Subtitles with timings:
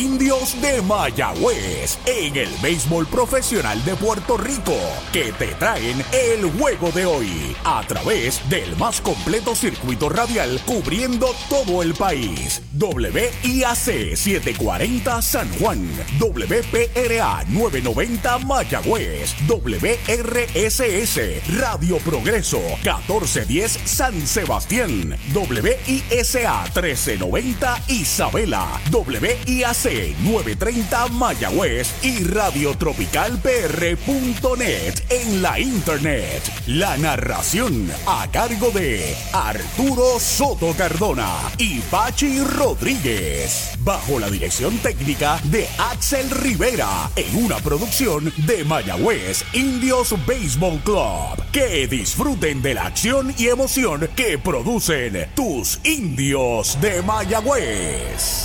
[0.00, 4.76] Indios de Mayagüez en el béisbol profesional de Puerto Rico
[5.12, 11.34] que te traen el juego de hoy a través del más completo circuito radial cubriendo
[11.48, 12.62] todo el país.
[12.78, 15.90] WIAC 740 San Juan,
[16.20, 21.18] WPRA 990 Mayagüez, WRSS
[21.58, 35.58] Radio Progreso 1410 San Sebastián, WISA 1390 Isabela, WIAC 930 Mayagüez y radiotropicalpr.net en la
[35.58, 36.42] internet.
[36.66, 43.70] La narración a cargo de Arturo Soto Cardona y Pachi Rodríguez.
[43.80, 51.42] Bajo la dirección técnica de Axel Rivera en una producción de Mayagüez Indios Baseball Club.
[51.52, 58.44] Que disfruten de la acción y emoción que producen tus indios de Mayagüez.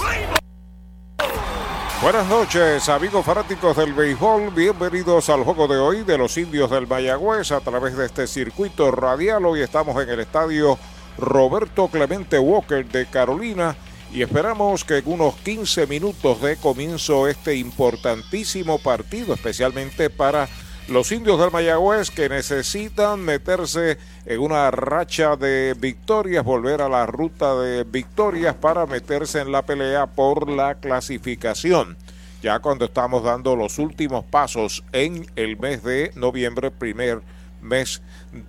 [2.03, 4.51] Buenas noches, amigos fanáticos del béisbol.
[4.53, 8.91] Bienvenidos al juego de hoy de los indios del Mayagüez a través de este circuito
[8.91, 9.45] radial.
[9.45, 10.77] Hoy estamos en el estadio
[11.17, 13.77] Roberto Clemente Walker de Carolina
[14.11, 20.49] y esperamos que en unos 15 minutos de comienzo este importantísimo partido, especialmente para
[20.87, 27.05] los indios del Mayagüez que necesitan meterse en una racha de victorias, volver a la
[27.05, 31.97] ruta de victorias para meterse en la pelea por la clasificación.
[32.41, 37.21] Ya cuando estamos dando los últimos pasos en el mes de noviembre, primer
[37.63, 38.01] mes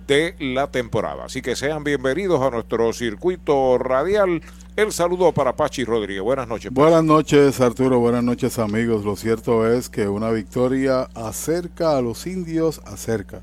[0.07, 1.25] de la temporada.
[1.25, 4.41] Así que sean bienvenidos a nuestro circuito radial.
[4.75, 6.21] El saludo para Pachi Rodríguez.
[6.21, 6.71] Buenas noches.
[6.71, 7.99] Buenas noches, Arturo.
[7.99, 9.05] Buenas noches, amigos.
[9.05, 13.41] Lo cierto es que una victoria acerca a los indios, acerca.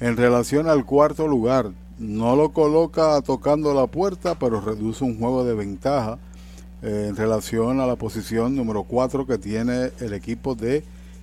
[0.00, 5.44] En relación al cuarto lugar, no lo coloca tocando la puerta, pero reduce un juego
[5.44, 6.18] de ventaja
[6.82, 10.82] eh, en relación a la posición número cuatro que tiene el equipo de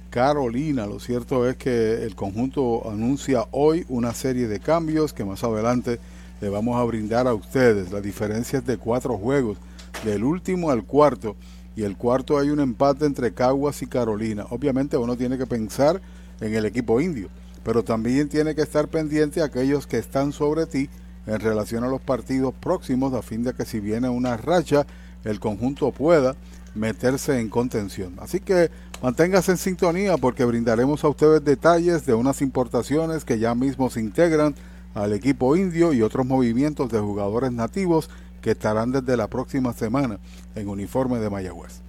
[0.10, 0.86] Carolina.
[0.86, 6.00] Lo cierto es que el conjunto anuncia hoy una serie de cambios que más adelante
[6.42, 7.92] le vamos a brindar a ustedes.
[7.92, 9.58] La diferencia es de cuatro juegos,
[10.04, 11.36] del último al cuarto.
[11.76, 14.46] Y el cuarto hay un empate entre Caguas y Carolina.
[14.50, 16.02] Obviamente uno tiene que pensar
[16.42, 17.30] en el equipo indio,
[17.64, 20.90] pero también tiene que estar pendiente a aquellos que están sobre ti
[21.28, 24.88] en relación a los partidos próximos, a fin de que si viene una racha,
[25.24, 26.36] el conjunto pueda
[26.76, 28.16] meterse en contención.
[28.20, 28.70] Así que
[29.02, 34.00] manténgase en sintonía porque brindaremos a ustedes detalles de unas importaciones que ya mismo se
[34.00, 34.56] integran
[34.94, 38.10] al equipo indio y otros movimientos de jugadores nativos
[38.42, 40.20] que estarán desde la próxima semana
[40.56, 41.89] en uniforme de Mayagüez.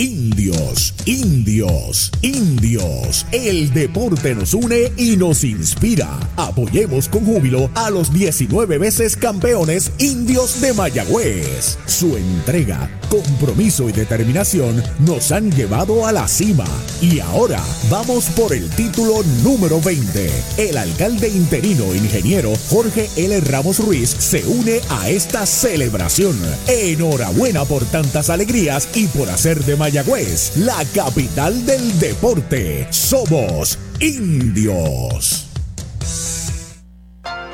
[0.00, 3.26] Indios, indios, indios.
[3.32, 6.08] El deporte nos une y nos inspira.
[6.38, 11.76] Apoyemos con júbilo a los 19 veces campeones indios de Mayagüez.
[11.84, 16.64] Su entrega, compromiso y determinación nos han llevado a la cima.
[17.02, 20.30] Y ahora vamos por el título número 20.
[20.56, 23.38] El alcalde interino ingeniero Jorge L.
[23.40, 26.38] Ramos Ruiz se une a esta celebración.
[26.68, 29.89] Enhorabuena por tantas alegrías y por hacer de Mayagüez,
[30.56, 32.86] la capital del deporte.
[32.90, 35.46] Somos indios.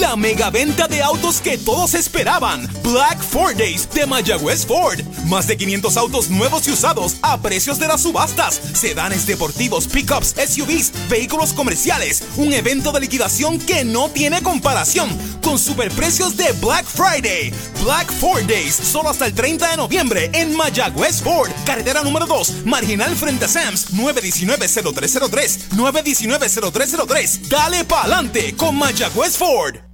[0.00, 2.68] La mega venta de autos que todos esperaban.
[2.84, 5.00] Black Ford Days de Mayagüez Ford.
[5.24, 8.60] Más de 500 autos nuevos y usados a precios de las subastas.
[8.74, 12.22] Sedanes deportivos, pickups, SUVs, vehículos comerciales.
[12.36, 15.08] Un evento de liquidación que no tiene comparación.
[15.42, 17.52] Con superprecios de Black Friday.
[17.82, 18.76] Black Ford Days.
[18.76, 21.50] Solo hasta el 30 de noviembre en Mayagüez Ford.
[21.66, 22.66] Carretera número 2.
[22.66, 23.92] Marginal frente a Sams.
[23.94, 25.70] 919-0303.
[25.70, 27.48] 919-0303.
[27.48, 29.87] Dale pa'lante con Mayagüez Ford.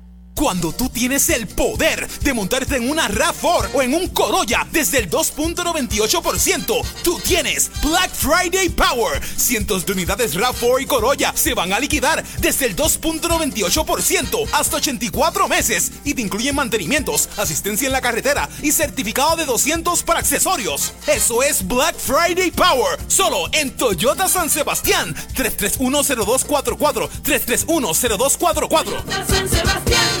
[0.35, 4.99] Cuando tú tienes el poder de montarte en una RAV4 o en un Corolla desde
[4.99, 9.21] el 2.98%, tú tienes Black Friday Power.
[9.37, 15.47] Cientos de unidades RAV4 y Corolla se van a liquidar desde el 2.98% hasta 84
[15.47, 20.93] meses y te incluyen mantenimientos, asistencia en la carretera y certificado de 200 para accesorios.
[21.07, 25.15] Eso es Black Friday Power, solo en Toyota San Sebastián.
[25.35, 30.20] 3310244 3310244 San Sebastián.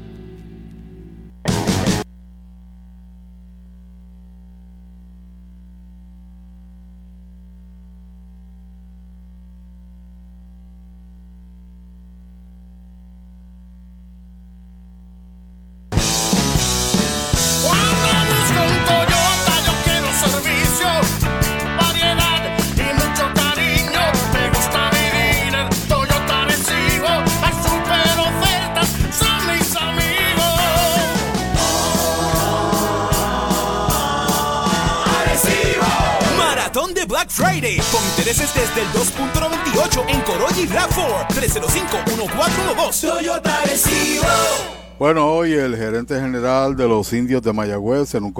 [46.07, 48.33] General de los indios de Mayagüez en un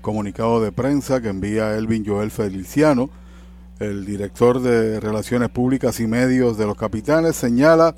[0.00, 3.10] comunicado de prensa que envía Elvin Joel Feliciano,
[3.78, 7.94] el director de Relaciones Públicas y Medios de los Capitanes, señala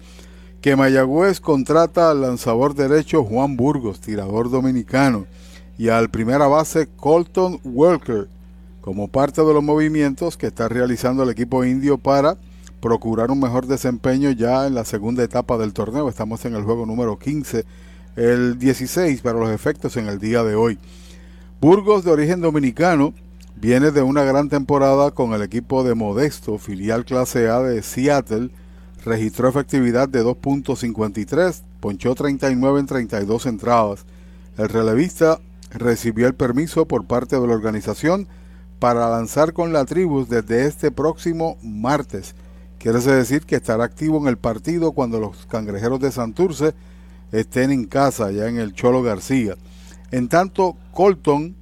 [0.61, 5.27] que Mayagüez contrata al lanzador derecho Juan Burgos, tirador dominicano,
[5.77, 8.29] y al primera base Colton Walker,
[8.81, 12.37] como parte de los movimientos que está realizando el equipo indio para
[12.81, 16.09] procurar un mejor desempeño ya en la segunda etapa del torneo.
[16.09, 17.65] Estamos en el juego número 15,
[18.19, 20.79] el 16 para los efectos en el día de hoy.
[21.61, 23.15] Burgos, de origen dominicano,
[23.55, 28.51] viene de una gran temporada con el equipo de Modesto, filial clase A de Seattle.
[29.05, 34.05] Registró efectividad de 2.53, ponchó 39 en 32 entradas.
[34.57, 35.39] El relevista
[35.71, 38.27] recibió el permiso por parte de la organización
[38.81, 42.35] para lanzar con la Tribus desde este próximo martes.
[42.79, 46.75] Quiere decir que estará activo en el partido cuando los cangrejeros de Santurce
[47.33, 49.57] estén en casa, ya en el Cholo García.
[50.11, 51.55] En tanto, Colton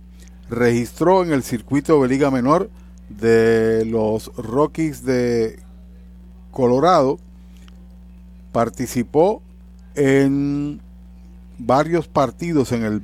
[0.49, 2.70] registró en el circuito de Liga Menor
[3.08, 5.58] de los Rockies de
[6.50, 7.18] Colorado,
[8.52, 9.42] participó
[9.94, 10.80] en
[11.58, 13.02] varios partidos en el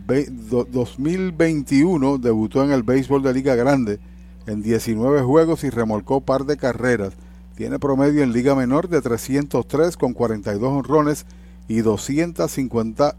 [0.70, 3.98] 2021, debutó en el béisbol de Liga Grande
[4.46, 7.14] en 19 juegos y remolcó par de carreras.
[7.56, 11.26] Tiene promedio en Liga Menor de 303 con 42 honrones
[11.72, 13.16] y 250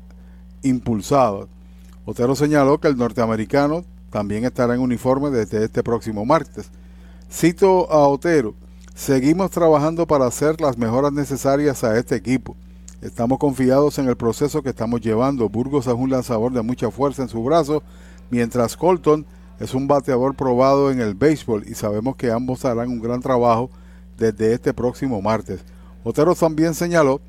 [0.62, 1.48] impulsadas.
[2.06, 6.70] Otero señaló que el norteamericano también estará en uniforme desde este próximo martes.
[7.32, 8.54] Cito a Otero,
[8.94, 12.56] seguimos trabajando para hacer las mejoras necesarias a este equipo.
[13.02, 15.50] Estamos confiados en el proceso que estamos llevando.
[15.50, 17.82] Burgos es un lanzador de mucha fuerza en su brazo,
[18.30, 19.26] mientras Colton
[19.60, 23.72] es un bateador probado en el béisbol y sabemos que ambos harán un gran trabajo
[24.16, 25.62] desde este próximo martes.
[26.04, 27.20] Otero también señaló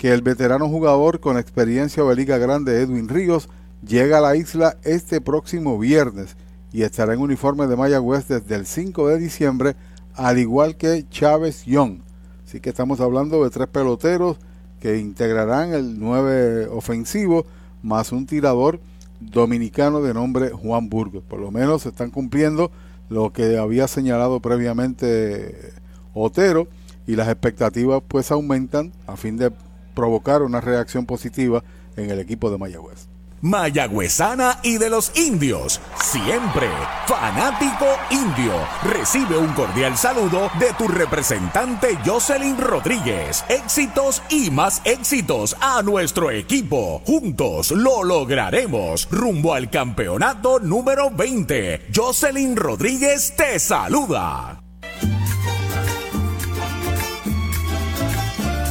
[0.00, 3.50] que el veterano jugador con experiencia de Liga Grande Edwin Ríos
[3.86, 6.38] llega a la isla este próximo viernes
[6.72, 9.76] y estará en uniforme de Mayagüez desde el 5 de diciembre,
[10.14, 11.98] al igual que Chávez Young.
[12.46, 14.38] Así que estamos hablando de tres peloteros
[14.80, 17.44] que integrarán el 9 ofensivo
[17.82, 18.80] más un tirador
[19.20, 21.22] dominicano de nombre Juan Burgos.
[21.28, 22.70] Por lo menos están cumpliendo
[23.10, 25.74] lo que había señalado previamente
[26.14, 26.68] Otero
[27.06, 29.52] y las expectativas pues aumentan a fin de
[30.00, 31.62] provocar una reacción positiva
[31.94, 33.06] en el equipo de Mayagüez.
[33.42, 35.78] Mayagüezana y de los indios.
[36.02, 36.68] Siempre
[37.06, 38.54] fanático indio.
[38.82, 43.44] Recibe un cordial saludo de tu representante Jocelyn Rodríguez.
[43.50, 47.02] Éxitos y más éxitos a nuestro equipo.
[47.06, 49.06] Juntos lo lograremos.
[49.10, 51.88] Rumbo al campeonato número 20.
[51.94, 54.69] Jocelyn Rodríguez te saluda.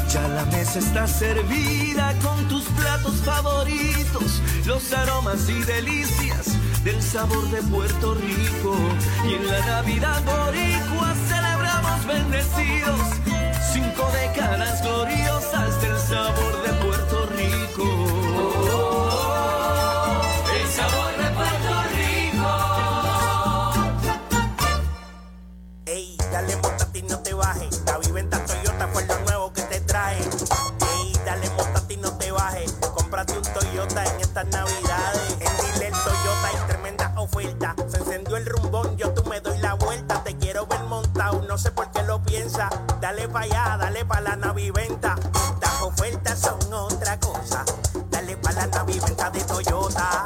[0.10, 7.48] Ya la mesa está servida con tus platos favoritos, los aromas y delicias del sabor
[7.52, 8.76] de Puerto Rico.
[9.30, 13.00] Y en la Navidad boricua celebramos bendecidos,
[13.72, 16.59] cinco décadas gloriosas del sabor
[33.10, 33.34] bajes.
[33.34, 35.38] Cómprate un Toyota en estas navidades.
[35.40, 37.76] En Dile Toyota hay tremenda oferta.
[37.88, 40.24] Se encendió el rumbón, yo tú me doy la vuelta.
[40.24, 42.70] Te quiero ver montado, no sé por qué lo piensa.
[43.02, 45.16] Dale pa' allá, dale pa' la naviventa.
[45.62, 47.66] Las ofertas son otra cosa.
[48.10, 50.26] Dale pa' la naviventa de Toyota.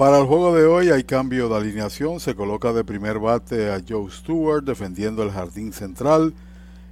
[0.01, 2.19] Para el juego de hoy hay cambio de alineación.
[2.19, 6.33] Se coloca de primer bate a Joe Stewart defendiendo el jardín central.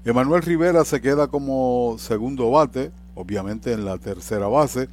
[0.05, 4.89] Emanuel Rivera se queda como segundo bate, obviamente en la tercera base.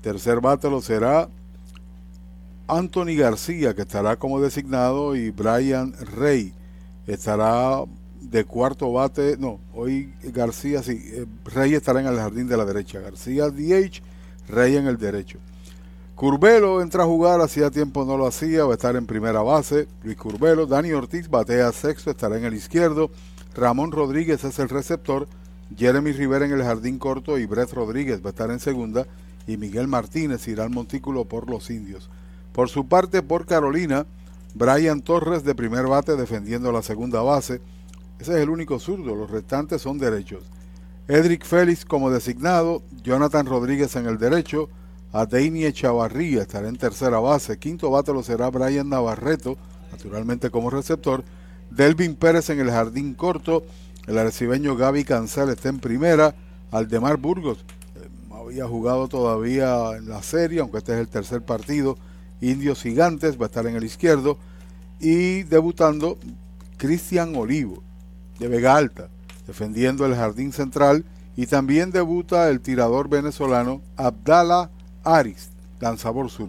[0.00, 1.28] Tercer bate lo será
[2.66, 6.52] Anthony García, que estará como designado, y Brian Rey
[7.06, 7.84] estará
[8.20, 12.64] de cuarto bate, no, hoy García, sí, eh, Rey estará en el jardín de la
[12.64, 14.02] derecha, García DH,
[14.48, 15.38] Rey en el derecho.
[16.22, 19.88] Curbelo entra a jugar, hacía tiempo no lo hacía, va a estar en primera base,
[20.04, 23.10] Luis Curbelo, Dani Ortiz batea sexto, estará en el izquierdo,
[23.56, 25.26] Ramón Rodríguez es el receptor,
[25.76, 29.04] Jeremy Rivera en el jardín corto y Brett Rodríguez va a estar en segunda
[29.48, 32.08] y Miguel Martínez irá al montículo por los indios.
[32.52, 34.06] Por su parte, por Carolina,
[34.54, 37.60] Brian Torres de primer bate defendiendo la segunda base.
[38.20, 40.44] Ese es el único zurdo, los restantes son derechos.
[41.08, 44.68] Edric Félix como designado, Jonathan Rodríguez en el derecho,
[45.12, 49.56] Adeini Chavarría estará en tercera base, quinto bate lo será Brian Navarreto,
[49.90, 51.22] naturalmente como receptor,
[51.70, 53.64] Delvin Pérez en el jardín corto,
[54.06, 56.34] el arcibeño Gaby Cancel está en primera,
[56.70, 57.58] Aldemar Burgos
[57.94, 61.96] eh, había jugado todavía en la serie, aunque este es el tercer partido,
[62.42, 64.36] Indios Gigantes va a estar en el izquierdo.
[65.00, 66.18] Y debutando
[66.76, 67.82] Cristian Olivo
[68.38, 69.08] de Vega Alta,
[69.46, 71.04] defendiendo el jardín central.
[71.34, 74.70] Y también debuta el tirador venezolano Abdala
[75.04, 76.48] Aris, lanzador sur.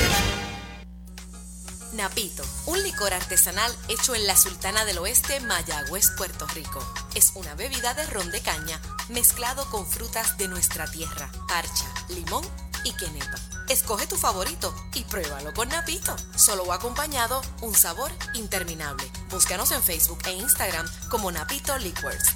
[1.94, 6.82] Napito, un licor artesanal hecho en la Sultana del Oeste, Mayagüez, Puerto Rico.
[7.16, 12.46] Es una bebida de ron de caña mezclado con frutas de nuestra tierra, parcha, limón
[12.84, 13.38] y quenepa.
[13.70, 16.16] Escoge tu favorito y pruébalo con Napito.
[16.36, 19.10] Solo o acompañado, un sabor interminable.
[19.30, 22.36] Búscanos en Facebook e Instagram como Napito Liquors.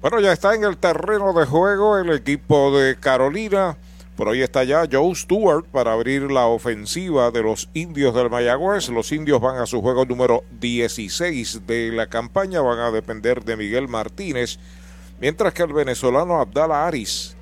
[0.00, 3.76] Bueno, ya está en el terreno de juego el equipo de Carolina.
[4.16, 8.90] Por hoy está ya Joe Stewart para abrir la ofensiva de los indios del Mayagüez.
[8.90, 12.60] Los indios van a su juego número 16 de la campaña.
[12.60, 14.60] Van a depender de Miguel Martínez.
[15.20, 17.34] Mientras que el venezolano Abdala Aris,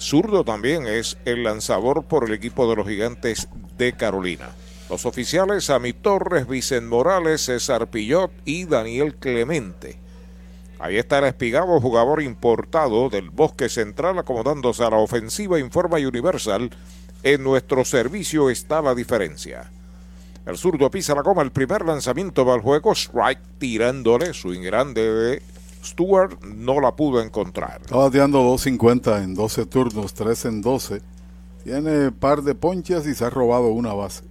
[0.00, 4.48] zurdo también, es el lanzador por el equipo de los gigantes de Carolina.
[4.90, 10.04] Los oficiales, Ami Torres, Vicente Morales, César Pillot y Daniel Clemente
[10.78, 16.70] Ahí está el espigado jugador importado del bosque central acomodándose a la ofensiva, informa Universal.
[17.22, 19.70] En nuestro servicio está la diferencia.
[20.44, 25.12] El zurdo pisa la goma, el primer lanzamiento va al juego, strike tirándole, su grande
[25.12, 25.42] de
[25.82, 27.80] Stewart no la pudo encontrar.
[27.80, 31.02] Está bateando 2.50 en 12 turnos, 3 en 12.
[31.64, 34.22] Tiene par de ponches y se ha robado una base.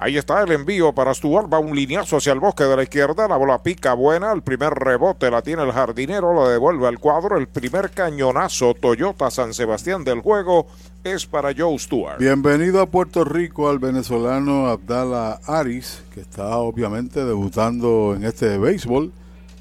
[0.00, 1.52] Ahí está el envío para Stuart.
[1.52, 3.26] Va un lineazo hacia el bosque de la izquierda.
[3.26, 4.32] La bola pica buena.
[4.32, 6.32] El primer rebote la tiene el jardinero.
[6.32, 7.36] Lo devuelve al cuadro.
[7.36, 10.68] El primer cañonazo Toyota San Sebastián del juego
[11.02, 12.18] es para Joe Stewart.
[12.20, 19.10] Bienvenido a Puerto Rico al venezolano Abdala Aris, que está obviamente debutando en este béisbol.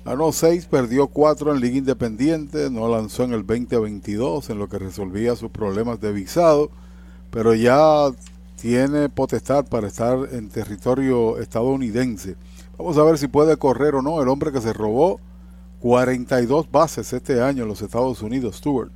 [0.05, 2.69] Ganó 6, perdió 4 en Liga Independiente.
[2.69, 6.69] No lanzó en el 2022 en lo que resolvía sus problemas de visado.
[7.31, 8.11] Pero ya
[8.59, 12.35] tiene potestad para estar en territorio estadounidense.
[12.77, 15.19] Vamos a ver si puede correr o no el hombre que se robó
[15.79, 18.91] 42 bases este año en los Estados Unidos, Stewart.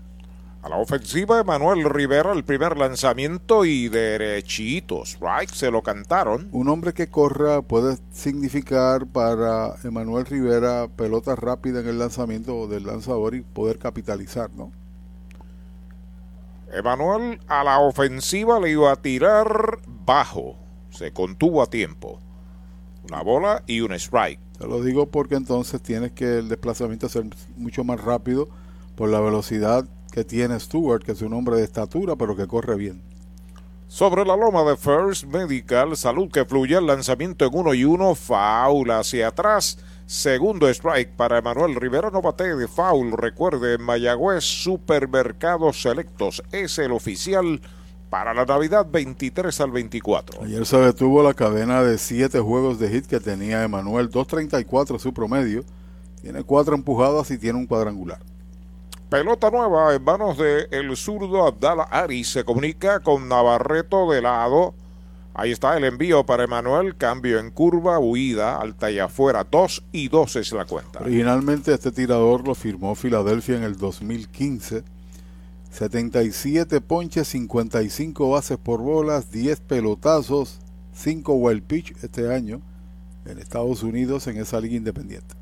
[0.64, 6.50] A la ofensiva, Emanuel Rivera, el primer lanzamiento y derechitos, right, se lo cantaron.
[6.52, 12.86] Un hombre que corra puede significar para Emanuel Rivera pelota rápida en el lanzamiento del
[12.86, 14.72] lanzador y poder capitalizar, ¿no?
[16.74, 20.58] Emanuel a la ofensiva le iba a tirar bajo.
[20.90, 22.20] Se contuvo a tiempo.
[23.10, 24.40] Una bola y un strike.
[24.58, 28.48] Te lo digo porque entonces tienes que el desplazamiento ser mucho más rápido
[28.96, 32.76] por la velocidad que tiene Stewart, que es un hombre de estatura, pero que corre
[32.76, 33.02] bien.
[33.88, 38.16] Sobre la loma de First Medical, salud que fluye, el lanzamiento en uno y uno,
[38.16, 43.14] faula hacia atrás Segundo strike para Emanuel Rivera, no bate de foul.
[43.14, 47.62] Recuerde, Mayagüez Supermercados Selectos es el oficial
[48.10, 50.44] para la Navidad 23 al 24.
[50.44, 55.14] Ayer se detuvo la cadena de siete juegos de hit que tenía Emanuel, 2.34 su
[55.14, 55.64] promedio.
[56.22, 58.20] Tiene cuatro empujadas y tiene un cuadrangular.
[59.10, 62.24] Pelota nueva en manos de el zurdo Abdala Ari.
[62.24, 64.74] Se comunica con Navarreto de lado.
[65.34, 70.10] Ahí está el envío para Emanuel, cambio en curva, huida, alta y afuera, 2 y
[70.10, 71.00] 2 es la cuenta.
[71.00, 74.84] Originalmente este tirador lo firmó Filadelfia en el 2015.
[75.72, 80.60] 77 ponches, 55 bases por bolas, 10 pelotazos,
[80.94, 82.62] 5 wild pitch este año
[83.26, 85.34] en Estados Unidos en esa liga independiente.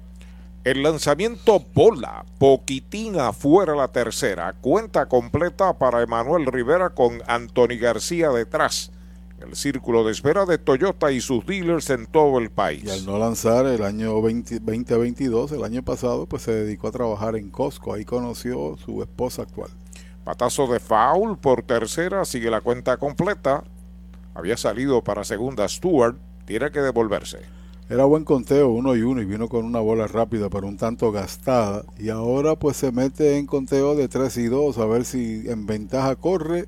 [0.65, 8.30] El lanzamiento bola, poquitín afuera la tercera, cuenta completa para Emanuel Rivera con Anthony García
[8.30, 8.91] detrás
[9.41, 12.84] el círculo de espera de Toyota y sus dealers en todo el país.
[12.84, 17.36] Y al no lanzar el año 2022, el año pasado, pues se dedicó a trabajar
[17.36, 17.93] en Costco.
[17.93, 19.69] Ahí conoció su esposa actual.
[20.23, 23.63] Patazo de foul por tercera, sigue la cuenta completa.
[24.34, 27.39] Había salido para segunda Stewart, tiene que devolverse.
[27.89, 31.12] Era buen conteo, uno y uno, y vino con una bola rápida, pero un tanto
[31.12, 31.84] gastada.
[31.97, 35.65] Y ahora pues se mete en conteo de 3 y 2, a ver si en
[35.65, 36.67] ventaja corre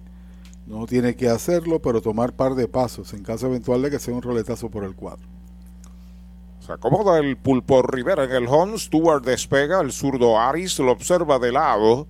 [0.72, 4.14] no tiene que hacerlo, pero tomar par de pasos en caso eventual de que sea
[4.14, 5.28] un roletazo por el cuadro.
[6.60, 8.78] Se acomoda el pulpo Rivera en el home.
[8.78, 9.82] Stuart despega.
[9.82, 12.08] El zurdo Aris lo observa de lado.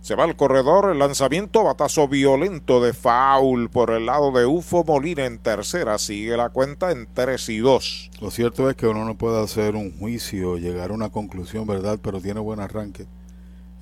[0.00, 0.90] Se va al corredor.
[0.90, 1.62] El lanzamiento.
[1.62, 5.98] Batazo violento de foul por el lado de Ufo Molina en tercera.
[5.98, 8.10] Sigue la cuenta en 3 y 2.
[8.22, 12.00] Lo cierto es que uno no puede hacer un juicio, llegar a una conclusión, ¿verdad?
[12.02, 13.06] Pero tiene buen arranque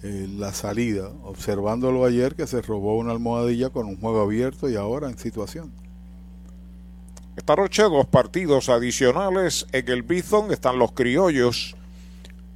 [0.02, 5.08] la salida, observándolo ayer que se robó una almohadilla con un juego abierto y ahora
[5.08, 5.72] en situación.
[7.36, 9.66] Esta noche dos partidos adicionales.
[9.72, 11.76] En el Bison están los criollos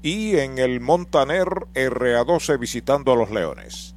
[0.02, 3.94] y en el Montaner RA12 visitando a los Leones.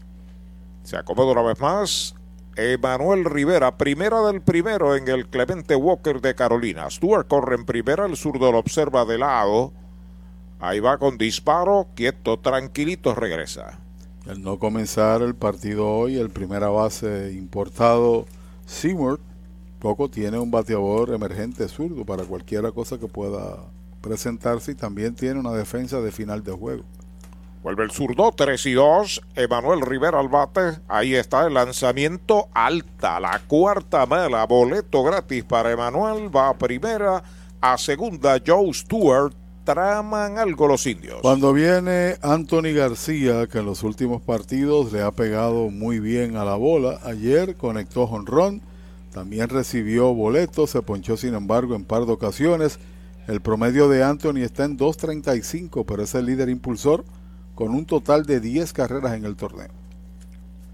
[0.83, 2.15] Se acomoda una vez más
[2.55, 6.89] Emanuel Rivera, primera del primero en el Clemente Walker de Carolina.
[6.89, 9.73] Stuart corre en primera, el zurdo lo observa de lado.
[10.59, 13.79] Ahí va con disparo, quieto, tranquilito, regresa.
[14.27, 18.25] Al no comenzar el partido hoy, el primera base importado,
[18.65, 19.19] Seymour,
[19.79, 23.57] poco tiene un bateador emergente zurdo para cualquier cosa que pueda
[24.01, 26.83] presentarse y también tiene una defensa de final de juego.
[27.61, 29.21] Vuelve el zurdo, 3 y 2.
[29.35, 30.79] Emanuel Rivera al bate.
[30.87, 33.19] Ahí está el lanzamiento alta.
[33.19, 34.45] La cuarta mala.
[34.45, 36.35] Boleto gratis para Emanuel.
[36.35, 37.23] Va a primera.
[37.61, 39.33] A segunda, Joe Stewart
[39.65, 41.19] traman algo los indios.
[41.21, 46.45] Cuando viene Anthony García, que en los últimos partidos le ha pegado muy bien a
[46.45, 48.61] la bola, ayer conectó jonrón,
[49.11, 52.79] también recibió boletos, se ponchó sin embargo en par de ocasiones.
[53.27, 57.03] El promedio de Anthony está en 2.35, pero es el líder impulsor
[57.55, 59.69] con un total de 10 carreras en el torneo.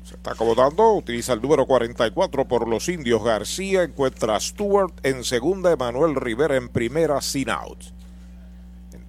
[0.03, 3.23] Se está acomodando, utiliza el número 44 por los indios.
[3.23, 8.00] García encuentra a Stewart en segunda, Emanuel Rivera en primera, sin out.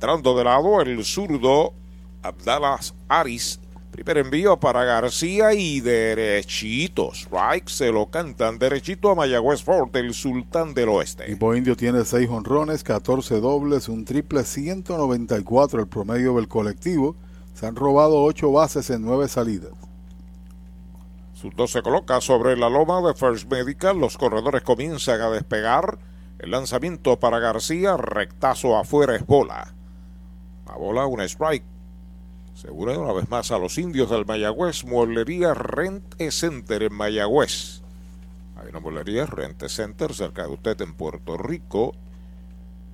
[0.02, 1.74] Entrando de lado el zurdo
[2.24, 3.60] Abdalas Aris.
[3.92, 7.20] Primer envío para García y derechitos.
[7.20, 11.26] Strike se lo cantan derechito a Mayagüez Ford, el sultán del oeste.
[11.26, 17.14] Equipo Indio tiene 6 honrones, 14 dobles, un triple 194 el promedio del colectivo.
[17.54, 19.70] Se han robado 8 bases en 9 salidas.
[21.36, 24.00] Zurdo se coloca sobre la loma de First Medical.
[24.00, 25.96] Los corredores comienzan a despegar.
[26.40, 29.76] El lanzamiento para García, rectazo afuera es bola.
[30.66, 31.64] La bola, un strike.
[32.54, 37.82] Segura una vez más a los indios del Mayagüez, mueblería Rente Center en Mayagüez.
[38.56, 41.94] Hay una mueblería Rente Center cerca de usted en Puerto Rico.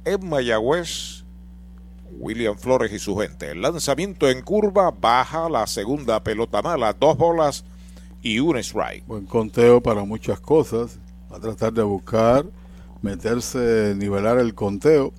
[0.05, 1.25] En Mayagüez,
[2.19, 3.51] William Flores y su gente.
[3.51, 7.65] El lanzamiento en curva, baja la segunda pelota mala, dos bolas
[8.23, 9.07] y un strike.
[9.07, 10.99] Buen conteo para muchas cosas.
[11.31, 12.47] Va a tratar de buscar,
[13.03, 15.13] meterse, nivelar el conteo.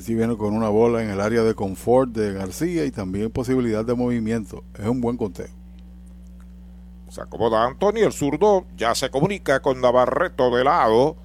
[0.00, 3.84] Si viene con una bola en el área de confort de García y también posibilidad
[3.84, 4.64] de movimiento.
[4.78, 5.48] Es un buen conteo.
[7.08, 11.16] Se acomoda Anthony, el zurdo ya se comunica con Navarreto de lado.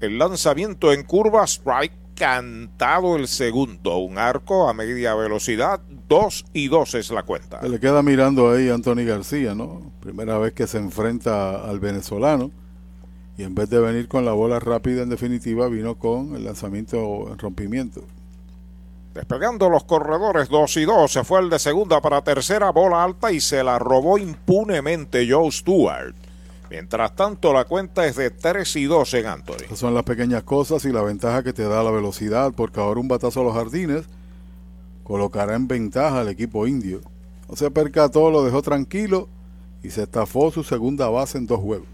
[0.00, 3.98] El lanzamiento en curva, strike cantado el segundo.
[3.98, 7.60] Un arco a media velocidad, 2 y 2 es la cuenta.
[7.60, 9.92] Se le queda mirando ahí a Anthony García, ¿no?
[10.00, 12.50] Primera vez que se enfrenta al venezolano.
[13.36, 17.28] Y en vez de venir con la bola rápida, en definitiva, vino con el lanzamiento
[17.30, 18.04] en rompimiento.
[19.14, 23.30] Despegando los corredores 2 y 2, se fue el de segunda para tercera, bola alta
[23.30, 26.14] y se la robó impunemente Joe Stewart.
[26.68, 29.64] Mientras tanto, la cuenta es de 3 y 2 en Anthony.
[29.66, 32.98] Esas son las pequeñas cosas y la ventaja que te da la velocidad, porque ahora
[32.98, 34.06] un batazo a los jardines
[35.04, 37.00] colocará en ventaja al equipo indio.
[37.48, 39.28] No se percató, lo dejó tranquilo
[39.84, 41.93] y se estafó su segunda base en dos juegos.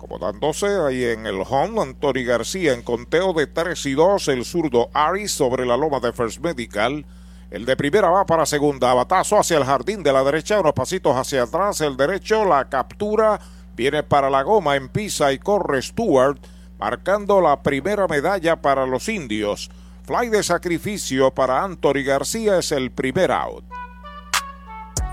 [0.00, 4.88] Acomodándose ahí en el home, Anthony García en conteo de 3 y 2, el zurdo
[4.94, 7.04] Aris sobre la loma de First Medical.
[7.50, 11.14] El de primera va para segunda, batazo hacia el jardín de la derecha, unos pasitos
[11.14, 13.38] hacia atrás, el derecho, la captura,
[13.76, 16.38] viene para la goma, empieza y corre Stewart,
[16.78, 19.70] marcando la primera medalla para los indios.
[20.06, 23.66] Fly de sacrificio para Anthony García es el primer out.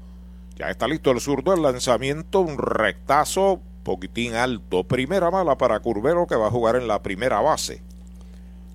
[0.55, 4.85] Ya está listo el zurdo, el lanzamiento, un rectazo, poquitín alto.
[4.85, 7.83] Primera mala para Curbelo que va a jugar en la primera base.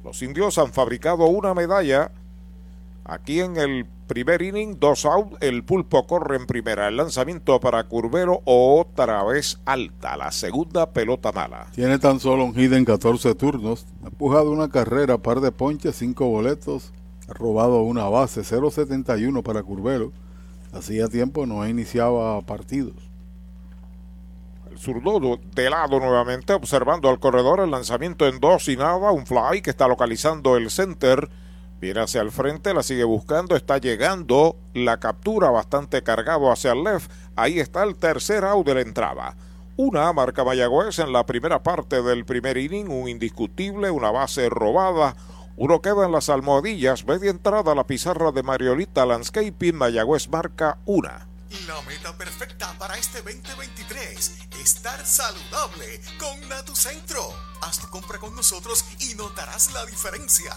[0.05, 2.13] Los indios han fabricado una medalla
[3.09, 6.89] aquí en el primer inning, dos out, el pulpo corre en primera.
[6.89, 11.67] El lanzamiento para Curbero otra vez alta, la segunda pelota mala.
[11.75, 15.97] Tiene tan solo un hit en 14 turnos, ha empujado una carrera, par de ponches,
[15.97, 16.93] cinco boletos,
[17.29, 20.13] ha robado una base, 0.71 para Curbero.
[20.73, 22.95] Hacía tiempo no iniciaba partidos.
[24.71, 29.27] El zurdo de lado nuevamente, observando al corredor, el lanzamiento en dos y nada, un
[29.27, 31.29] fly que está localizando el center.
[31.81, 36.83] Viene hacia el frente, la sigue buscando, está llegando la captura bastante cargado hacia el
[36.83, 37.11] left.
[37.37, 39.37] Ahí está el tercer out de la entrada.
[39.77, 45.15] Una marca Mayagüez en la primera parte del primer inning, un indiscutible, una base robada.
[45.57, 50.79] Uno queda en las almohadillas, media entrada a la pizarra de Mariolita Landscaping, Mayagüez marca
[50.85, 51.29] una.
[51.69, 57.23] La meta perfecta para este 2023, estar saludable con Natucentro.
[57.63, 60.57] Haz tu compra con nosotros y notarás la diferencia.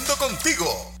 [0.01, 1.00] creciendo contigo.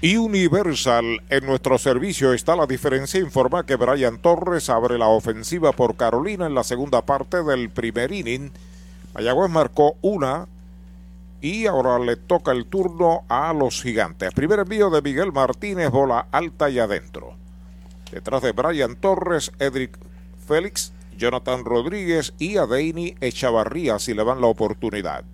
[0.02, 1.22] Universal.
[1.30, 3.18] En nuestro servicio está la diferencia.
[3.18, 8.12] Informa que Brian Torres abre la ofensiva por Carolina en la segunda parte del primer
[8.12, 8.52] inning.
[9.14, 10.48] Mayagüez marcó una
[11.40, 14.35] y ahora le toca el turno a los gigantes.
[14.35, 17.35] Primer envío de Miguel Martínez, bola alta y adentro.
[18.12, 19.98] Detrás de Brian Torres, Edric
[20.46, 25.24] Félix, Jonathan Rodríguez y Adeini Echavarría si le dan la oportunidad.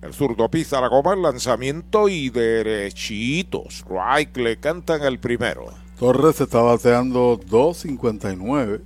[0.00, 3.84] El zurdo pisa la goma, el lanzamiento y derechitos.
[3.88, 5.66] Right le cantan el primero.
[5.98, 8.80] Torres está bateando 2.59.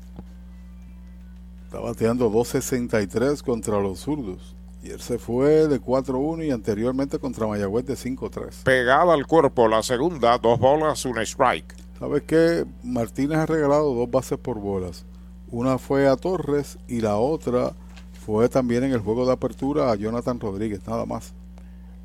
[1.64, 4.56] Está bateando 2.63 contra los zurdos.
[4.82, 8.62] Y él se fue de 4-1 y anteriormente contra Mayagüez de 5-3.
[8.64, 11.74] Pegada al cuerpo la segunda, dos bolas, un strike.
[11.98, 12.64] ¿Sabes qué?
[12.82, 15.04] Martínez ha regalado dos bases por bolas.
[15.50, 17.74] Una fue a Torres y la otra
[18.24, 21.34] fue también en el juego de apertura a Jonathan Rodríguez, nada más.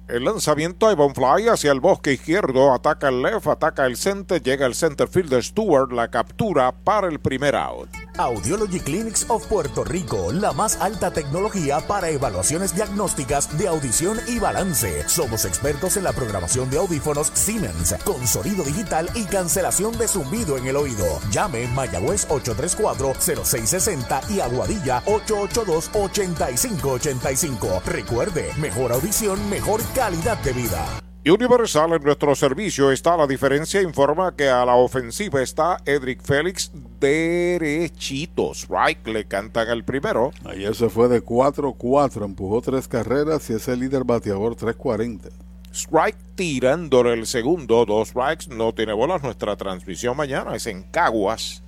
[0.07, 4.65] El lanzamiento a Fly hacia el bosque izquierdo, ataca el left, ataca el center, llega
[4.65, 7.89] el center fielder Stewart, la captura para el primer out.
[8.17, 14.39] Audiology Clinics of Puerto Rico, la más alta tecnología para evaluaciones diagnósticas de audición y
[14.39, 15.03] balance.
[15.07, 20.57] Somos expertos en la programación de audífonos Siemens, con sonido digital y cancelación de zumbido
[20.57, 21.19] en el oído.
[21.31, 27.81] Llame Mayagüez 834-0660 y Aguadilla 882-8585.
[27.83, 30.86] Recuerde, mejor audición, mejor de vida.
[31.25, 33.81] Universal en nuestro servicio está la diferencia.
[33.81, 38.67] Informa que a la ofensiva está Edric Félix derechitos.
[38.69, 40.33] Right, le cantan el primero.
[40.45, 45.29] Ayer se fue de 4-4, empujó tres carreras y es el líder bateador 340.
[45.73, 49.23] Strike tirándole el segundo, dos strikes, no tiene bolas.
[49.23, 51.63] Nuestra transmisión mañana es en Caguas.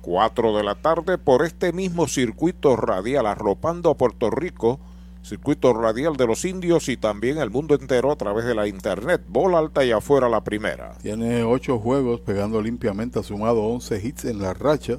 [0.00, 4.80] 4 de la tarde por este mismo circuito radial arropando a Puerto Rico
[5.22, 9.22] circuito radial de los indios y también el mundo entero a través de la internet.
[9.28, 10.96] Bola alta y afuera la primera.
[10.98, 14.98] Tiene ocho juegos pegando limpiamente, ha sumado 11 hits en la racha,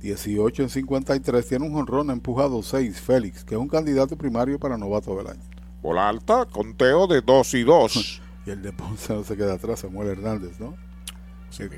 [0.00, 1.46] 18 en 53.
[1.46, 5.42] Tiene un jonrón empujado 6, Félix, que es un candidato primario para novato del año.
[5.82, 8.22] Bola alta, conteo de 2 y 2.
[8.46, 10.74] y el de Ponce no se queda atrás, Samuel Hernández, ¿no?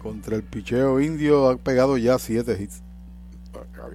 [0.00, 2.82] contra el picheo indio ha pegado ya 7 hits.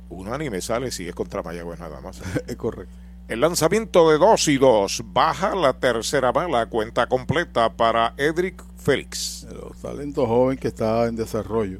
[0.09, 2.21] Unánime sale si es contra Mayagüez nada más.
[2.47, 2.95] es correcto.
[3.31, 9.47] El lanzamiento de 2 y 2 baja la tercera bala, cuenta completa para Edric Félix.
[9.49, 11.79] El talento joven que está en desarrollo.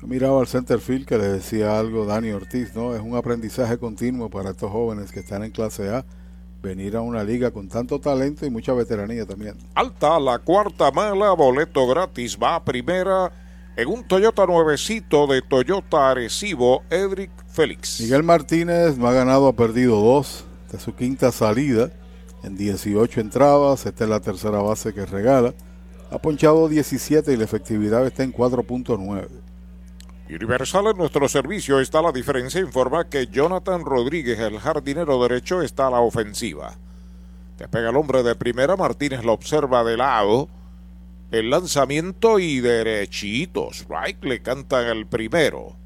[0.00, 2.96] Yo miraba al center field que le decía algo Dani Ortiz, ¿no?
[2.96, 6.06] Es un aprendizaje continuo para estos jóvenes que están en clase A
[6.62, 9.58] venir a una liga con tanto talento y mucha veteranía también.
[9.74, 13.30] Alta la cuarta mala, boleto gratis, va a primera
[13.76, 18.00] en un Toyota nuevecito de Toyota Arecibo, Edric Félix.
[18.00, 20.45] Miguel Martínez no ha ganado, ha perdido dos.
[20.66, 21.92] Esta es su quinta salida
[22.42, 23.86] en 18 entradas.
[23.86, 25.54] Esta es la tercera base que regala.
[26.10, 29.28] Ha ponchado 17 y la efectividad está en 4.9.
[30.28, 32.60] Universal en nuestro servicio está la diferencia.
[32.60, 36.74] Informa que Jonathan Rodríguez, el jardinero derecho, está a la ofensiva.
[37.58, 38.74] Despega el hombre de primera.
[38.74, 40.48] Martínez lo observa de lado.
[41.30, 43.86] El lanzamiento y derechitos.
[43.88, 45.76] Right le cantan el primero.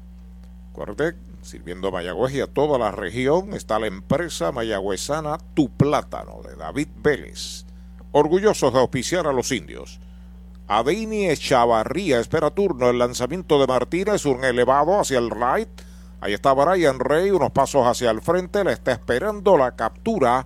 [0.71, 6.41] Acuérdate Sirviendo a Mayagüez y a toda la región está la empresa mayagüezana Tu Plátano
[6.47, 7.65] de David Vélez,
[8.11, 9.99] orgullosos de auspiciar a los indios.
[10.67, 12.89] Adeini Echavarría espera turno.
[12.89, 15.69] El lanzamiento de Martínez, un elevado hacia el right.
[16.21, 18.63] Ahí está Brian Rey, unos pasos hacia el frente.
[18.63, 20.45] Le está esperando la captura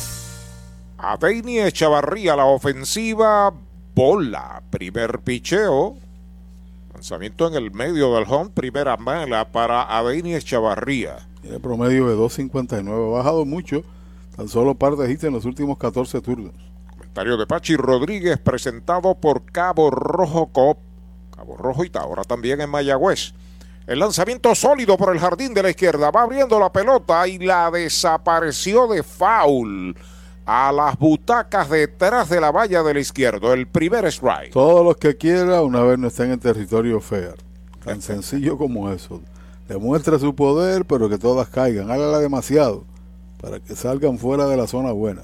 [1.03, 3.51] Adeini Echavarría, la ofensiva,
[3.95, 5.97] bola, primer picheo,
[6.93, 11.17] lanzamiento en el medio del home, primera mala para Adeini Echavarría.
[11.41, 13.81] Tiene promedio de 2.59, ha bajado mucho,
[14.35, 16.53] tan solo par de hits en los últimos 14 turnos.
[16.91, 20.77] Comentario de Pachi Rodríguez presentado por Cabo Rojo Cop,
[21.35, 23.33] Cabo Rojo y ahora también en Mayagüez.
[23.87, 27.71] El lanzamiento sólido por el jardín de la izquierda, va abriendo la pelota y la
[27.71, 29.95] desapareció de foul
[30.45, 33.53] a las butacas detrás de la valla del izquierdo.
[33.53, 34.51] El primer strike.
[34.51, 37.35] Todos los que quiera una vez no estén en territorio fair.
[37.83, 39.21] Tan sencillo como eso.
[39.67, 41.89] Demuestra su poder, pero que todas caigan.
[41.89, 42.85] Hágala demasiado
[43.41, 45.23] para que salgan fuera de la zona buena.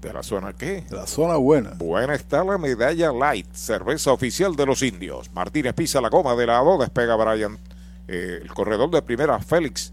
[0.00, 0.84] ¿De la zona qué?
[0.88, 1.70] De la zona buena.
[1.76, 5.30] Buena está la medalla light, cerveza oficial de los indios.
[5.32, 7.58] Martínez pisa la goma de lado, despega Brian.
[8.06, 9.92] Eh, el corredor de primera, Félix.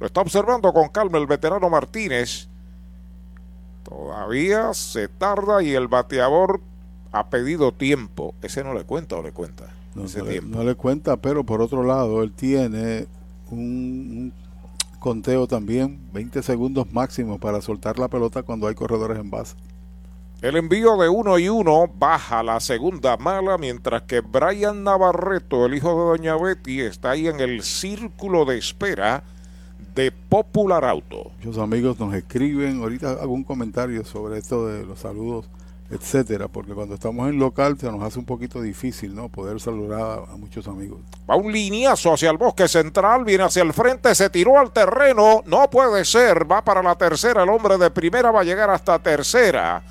[0.00, 2.48] Lo está observando con calma el veterano Martínez
[3.82, 6.60] Todavía se tarda y el bateador
[7.12, 8.34] ha pedido tiempo.
[8.42, 9.66] ¿Ese no le cuenta o le cuenta?
[9.94, 10.04] No,
[10.64, 13.06] Le, cuenta, pero por otro lado, él tiene
[13.50, 14.32] un,
[14.98, 19.54] conteo también, 20 segundos máximo para soltar la pelota cuando hay corredores en base.
[20.40, 25.74] El envío de uno y uno baja la segunda mala, mientras que Brian Navarreto, el
[25.74, 29.24] hijo de Doña Betty, está ahí en el círculo de espera
[29.94, 31.30] de Popular Auto.
[31.38, 35.48] Muchos amigos nos escriben, ahorita un comentario sobre esto de los saludos,
[35.90, 39.28] etcétera, porque cuando estamos en local se nos hace un poquito difícil, ¿no?
[39.28, 41.00] Poder saludar a, muchos amigos.
[41.28, 45.42] Va un lineazo hacia el bosque central, viene hacia el frente, se tiró al terreno,
[45.44, 48.98] no puede ser, va para la tercera, el hombre de primera va a llegar hasta
[48.98, 49.82] tercera.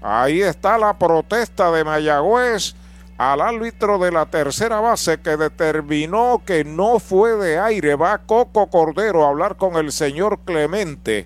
[0.00, 2.76] Ahí está la protesta de Mayagüez
[3.18, 7.96] al árbitro de la tercera base que determinó que no fue de aire.
[7.96, 11.24] Va Coco Cordero a hablar con el señor Clemente.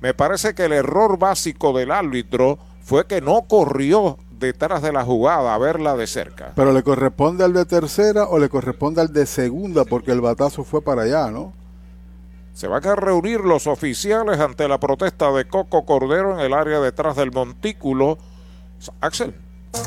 [0.00, 5.04] Me parece que el error básico del árbitro fue que no corrió detrás de la
[5.04, 6.52] jugada a verla de cerca.
[6.56, 10.64] Pero le corresponde al de tercera o le corresponde al de segunda porque el batazo
[10.64, 11.52] fue para allá, ¿no?
[12.54, 16.80] Se van a reunir los oficiales ante la protesta de Coco Cordero en el área
[16.80, 18.16] detrás del montículo.
[19.00, 19.34] Axel.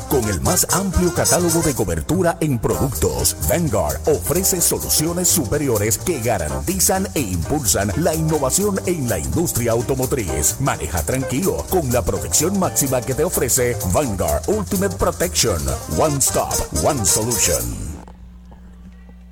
[0.08, 7.06] Con el más amplio catálogo de cobertura en productos, Vanguard ofrece soluciones superiores que garantizan
[7.14, 10.60] e impulsan la innovación en la industria automotriz.
[10.60, 15.60] Maneja tranquilo con la protección máxima que te ofrece Vanguard Ultimate Protection.
[15.98, 17.90] One Stop, One Solution.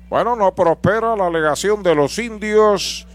[0.09, 3.05] Bueno, no prospera la alegación de los indios.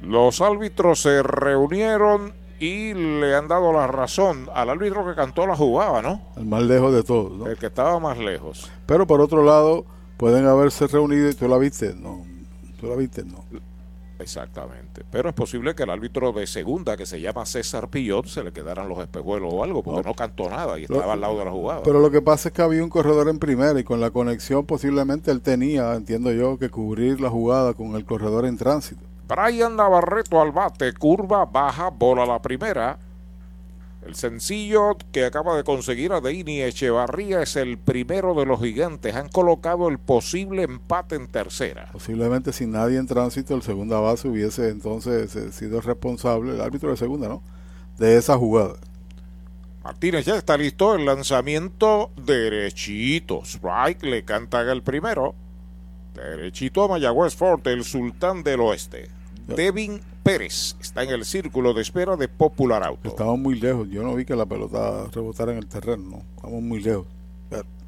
[0.00, 5.56] Los árbitros se reunieron y le han dado la razón al árbitro que cantó la
[5.56, 6.22] jugada, ¿no?
[6.36, 7.46] El más lejos de todos, ¿no?
[7.46, 8.70] El que estaba más lejos.
[8.86, 9.84] Pero por otro lado,
[10.16, 12.24] pueden haberse reunido y tú la viste, no.
[12.80, 13.44] Tú la viste, no.
[14.18, 15.02] Exactamente.
[15.10, 18.52] Pero es posible que el árbitro de segunda, que se llama César Pillot, se le
[18.52, 21.50] quedaran los espejuelos o algo, porque no, cantó nada y estaba al lado de la
[21.50, 21.82] jugada.
[21.82, 24.64] Pero lo que pasa es que había un corredor en primera y con la conexión
[24.64, 29.02] posiblemente él tenía, entiendo yo, que cubrir la jugada con el corredor en tránsito.
[29.28, 32.98] Brian Navarreto al bate, curva, baja, bola la primera.
[34.06, 39.16] El sencillo que acaba de conseguir a Deini Echevarría es el primero de los gigantes.
[39.16, 41.88] Han colocado el posible empate en tercera.
[41.90, 46.90] Posiblemente sin nadie en tránsito, el segunda base hubiese entonces eh, sido responsable, el árbitro
[46.90, 47.42] de segunda, ¿no?
[47.98, 48.74] De esa jugada.
[49.82, 50.94] Martínez ya está listo.
[50.94, 53.42] El lanzamiento derechito.
[53.44, 55.34] Strike le canta el primero.
[56.14, 59.15] Derechito a Mayagüez Fort, el sultán del oeste.
[59.46, 63.08] Devin Pérez está en el círculo de espera de Popular Auto.
[63.08, 63.88] Estamos muy lejos.
[63.88, 66.22] Yo no vi que la pelota rebotara en el terreno.
[66.36, 67.06] Estamos muy lejos.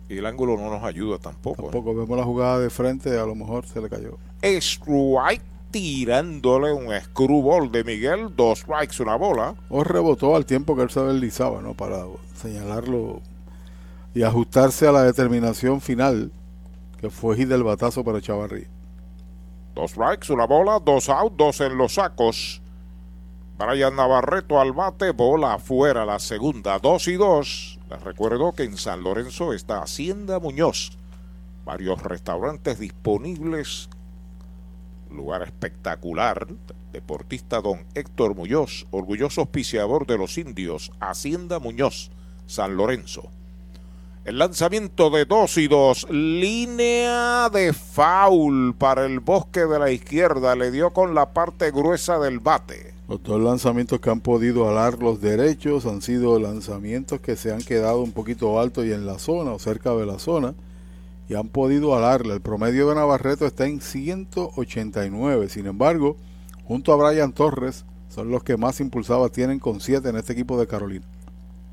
[0.09, 1.62] y el ángulo no nos ayuda tampoco.
[1.62, 3.18] Tampoco vemos la jugada de frente.
[3.18, 4.16] A lo mejor se le cayó.
[4.42, 8.34] Strike tirándole un screwball de Miguel.
[8.36, 9.54] Dos strikes, una bola.
[9.68, 11.74] O rebotó al tiempo que él se deslizaba, ¿no?
[11.74, 12.04] Para
[12.36, 13.20] señalarlo
[14.14, 16.32] y ajustarse a la determinación final
[17.00, 18.68] que fue hit del batazo para Chavarría.
[19.79, 22.61] Dos strikes, una bola, dos out, dos en los sacos.
[23.57, 27.79] Brian Navarreto al bate, bola afuera la segunda, dos y dos.
[27.89, 30.99] Les recuerdo que en San Lorenzo está Hacienda Muñoz.
[31.64, 33.89] Varios restaurantes disponibles.
[35.12, 36.49] Lugar espectacular.
[36.91, 40.91] Deportista don Héctor Muñoz, orgulloso auspiciador de los indios.
[40.99, 42.11] Hacienda Muñoz,
[42.47, 43.31] San Lorenzo.
[44.29, 46.09] El lanzamiento de 2 y 2.
[46.11, 50.55] Línea de foul para el bosque de la izquierda.
[50.55, 52.93] Le dio con la parte gruesa del bate.
[53.09, 57.62] Los dos lanzamientos que han podido alar los derechos han sido lanzamientos que se han
[57.62, 60.53] quedado un poquito alto y en la zona o cerca de la zona
[61.26, 62.35] y han podido alarle.
[62.35, 65.49] El promedio de Navarreto está en 189.
[65.49, 66.18] Sin embargo,
[66.64, 70.61] junto a Brian Torres, son los que más impulsadas tienen con 7 en este equipo
[70.61, 71.07] de Carolina.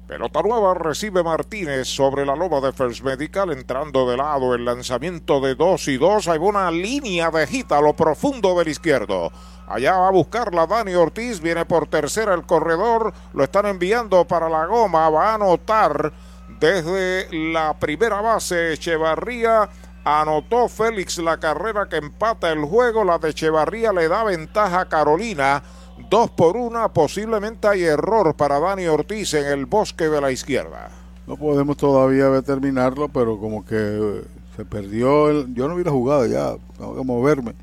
[0.08, 5.42] Pelota nueva recibe Martínez sobre la loma de First Medical, entrando de lado el lanzamiento
[5.42, 6.28] de 2 y 2.
[6.28, 9.32] Hay una línea de gita a lo profundo del izquierdo.
[9.68, 14.48] Allá va a buscarla Dani Ortiz, viene por tercera el corredor, lo están enviando para
[14.48, 16.14] la goma, va a anotar
[16.60, 19.68] desde la primera base Echevarría.
[20.04, 24.86] Anotó Félix la carrera que empata el juego, la de Echevarría le da ventaja a
[24.86, 25.64] Carolina.
[26.10, 30.90] Dos por una, posiblemente hay error para Dani Ortiz en el bosque de la izquierda.
[31.26, 34.22] No podemos todavía determinarlo, pero como que
[34.56, 35.30] se perdió.
[35.30, 37.54] El, yo no vi la jugada ya, tengo que moverme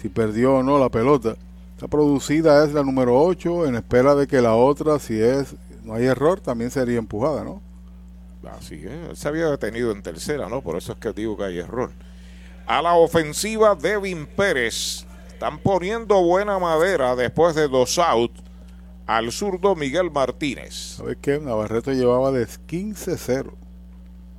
[0.00, 1.36] si perdió o no la pelota.
[1.80, 5.94] La producida es la número 8 en espera de que la otra, si es no
[5.94, 7.60] hay error, también sería empujada, ¿no?
[8.56, 10.62] Así es, se había detenido en tercera, ¿no?
[10.62, 11.90] Por eso es que digo que hay error.
[12.66, 15.06] A la ofensiva, Devin Pérez.
[15.42, 18.40] Están poniendo buena madera después de dos outs
[19.06, 20.98] al zurdo Miguel Martínez.
[20.98, 21.40] ¿Sabes qué?
[21.40, 23.50] Navarreto llevaba de 15-0.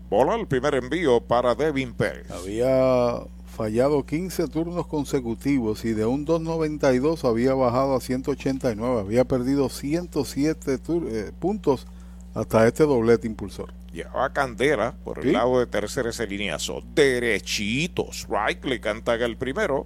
[0.10, 2.32] Bola el primer envío para Devin Pérez.
[2.32, 3.18] Había
[3.54, 9.02] fallado 15 turnos consecutivos y de un 2.92 había bajado a 189.
[9.02, 11.86] Había perdido 107 eh, puntos
[12.34, 13.74] hasta este doblete impulsor.
[13.92, 16.82] Llevaba candela por el lado de tercer ese lineazo.
[16.96, 18.26] Derechitos.
[18.30, 19.86] Right le canta el primero.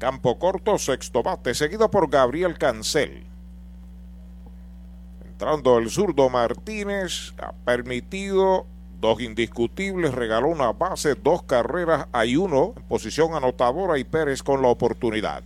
[0.00, 3.26] Campo corto, sexto bate, seguido por Gabriel Cancel.
[5.26, 8.64] Entrando el zurdo Martínez, ha permitido
[8.98, 14.62] dos indiscutibles, regaló una base, dos carreras, hay uno en posición anotadora y Pérez con
[14.62, 15.42] la oportunidad.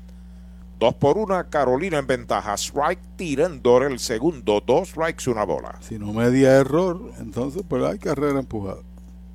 [0.79, 2.55] Dos por una, Carolina en ventaja.
[2.55, 5.79] Strike tirando el segundo, dos strikes, una bola.
[5.81, 8.83] Si no media error, entonces pues hay carrera empujada.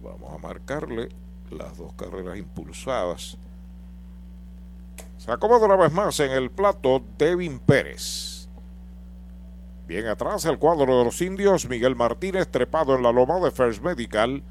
[0.01, 1.09] Vamos a marcarle
[1.51, 3.37] las dos carreras impulsadas.
[5.29, 8.49] Se acomoda una vez más en el plato Devin Pérez.
[9.87, 13.83] Bien atrás el cuadro de los indios, Miguel Martínez trepado en la loma de First
[13.83, 14.41] Medical.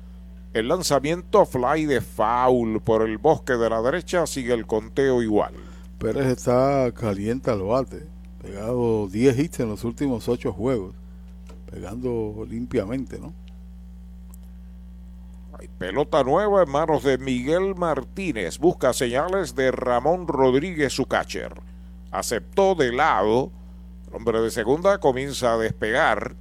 [0.54, 5.54] El lanzamiento fly de foul por el bosque de la derecha sigue el conteo igual.
[5.98, 8.06] Pérez está caliente al bate,
[8.40, 10.94] pegado 10 hits en los últimos 8 juegos,
[11.68, 13.34] pegando limpiamente, ¿no?
[15.66, 18.58] Pelota nueva en manos de Miguel Martínez.
[18.58, 21.52] Busca señales de Ramón Rodríguez, su catcher.
[22.12, 23.50] Aceptó de lado.
[24.12, 26.36] Hombre de segunda comienza a despegar.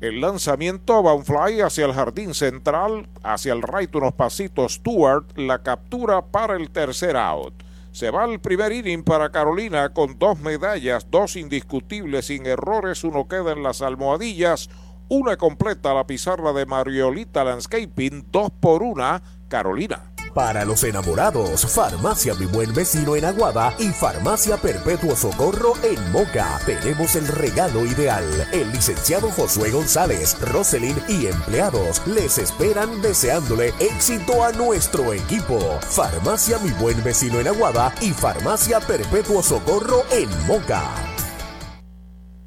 [0.00, 4.74] El lanzamiento va un fly hacia el jardín central, hacia el right unos pasitos.
[4.74, 7.54] Stewart la captura para el tercer out.
[7.92, 13.26] Se va el primer inning para Carolina con dos medallas, dos indiscutibles sin errores, uno
[13.26, 14.68] queda en las almohadillas,
[15.08, 20.12] una completa la pizarra de Mariolita Landscaping, dos por una, Carolina.
[20.36, 26.60] Para los enamorados, Farmacia Mi Buen Vecino en Aguada y Farmacia Perpetuo Socorro en Moca.
[26.66, 28.22] Tenemos el regalo ideal.
[28.52, 35.58] El licenciado Josué González, Roselyn y empleados les esperan deseándole éxito a nuestro equipo.
[35.88, 41.15] Farmacia Mi Buen Vecino en Aguada y Farmacia Perpetuo Socorro en Moca.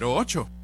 [0.00, 0.63] 408-8808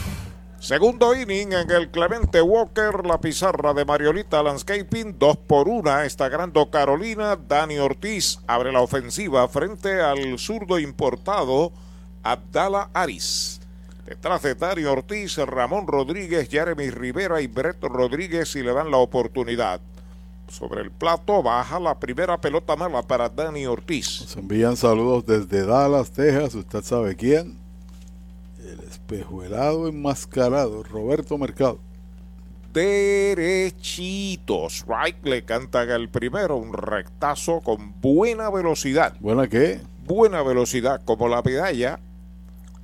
[0.61, 6.29] Segundo inning en el Clemente Walker, la pizarra de Mariolita Landscaping, dos por una, está
[6.29, 7.35] ganando Carolina.
[7.35, 11.71] Dani Ortiz abre la ofensiva frente al zurdo importado
[12.21, 13.59] Abdala Aris.
[14.05, 18.97] Detrás de Dani Ortiz, Ramón Rodríguez, Jeremy Rivera y Brett Rodríguez y le dan la
[18.97, 19.81] oportunidad.
[20.47, 24.21] Sobre el plato baja la primera pelota mala para Dani Ortiz.
[24.21, 26.53] Nos envían saludos desde Dallas, Texas.
[26.53, 27.60] Usted sabe quién.
[29.11, 31.79] El espejuelado enmascarado, Roberto Mercado.
[32.71, 33.75] Derechitos.
[34.87, 39.17] Right le cantan el primero, un rectazo con buena velocidad.
[39.19, 39.81] ¿Buena qué?
[40.05, 41.99] Buena velocidad, como la medalla.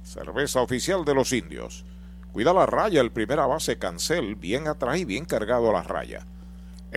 [0.03, 1.85] Cerveza oficial de los indios.
[2.33, 6.25] Cuida la raya, el primera base cancel, bien atrás y bien cargado a la raya.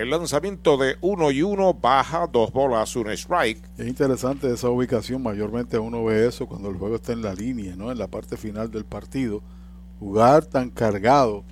[0.01, 3.63] El lanzamiento de uno y uno baja, dos bolas, un strike.
[3.77, 7.77] Es interesante esa ubicación, mayormente uno ve eso cuando el juego está en la línea,
[7.77, 7.93] ¿no?
[7.93, 9.43] En la parte final del partido.
[9.99, 11.45] Jugar tan cargado,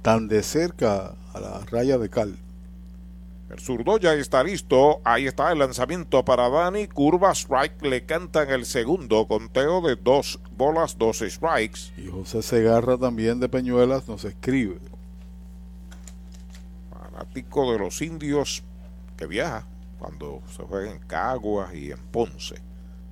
[0.00, 2.38] tan de cerca a la raya de cal.
[3.50, 5.00] El zurdo ya está listo.
[5.02, 6.86] Ahí está el lanzamiento para Dani.
[6.86, 7.82] Curva strike.
[7.82, 11.92] Le cantan el segundo conteo de dos bolas, dos strikes.
[11.96, 14.78] Y José Segarra también de Peñuelas nos escribe.
[17.42, 18.62] De los indios
[19.16, 19.66] que viaja
[19.98, 22.56] cuando se juega en Caguas y en Ponce,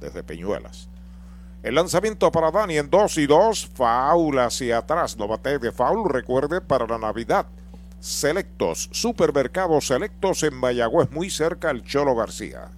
[0.00, 0.88] desde Peñuelas.
[1.62, 6.08] El lanzamiento para Dani en 2 y 2, faul hacia atrás, no bate de foul,
[6.08, 7.46] recuerde para la Navidad.
[7.98, 12.70] Selectos, supermercados selectos en Mayagüez, muy cerca al Cholo García.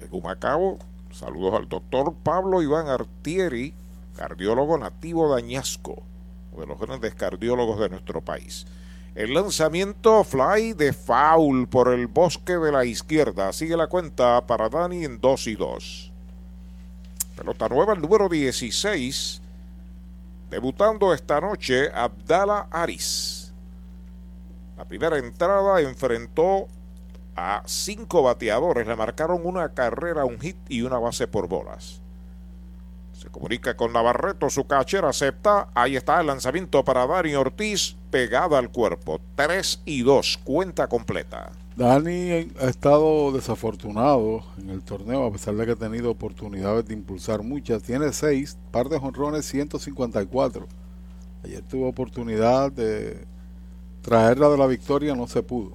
[0.00, 0.78] En Humacao,
[1.10, 3.72] saludos al doctor Pablo Iván Artieri,
[4.16, 6.02] cardiólogo nativo de Añasco,
[6.52, 8.66] uno de los grandes cardiólogos de nuestro país.
[9.14, 13.52] El lanzamiento fly de foul por el bosque de la izquierda.
[13.52, 16.12] Sigue la cuenta para Dani en 2 y 2.
[17.36, 19.40] Pelota nueva, el número 16.
[20.50, 23.52] Debutando esta noche, Abdala Aris.
[24.76, 26.66] La primera entrada enfrentó
[27.36, 28.84] a cinco bateadores.
[28.84, 32.00] Le marcaron una carrera, un hit y una base por bolas.
[33.12, 35.68] Se comunica con Navarreto, su catcher acepta.
[35.72, 39.20] Ahí está el lanzamiento para Dani Ortiz, pegada al cuerpo.
[39.34, 41.50] 3 y 2, cuenta completa.
[41.74, 46.94] Dani ha estado desafortunado en el torneo, a pesar de que ha tenido oportunidades de
[46.94, 47.82] impulsar muchas.
[47.82, 50.68] Tiene 6, par de jonrones, 154.
[51.42, 53.26] Ayer tuvo oportunidad de
[54.00, 55.72] traerla de la victoria, no se pudo.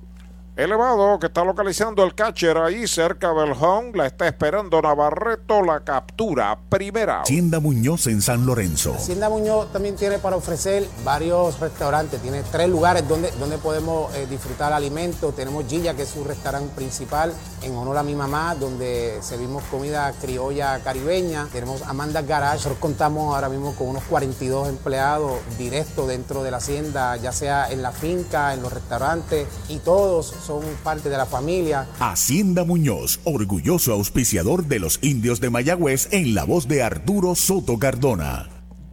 [0.59, 3.93] Elevado que está localizando el catcher ahí cerca del home.
[3.93, 5.61] La está esperando Navarreto.
[5.61, 7.21] La captura primera.
[7.21, 8.93] Hacienda Muñoz en San Lorenzo.
[8.93, 12.21] Hacienda Muñoz también tiene para ofrecer varios restaurantes.
[12.21, 15.33] Tiene tres lugares donde, donde podemos eh, disfrutar alimentos.
[15.33, 17.31] Tenemos Gilla, que es su restaurante principal
[17.61, 21.47] en honor a mi mamá, donde servimos comida criolla caribeña.
[21.53, 22.55] Tenemos Amanda Garage.
[22.55, 27.71] Nosotros contamos ahora mismo con unos 42 empleados directos dentro de la hacienda, ya sea
[27.71, 31.87] en la finca, en los restaurantes, y todos son parte de la familia.
[31.99, 37.77] Hacienda Muñoz, orgulloso auspiciador de los indios de Mayagüez en la voz de Arturo Soto
[37.77, 38.49] Cardona.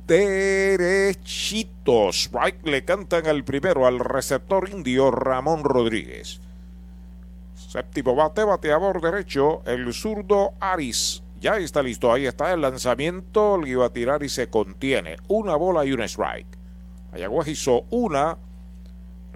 [0.07, 1.19] Derechitos.
[2.31, 6.43] Right le cantan al primero al receptor indio Ramón Rodríguez.
[7.55, 11.23] Séptimo bate, bateador derecho, el zurdo Aris.
[11.41, 15.17] Ya está listo, ahí está el lanzamiento, le iba a tirar y se contiene.
[15.29, 16.59] Una bola y un strike.
[17.13, 18.37] Mayagüez hizo una,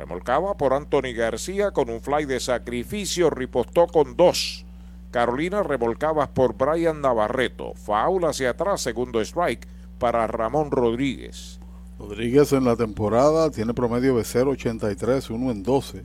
[0.01, 4.65] remolcada por Anthony García con un fly de sacrificio, ripostó con dos.
[5.11, 7.75] Carolina remolcadas por Brian Navarreto.
[7.75, 11.61] Faul hacia atrás, segundo strike para Ramón Rodríguez.
[11.99, 16.05] Rodríguez en la temporada tiene promedio de 0.83, 1 en 12.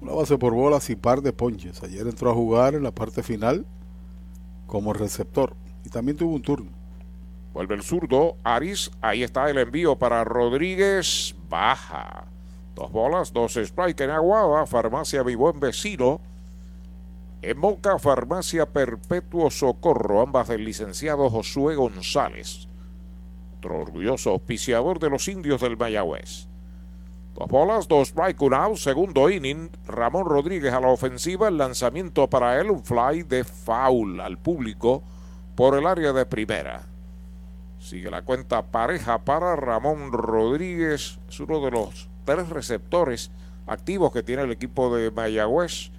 [0.00, 1.80] Una base por bolas y par de ponches.
[1.84, 3.64] Ayer entró a jugar en la parte final
[4.66, 6.72] como receptor y también tuvo un turno.
[7.52, 8.90] Vuelve el zurdo, Aris.
[9.00, 11.36] Ahí está el envío para Rodríguez.
[11.48, 12.26] Baja.
[12.80, 14.64] Dos bolas, dos strikes en Aguada.
[14.64, 16.18] Farmacia Mi Buen Vecino.
[17.42, 20.22] En Moca, Farmacia Perpetuo Socorro.
[20.22, 22.68] Ambas del licenciado Josué González.
[23.58, 26.48] Otro orgulloso auspiciador de los indios del Mayagüez.
[27.34, 28.76] Dos bolas, dos strike, un out.
[28.78, 29.68] Segundo inning.
[29.86, 31.48] Ramón Rodríguez a la ofensiva.
[31.48, 32.70] El lanzamiento para él.
[32.70, 35.02] Un fly de foul al público
[35.54, 36.86] por el área de primera.
[37.78, 41.18] Sigue la cuenta pareja para Ramón Rodríguez.
[41.28, 43.32] Es uno de los tres receptores
[43.66, 45.90] activos que tiene el equipo de Mayagüez.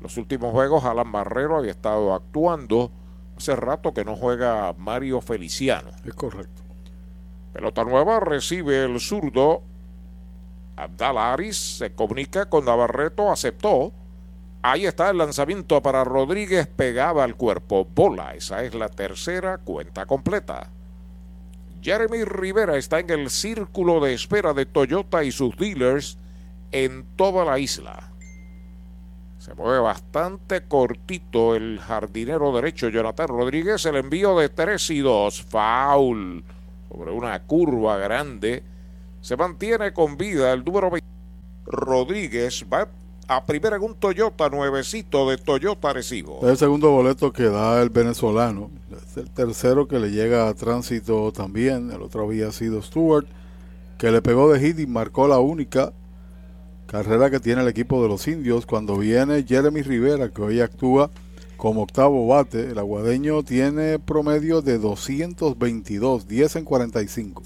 [0.00, 2.92] Los últimos juegos, Alan Barrero había estado actuando.
[3.36, 5.90] Hace rato que no juega Mario Feliciano.
[6.04, 6.62] Es correcto.
[7.52, 9.62] Pelota nueva recibe el zurdo.
[10.76, 13.92] Abdala Aris se comunica con Navarreto, aceptó.
[14.62, 17.84] Ahí está el lanzamiento para Rodríguez, pegaba al cuerpo.
[17.84, 20.70] Bola, esa es la tercera cuenta completa.
[21.82, 26.18] Jeremy Rivera está en el círculo de espera de Toyota y sus dealers
[26.72, 28.12] en toda la isla.
[29.38, 33.86] Se mueve bastante cortito el jardinero derecho Jonathan Rodríguez.
[33.86, 35.42] El envío de 3 y 2.
[35.42, 36.44] Foul
[36.88, 38.62] sobre una curva grande.
[39.20, 41.06] Se mantiene con vida el número 20.
[41.64, 42.88] Rodríguez va
[43.28, 46.38] a primera en un Toyota nuevecito de Toyota Recibo.
[46.42, 48.70] Es el segundo boleto que da el venezolano.
[48.90, 51.90] Es el tercero que le llega a tránsito también.
[51.90, 53.26] El otro había sido Stewart,
[53.98, 55.92] que le pegó de hit y marcó la única
[56.86, 58.64] carrera que tiene el equipo de los indios.
[58.64, 61.10] Cuando viene Jeremy Rivera, que hoy actúa
[61.58, 67.42] como octavo bate, el aguadeño tiene promedio de 222, 10 en 45.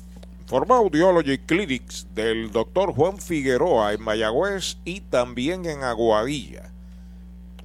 [0.52, 6.70] Forma Audiology Clinics del doctor Juan Figueroa en Mayagüez y también en Aguadilla.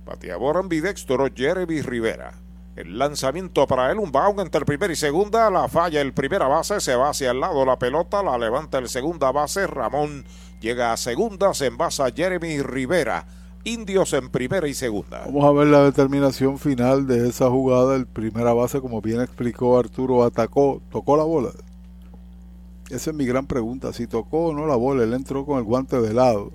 [0.05, 2.35] Bateador ambidextro Jeremy Rivera.
[2.77, 6.79] El lanzamiento para él, un bound entre primera y segunda, la falla el primera base,
[6.79, 10.23] se va hacia el lado la pelota, la levanta el segunda base, Ramón
[10.61, 13.25] llega a segunda, se envasa Jeremy Rivera.
[13.65, 15.23] Indios en primera y segunda.
[15.25, 17.97] Vamos a ver la determinación final de esa jugada.
[17.97, 21.49] El primera base, como bien explicó Arturo, atacó, tocó la bola.
[22.89, 23.91] Esa es mi gran pregunta.
[23.93, 26.51] Si tocó o no la bola, él entró con el guante de lado.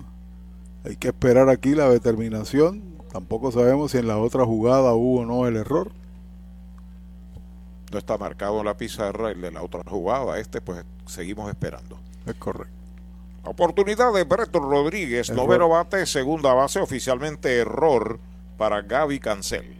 [0.83, 2.83] Hay que esperar aquí la determinación.
[3.11, 5.91] Tampoco sabemos si en la otra jugada hubo o no el error.
[7.91, 10.39] No está marcado en la pizarra el de la otra jugada.
[10.39, 11.99] Este, pues seguimos esperando.
[12.25, 12.73] Es correcto.
[13.45, 15.45] Oportunidad de Breto Rodríguez, Error.
[15.45, 18.19] noveno bate, segunda base, oficialmente error
[18.57, 19.77] para Gaby Cancel.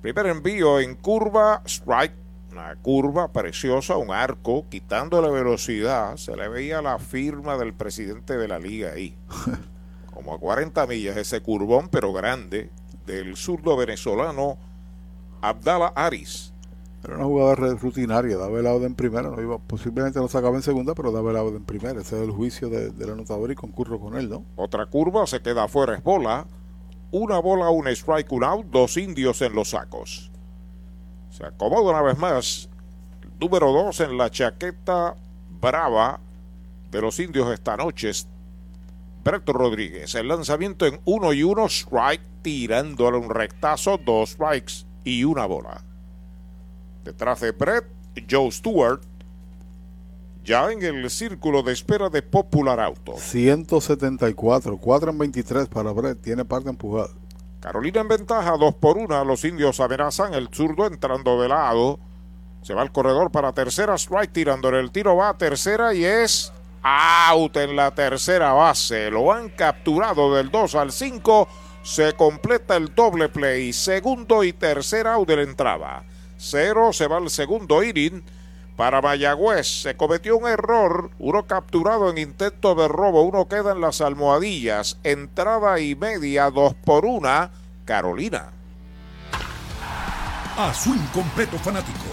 [0.00, 2.14] Primer envío en curva, strike,
[2.52, 6.16] una curva preciosa, un arco, quitándole velocidad.
[6.16, 9.16] Se le veía la firma del presidente de la liga ahí.
[10.12, 12.70] Como a 40 millas ese curvón, pero grande,
[13.06, 14.58] del zurdo venezolano
[15.40, 16.52] Abdala Aris.
[17.02, 20.62] Era una jugada rutinaria, daba el out en primera, no iba, posiblemente no sacaba en
[20.62, 21.98] segunda, pero daba el out en primera.
[22.00, 24.44] Ese es el juicio de- del anotador y concurro con él, ¿no?
[24.56, 26.46] Otra curva se queda afuera, es bola.
[27.10, 30.29] Una bola, un strike, un out, dos indios en los sacos.
[31.40, 32.68] Se acomoda una vez más.
[33.40, 35.16] Número dos en la chaqueta
[35.48, 36.20] brava
[36.90, 38.10] de los indios esta noche.
[39.24, 40.14] Breto Rodríguez.
[40.14, 45.82] El lanzamiento en uno y uno, strike, tirándole un rectazo, dos strikes y una bola.
[47.04, 47.86] Detrás de Brett,
[48.30, 49.00] Joe Stewart.
[50.44, 53.16] Ya en el círculo de espera de Popular Auto.
[53.16, 57.08] 174, 4 en 23 para Brett, tiene parte empujada.
[57.60, 59.22] Carolina en ventaja, dos por una.
[59.22, 62.00] Los indios amenazan el zurdo entrando de lado.
[62.62, 66.52] Se va al corredor para tercera, strike tirándole el tiro, va a tercera y es
[66.82, 69.10] out en la tercera base.
[69.10, 71.48] Lo han capturado del 2 al 5.
[71.82, 73.72] Se completa el doble play.
[73.72, 76.04] Segundo y tercera out de la entrada.
[76.36, 78.22] Cero se va al segundo inning.
[78.80, 83.82] Para Mayagüez se cometió un error, uno capturado en intento de robo, uno queda en
[83.82, 87.50] las almohadillas, entrada y media, dos por una,
[87.84, 88.52] Carolina.
[90.56, 91.58] A su incompleto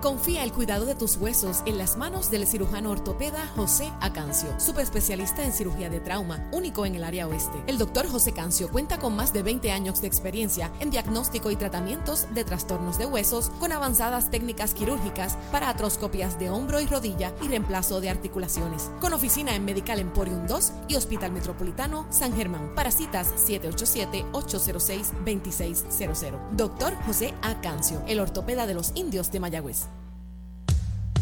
[0.00, 5.44] Confía el cuidado de tus huesos en las manos del cirujano ortopeda José Acancio, subespecialista
[5.44, 7.62] en cirugía de trauma, único en el área oeste.
[7.66, 11.56] El doctor José Cancio cuenta con más de 20 años de experiencia en diagnóstico y
[11.56, 17.34] tratamientos de trastornos de huesos con avanzadas técnicas quirúrgicas para atroscopias de hombro y rodilla
[17.42, 18.90] y reemplazo de articulaciones.
[19.02, 22.74] Con oficina en Medical Emporium 2 y Hospital Metropolitano San Germán.
[22.74, 26.38] Para citas 787-806-2600.
[26.52, 29.89] Doctor José Acancio, el ortopeda de los indios de Mayagüez.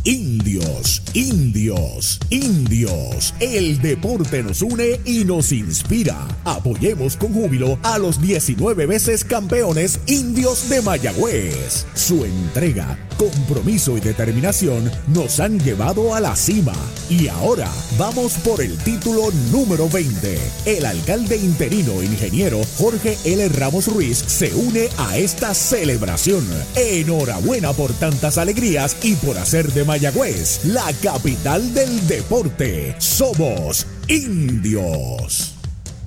[0.04, 3.34] Indios, indios, indios.
[3.40, 6.16] El deporte nos une y nos inspira.
[6.44, 11.84] Apoyemos con júbilo a los 19 veces campeones indios de Mayagüez.
[11.94, 16.74] Su entrega, compromiso y determinación nos han llevado a la cima.
[17.10, 20.38] Y ahora vamos por el título número 20.
[20.64, 23.46] El alcalde interino ingeniero Jorge L.
[23.50, 26.46] Ramos Ruiz se une a esta celebración.
[26.76, 32.94] Enhorabuena por tantas alegrías y por hacer de Mayagüez la capital del deporte.
[33.00, 35.56] Somos indios.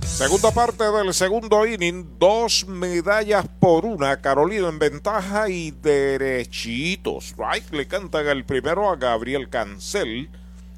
[0.05, 4.21] Segunda parte del segundo inning, dos medallas por una.
[4.21, 7.35] Carolina en ventaja y derechitos.
[7.37, 10.29] Right le cantan el primero a Gabriel Cancel.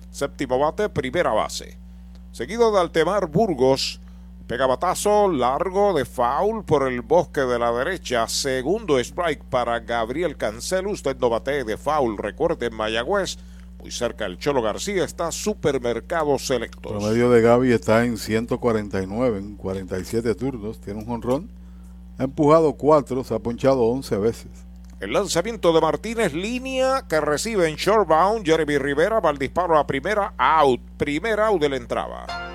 [0.10, 1.78] Séptimo bate, primera base.
[2.32, 4.00] Seguido de Altemar Burgos.
[4.48, 8.28] Pega batazo largo de foul por el bosque de la derecha.
[8.28, 10.88] Segundo strike para Gabriel Cancel.
[10.88, 12.18] Usted no bate de foul.
[12.18, 13.38] Recuerde en Mayagüez
[13.84, 16.90] muy cerca el Cholo García está Supermercados Selectos.
[16.90, 20.80] El promedio de Gaby está en 149 en 47 turnos.
[20.80, 21.52] Tiene un jonrón.
[22.18, 24.52] Ha empujado 4, se ha ponchado 11 veces.
[25.02, 28.46] El lanzamiento de Martínez, línea que recibe en shortbound.
[28.46, 30.80] Jeremy Rivera va al disparo a primera, out.
[30.96, 32.53] Primera out de la entrada.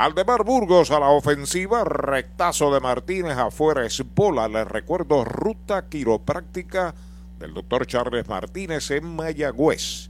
[0.00, 4.48] Aldemar Burgos a la ofensiva, rectazo de Martínez afuera es bola.
[4.48, 6.94] Les recuerdo ruta quiropráctica
[7.38, 10.08] del doctor Charles Martínez en Mayagüez.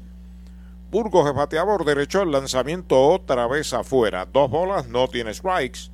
[0.93, 4.29] Burgos es bateador derecho, el lanzamiento otra vez afuera.
[4.33, 5.91] Dos bolas, no tiene strikes.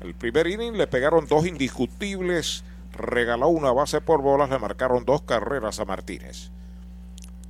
[0.00, 2.62] El primer inning le pegaron dos indiscutibles
[2.92, 6.52] regaló una base por bolas, le marcaron dos carreras a Martínez.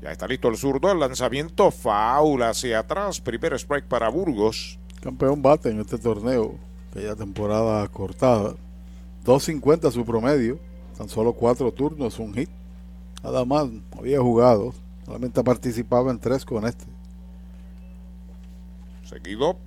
[0.01, 4.79] Ya está listo el zurdo, el lanzamiento faula hacia atrás, primer strike para Burgos.
[5.05, 6.55] Campeón bate en este torneo,
[6.91, 8.55] aquella temporada cortada.
[9.27, 10.59] 2.50 su promedio,
[10.97, 12.49] tan solo cuatro turnos, un hit.
[13.23, 14.73] Nada más, había jugado,
[15.05, 16.87] solamente participaba en tres con este.
[19.03, 19.59] Seguido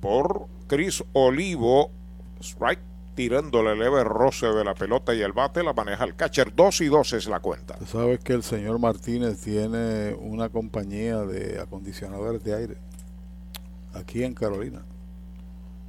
[0.00, 1.90] por Chris Olivo,
[2.40, 2.78] strike
[3.16, 6.54] tirándole leve roce de la pelota y el bate, la maneja el catcher.
[6.54, 7.74] Dos y dos es la cuenta.
[7.78, 12.87] Tú sabes que el señor Martínez tiene una compañía de acondicionadores de aire
[13.98, 14.84] aquí en Carolina.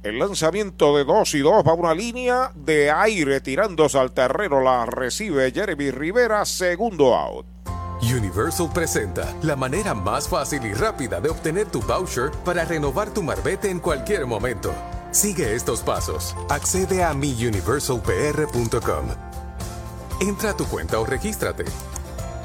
[0.02, 4.60] El lanzamiento de dos y dos va una línea de aire tirándose al terreno.
[4.62, 7.46] La recibe Jeremy Rivera, segundo out.
[8.02, 13.22] Universal presenta la manera más fácil y rápida de obtener tu voucher para renovar tu
[13.22, 14.72] marbete en cualquier momento.
[15.10, 16.34] Sigue estos pasos.
[16.48, 19.06] Accede a miuniversalpr.com.
[20.20, 21.64] Entra a tu cuenta o regístrate.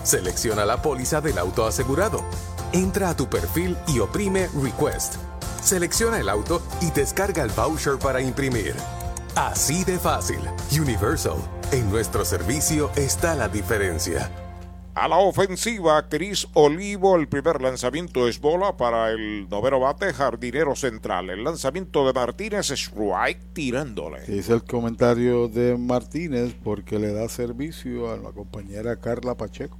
[0.03, 2.22] Selecciona la póliza del auto asegurado.
[2.74, 5.16] Entra a tu perfil y oprime Request.
[5.66, 8.76] Selecciona el auto y descarga el voucher para imprimir.
[9.34, 10.38] Así de fácil.
[10.80, 11.38] Universal.
[11.72, 14.30] En nuestro servicio está la diferencia.
[14.93, 20.76] A la ofensiva, Chris Olivo, el primer lanzamiento es bola para el noveno bate, jardinero
[20.76, 21.32] central.
[21.32, 24.22] El lanzamiento de Martínez es strike tirándole.
[24.28, 29.80] Dice el comentario de Martínez porque le da servicio a la compañera Carla Pacheco.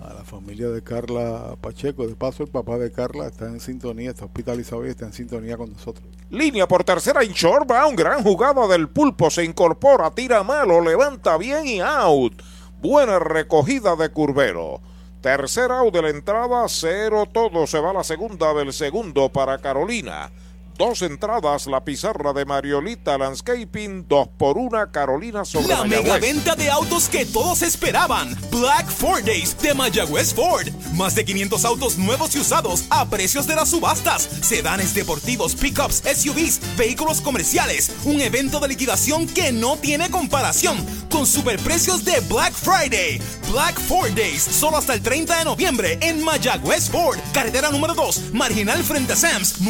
[0.00, 2.06] A la familia de Carla Pacheco.
[2.06, 5.56] De paso, el papá de Carla está en sintonía, está hospitalizado y está en sintonía
[5.56, 6.06] con nosotros.
[6.30, 10.80] Línea por tercera en short, va un gran jugada del pulpo, se incorpora, tira malo,
[10.80, 12.42] levanta bien y out.
[12.80, 14.80] Buena recogida de Curbero.
[15.20, 17.66] Tercera out de la entrada, cero todo.
[17.66, 20.30] Se va la segunda del segundo para Carolina.
[20.76, 26.02] Dos entradas, la pizarra de Mariolita Landscaping, dos por una, Carolina sobre La Mayagüez.
[26.02, 28.36] mega venta de autos que todos esperaban.
[28.50, 30.66] Black Ford Days de Mayagüez Ford.
[30.94, 34.22] Más de 500 autos nuevos y usados a precios de las subastas.
[34.42, 37.92] Sedanes deportivos, pickups, SUVs, vehículos comerciales.
[38.04, 40.84] Un evento de liquidación que no tiene comparación.
[41.08, 43.22] Con superprecios de Black Friday.
[43.52, 47.18] Black Ford Days, solo hasta el 30 de noviembre en Mayagüez Ford.
[47.32, 49.60] Carretera número 2, marginal frente a Sams,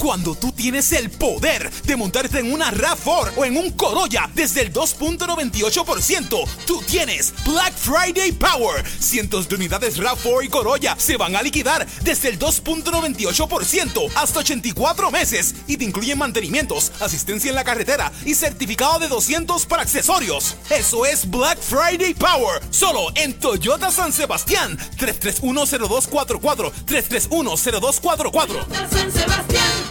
[0.00, 4.62] Cuando tú tienes el poder de montarte en una RAV4 o en un Corolla desde
[4.62, 8.82] el 2.98%, tú tienes Black Friday Power.
[8.98, 15.10] Cientos de unidades RAV4 y Corolla se van a liquidar desde el 2.98% hasta 84
[15.10, 20.56] meses y te incluyen mantenimientos, asistencia en la carretera y certificado de 200 para accesorios.
[20.70, 24.78] Eso es Black Friday Power, solo en Toyota San Sebastián.
[24.96, 29.89] 3310244 3310244 San Sebastián.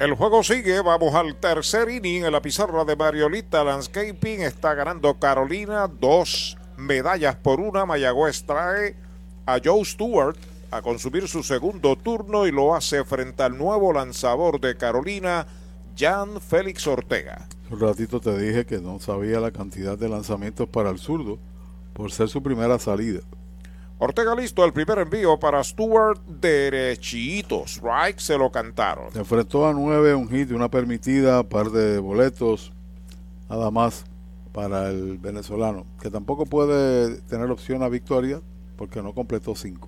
[0.00, 4.40] El juego sigue, vamos al tercer inning en la pizarra de Mariolita Landscaping.
[4.40, 7.84] Está ganando Carolina dos medallas por una.
[7.84, 8.96] Mayagüez trae
[9.44, 10.38] a Joe Stewart
[10.70, 15.46] a consumir su segundo turno y lo hace frente al nuevo lanzador de Carolina,
[15.94, 17.46] Jan Félix Ortega.
[17.70, 21.38] Un ratito te dije que no sabía la cantidad de lanzamientos para el zurdo
[21.92, 23.20] por ser su primera salida.
[24.02, 27.72] Ortega listo, el primer envío para Stewart, derechitos.
[27.72, 29.12] Strike se lo cantaron.
[29.12, 32.72] Se enfrentó a nueve, un hit, una permitida, par de boletos,
[33.50, 34.06] nada más
[34.54, 38.40] para el venezolano, que tampoco puede tener opción a victoria
[38.78, 39.86] porque no completó cinco.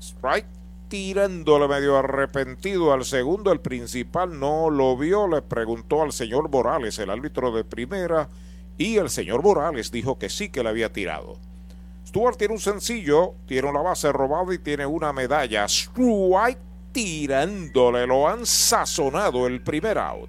[0.00, 0.46] Strike
[0.88, 6.98] tirándole medio arrepentido al segundo, el principal no lo vio, le preguntó al señor Morales,
[6.98, 8.30] el árbitro de primera,
[8.78, 11.49] y el señor Morales dijo que sí que le había tirado.
[12.10, 15.66] Stuart tiene un sencillo, tiene una base robada y tiene una medalla.
[15.68, 16.58] Strike
[16.90, 20.28] tirándole, lo han sazonado el primer out.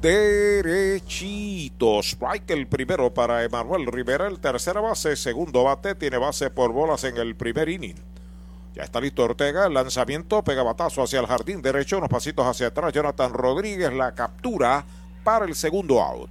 [0.00, 1.98] Derechito.
[2.02, 4.28] Strike el primero para Emanuel Rivera.
[4.28, 5.94] El tercera base, segundo bate.
[5.94, 7.96] Tiene base por bolas en el primer inning.
[8.74, 9.66] Ya está listo Ortega.
[9.66, 11.98] El lanzamiento pega batazo hacia el jardín derecho.
[11.98, 12.94] Unos pasitos hacia atrás.
[12.94, 14.86] Jonathan Rodríguez la captura
[15.22, 16.30] para el segundo out.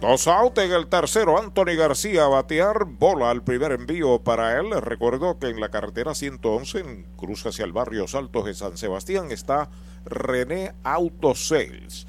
[0.00, 4.70] Dos out en el tercero, Anthony García a batear, bola al primer envío para él.
[4.82, 7.06] Recuerdo que en la carretera 111, en
[7.46, 9.70] hacia el barrio Saltos de San Sebastián, está
[10.04, 12.06] René Auto Sales.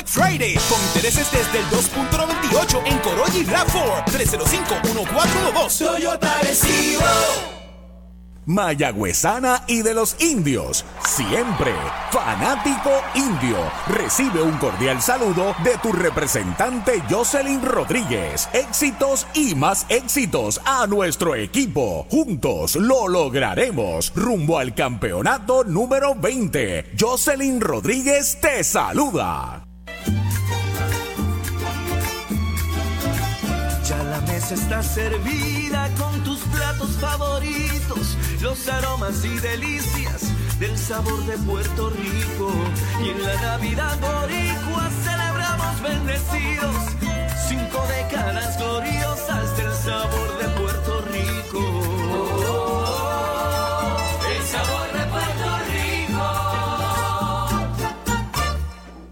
[0.00, 7.04] Black Friday con intereses desde el 2.98 en Corolla y RAV4 305-1412 Toyota Recibo.
[8.46, 10.86] mayagüezana y de los indios.
[11.04, 11.74] Siempre,
[12.10, 13.58] fanático indio.
[13.88, 18.48] Recibe un cordial saludo de tu representante Jocelyn Rodríguez.
[18.54, 22.06] Éxitos y más éxitos a nuestro equipo.
[22.10, 24.14] Juntos lo lograremos.
[24.14, 26.92] Rumbo al campeonato número 20.
[26.98, 29.59] Jocelyn Rodríguez te saluda.
[33.84, 41.24] Ya la mesa está servida con tus platos favoritos, los aromas y delicias del sabor
[41.26, 42.52] de Puerto Rico.
[43.02, 46.76] Y en la Navidad boricua celebramos bendecidos,
[47.48, 50.49] cinco décadas gloriosas del sabor de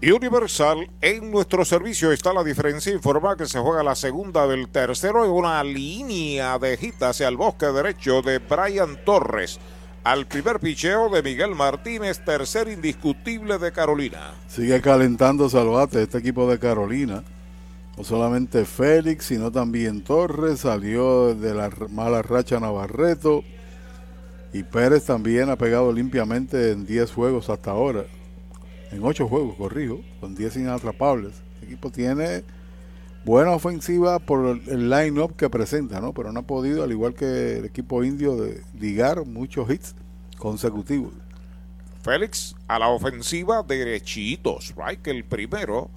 [0.01, 2.93] Universal, en nuestro servicio está la diferencia.
[2.93, 7.35] Informa que se juega la segunda del tercero en una línea de gita hacia el
[7.35, 9.59] bosque derecho de Brian Torres.
[10.05, 14.31] Al primer picheo de Miguel Martínez, tercer indiscutible de Carolina.
[14.47, 17.21] Sigue calentando Salvate este equipo de Carolina.
[17.97, 23.43] No solamente Félix, sino también Torres salió de la mala racha Navarreto.
[24.53, 28.05] Y Pérez también ha pegado limpiamente en 10 juegos hasta ahora.
[28.91, 31.41] En 8 juegos, corrijo, con 10 inatrapables.
[31.61, 32.43] El equipo tiene
[33.23, 36.13] buena ofensiva por el line-up que presenta, ¿no?
[36.13, 39.95] Pero no ha podido, al igual que el equipo indio, de ligar muchos hits
[40.37, 41.13] consecutivos.
[42.01, 45.01] Félix a la ofensiva derechitos, right?
[45.01, 45.91] Que el primero,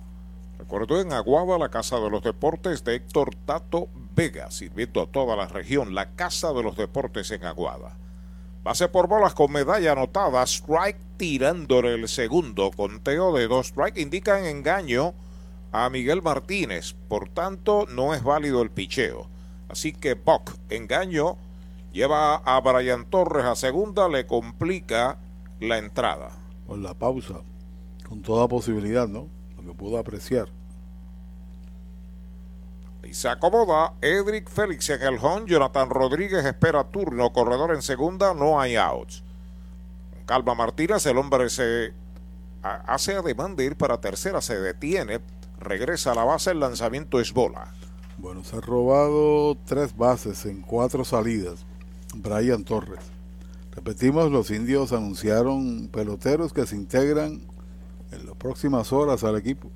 [0.59, 5.37] recuerdo en Aguada, la Casa de los Deportes de Héctor Tato Vega, sirviendo a toda
[5.37, 7.97] la región, la Casa de los Deportes en Aguada.
[8.63, 14.45] Base por bolas con medalla anotada, strike tirándole el segundo, conteo de dos strike, indican
[14.45, 15.15] engaño
[15.73, 19.27] a Miguel Martínez, por tanto no es válido el picheo.
[19.69, 21.39] Así que Buck, engaño,
[21.93, 25.19] lleva a Brian Torres a segunda, le complica
[25.59, 26.31] la entrada.
[26.65, 27.41] Por la pausa,
[28.09, 29.27] con toda posibilidad, ¿no?
[29.57, 30.49] Lo que pudo apreciar.
[33.13, 35.19] Se acomoda Edric Félix en el.
[35.47, 37.33] Jonathan Rodríguez espera turno.
[37.33, 38.33] Corredor en segunda.
[38.35, 39.23] No hay outs.
[40.27, 41.05] Calma Martínez.
[41.07, 41.93] El hombre se
[42.63, 44.41] hace ademán de ir para tercera.
[44.41, 45.21] Se detiene.
[45.59, 46.53] Regresa a la base.
[46.53, 47.75] El lanzamiento es bola.
[48.17, 51.67] Bueno, se ha robado tres bases en cuatro salidas.
[52.15, 53.01] Brian Torres.
[53.75, 57.43] Repetimos, los indios anunciaron peloteros que se integran
[58.11, 59.71] en las próximas horas al equipo.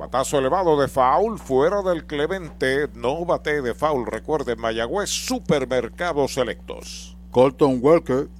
[0.00, 2.88] Batazo elevado de foul fuera del Clemente.
[2.94, 4.06] No bate de foul.
[4.06, 7.18] Recuerden, Mayagüez Supermercados Selectos.
[7.30, 8.30] Colton Walker,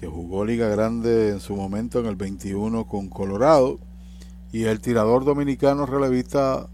[0.00, 3.78] que jugó Liga Grande en su momento en el 21 con Colorado.
[4.50, 6.70] Y el tirador dominicano relevista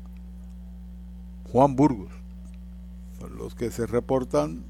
[1.50, 2.12] Juan Burgos.
[3.18, 4.64] Son los que se reportan.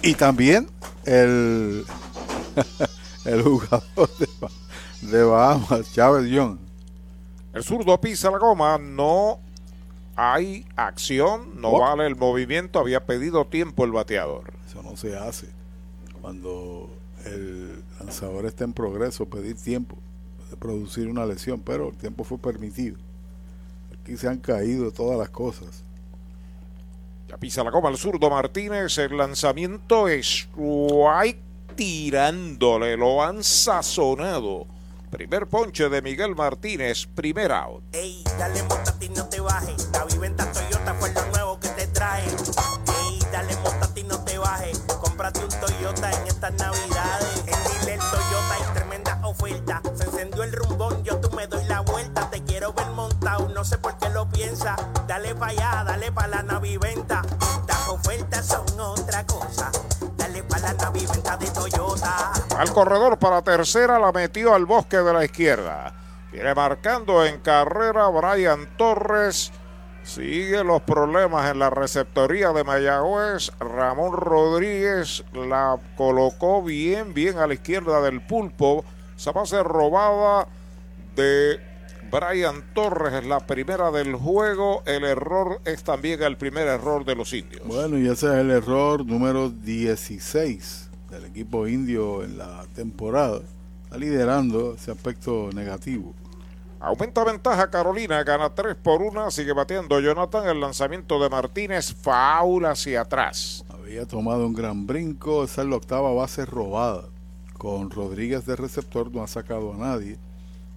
[0.00, 0.66] Y también
[1.04, 1.84] el,
[3.26, 4.28] el jugador de,
[5.10, 6.67] de Bahamas, Chávez Young.
[7.58, 9.40] El zurdo pisa la goma, no
[10.14, 14.52] hay acción, no vale el movimiento, había pedido tiempo el bateador.
[14.64, 15.48] Eso no se hace.
[16.20, 16.88] Cuando
[17.24, 19.98] el lanzador está en progreso, pedir tiempo
[20.36, 22.96] puede producir una lesión, pero el tiempo fue permitido.
[24.00, 25.82] Aquí se han caído todas las cosas.
[27.28, 30.48] Ya pisa la goma el zurdo Martínez, el lanzamiento es
[31.74, 34.77] tirándole, lo han sazonado.
[35.10, 37.82] Primer ponche de Miguel Martínez, primer out.
[37.92, 39.88] Ey, dale montate y no te bajes.
[39.92, 42.24] La viventa Toyota fue lo nuevo que te trae.
[42.24, 44.78] Ey, dale montate y no te bajes.
[45.00, 47.42] Cómprate un Toyota en estas navidades.
[47.46, 49.80] En Dile Toyota hay tremenda oferta.
[49.94, 52.28] Se encendió el rumbón, yo tú me doy la vuelta.
[52.30, 54.76] Te quiero ver montado, no sé por qué lo piensa.
[55.06, 57.22] Dale pa' allá, dale pa' la naviventa.
[57.60, 59.70] Estas ofertas son otra cosa.
[60.18, 62.32] Dale pa' la naviventa de Toyota.
[62.58, 65.94] Al corredor para tercera la metió al bosque de la izquierda.
[66.32, 69.52] Viene marcando en carrera Brian Torres.
[70.02, 73.52] Sigue los problemas en la receptoría de Mayagüez.
[73.60, 78.84] Ramón Rodríguez la colocó bien, bien a la izquierda del pulpo.
[79.16, 80.48] Esa base robada
[81.14, 81.60] de
[82.10, 84.82] Brian Torres es la primera del juego.
[84.84, 87.64] El error es también el primer error de los indios.
[87.68, 93.40] Bueno, y ese es el error número 16 del equipo indio en la temporada.
[93.84, 96.14] Está liderando ese aspecto negativo.
[96.80, 102.66] Aumenta ventaja Carolina, gana 3 por 1, sigue batiendo Jonathan el lanzamiento de Martínez, faul
[102.66, 103.64] hacia atrás.
[103.68, 107.04] Había tomado un gran brinco, esa es la octava base robada.
[107.56, 110.18] Con Rodríguez de receptor no ha sacado a nadie.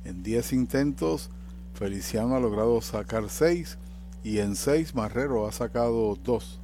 [0.04, 1.30] En 10 intentos,
[1.76, 3.78] Feliciano ha logrado sacar 6
[4.24, 6.61] y en 6 Marrero ha sacado 2.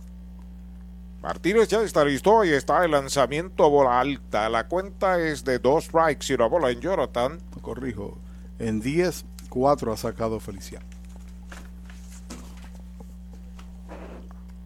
[1.21, 4.49] Martínez ya está listo y está el lanzamiento bola alta.
[4.49, 7.39] La cuenta es de dos strikes y una bola en Jonathan.
[7.61, 8.17] Corrijo.
[8.59, 10.85] En 10, 4 ha sacado Feliciano.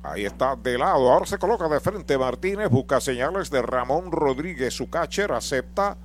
[0.03, 1.11] Ahí está de lado.
[1.11, 2.69] Ahora se coloca de frente Martínez.
[2.69, 4.73] Busca señales de Ramón Rodríguez.
[4.73, 5.97] Su catcher acepta.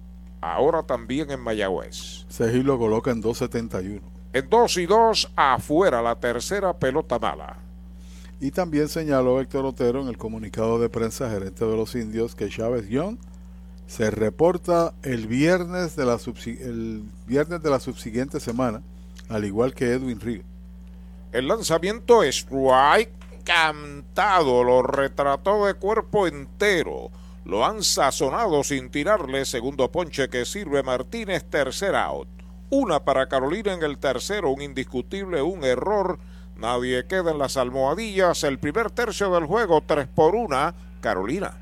[0.40, 2.24] ahora también en Mayagüez.
[2.28, 4.00] Seji lo coloca en 2.71.
[4.32, 7.56] En 2 y 2, afuera la tercera pelota mala.
[8.40, 12.48] Y también señaló Héctor Otero en el comunicado de prensa gerente de los indios que
[12.48, 13.18] Chávez Young
[13.92, 18.80] se reporta el viernes de la, el viernes de la subsiguiente semana,
[19.28, 20.42] al igual que Edwin Río.
[21.30, 23.12] El lanzamiento es strike
[23.44, 27.10] cantado, lo retrató de cuerpo entero.
[27.44, 32.28] Lo han sazonado sin tirarle segundo ponche que sirve Martínez, tercer out.
[32.70, 36.18] Una para Carolina en el tercero, un indiscutible, un error.
[36.56, 38.42] Nadie queda en las almohadillas.
[38.44, 41.61] El primer tercio del juego, tres por una, Carolina.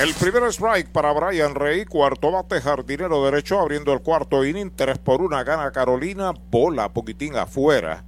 [0.00, 4.98] El primer strike para Brian Rey, cuarto bate, jardinero derecho, abriendo el cuarto inning, 3
[4.98, 8.04] por 1, gana Carolina, bola poquitín afuera.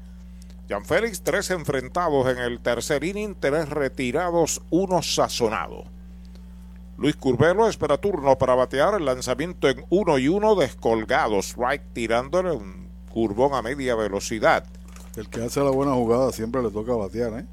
[0.68, 5.84] Jan Félix, tres enfrentados en el tercer inning, tres retirados, uno sazonado.
[6.98, 11.38] Luis Curvelo espera turno para batear el lanzamiento en uno y uno descolgado.
[11.38, 14.64] Strike tirándole un curvón a media velocidad.
[15.14, 17.46] El que hace la buena jugada siempre le toca batear, ¿eh?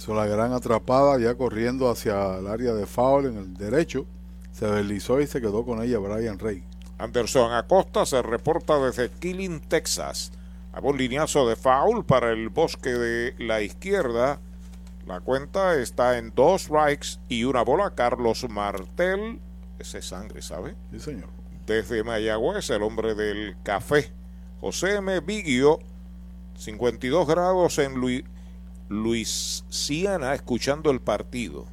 [0.00, 4.06] Hizo la gran atrapada ya corriendo hacia el área de foul en el derecho.
[4.50, 6.64] Se deslizó y se quedó con ella Brian Rey.
[6.96, 10.32] Anderson Acosta se reporta desde Killing, Texas.
[10.72, 14.40] Hago un lineazo de foul para el bosque de la izquierda.
[15.06, 17.94] La cuenta está en dos strikes y una bola.
[17.94, 19.38] Carlos Martel,
[19.78, 20.76] ese es sangre, ¿sabe?
[20.92, 21.28] Sí, señor.
[21.66, 24.10] Desde Mayagüez, el hombre del café.
[24.62, 25.20] José M.
[25.20, 25.78] Bigio,
[26.56, 28.24] 52 grados en Luis.
[28.90, 31.64] Luisiana escuchando el partido.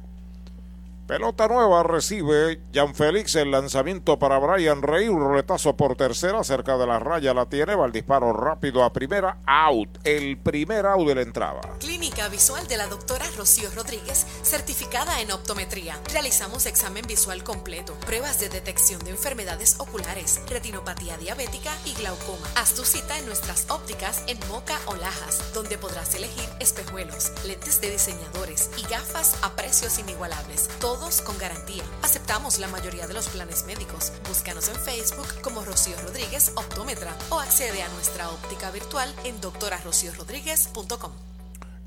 [1.08, 6.76] Pelota nueva recibe Jan Félix el lanzamiento para Brian Rey, un roletazo por tercera, cerca
[6.76, 11.08] de la raya la tiene, va el disparo rápido a primera, out, el primer out
[11.08, 11.62] de la entrada.
[11.80, 15.98] Clínica Visual de la doctora Rocío Rodríguez, certificada en optometría.
[16.12, 22.46] Realizamos examen visual completo, pruebas de detección de enfermedades oculares, retinopatía diabética y glaucoma.
[22.54, 27.80] Haz tu cita en nuestras ópticas en Moca o Lajas, donde podrás elegir espejuelos, lentes
[27.80, 30.68] de diseñadores y gafas a precios inigualables.
[30.98, 31.82] Con garantía.
[32.02, 34.12] Aceptamos la mayoría de los planes médicos.
[34.28, 41.12] Búscanos en Facebook como Rocío Rodríguez Optómetra o accede a nuestra óptica virtual en doctorarociorodríguez.com.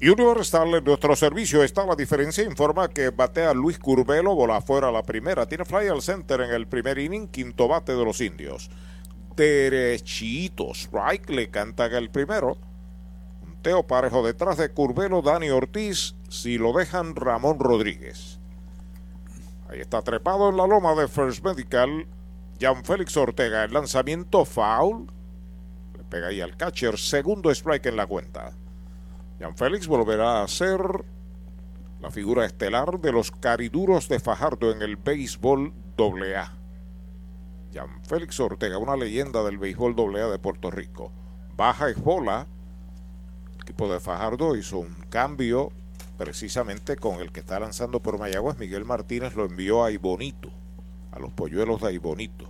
[0.01, 2.43] Universal nuestro servicio está la diferencia.
[2.45, 5.45] Informa que batea Luis Curvelo, bola afuera la primera.
[5.45, 8.71] Tiene fly al center en el primer inning, quinto bate de los indios.
[9.35, 12.57] Derechitos, strike, le cantan el primero.
[13.61, 16.15] Teo parejo detrás de Curvelo, Dani Ortiz.
[16.29, 18.40] Si lo dejan, Ramón Rodríguez.
[19.71, 22.05] Ahí está trepado en la loma de First Medical.
[22.59, 25.07] Jan Félix Ortega, el lanzamiento foul.
[25.97, 26.97] Le pega ahí al catcher.
[26.97, 28.51] Segundo strike en la cuenta.
[29.39, 30.81] Jan Félix volverá a ser
[32.01, 36.51] la figura estelar de los cariduros de Fajardo en el béisbol AA.
[37.73, 41.13] Jan Félix Ortega, una leyenda del béisbol AA de Puerto Rico.
[41.55, 42.45] Baja es bola.
[43.55, 45.71] El equipo de Fajardo hizo un cambio
[46.21, 50.51] precisamente con el que está lanzando por Mayagüez, Miguel Martínez lo envió a Ibonito,
[51.11, 52.47] a los polluelos de Ibonito.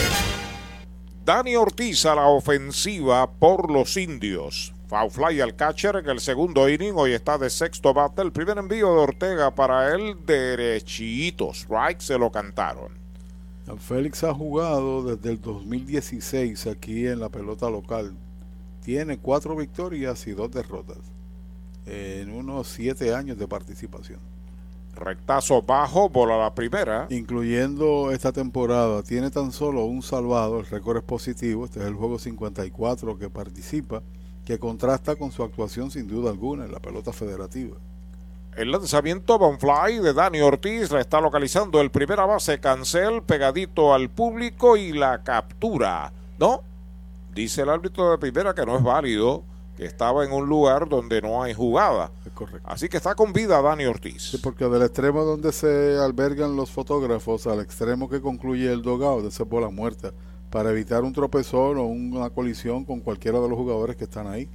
[1.25, 4.73] Dani Ortiz a la ofensiva por los indios.
[4.91, 6.91] Foul fly al catcher en el segundo inning.
[6.97, 8.21] Hoy está de sexto bate.
[8.21, 11.53] El primer envío de Ortega para él derechito.
[11.53, 12.91] Strike se lo cantaron.
[13.79, 18.17] Félix ha jugado desde el 2016 aquí en la pelota local.
[18.83, 20.99] Tiene cuatro victorias y dos derrotas
[21.85, 24.19] en unos siete años de participación.
[24.93, 27.07] Rectazo bajo, bola la primera.
[27.09, 31.93] Incluyendo esta temporada, tiene tan solo un salvado, el récord es positivo, este es el
[31.93, 34.03] juego 54 que participa
[34.45, 37.77] que contrasta con su actuación sin duda alguna en la pelota federativa.
[38.55, 44.09] El lanzamiento fly de Dani Ortiz la está localizando el primera base Cancel pegadito al
[44.09, 46.11] público y la captura.
[46.37, 46.61] ¿No?
[47.33, 49.43] Dice el árbitro de primera que no es válido,
[49.77, 52.11] que estaba en un lugar donde no hay jugada.
[52.25, 52.67] Es correcto.
[52.69, 54.31] Así que está con vida Dani Ortiz.
[54.31, 59.21] Sí, porque del extremo donde se albergan los fotógrafos al extremo que concluye el dogado
[59.21, 60.11] de esa bola muerta
[60.51, 64.47] para evitar un tropezón o una colisión con cualquiera de los jugadores que están ahí.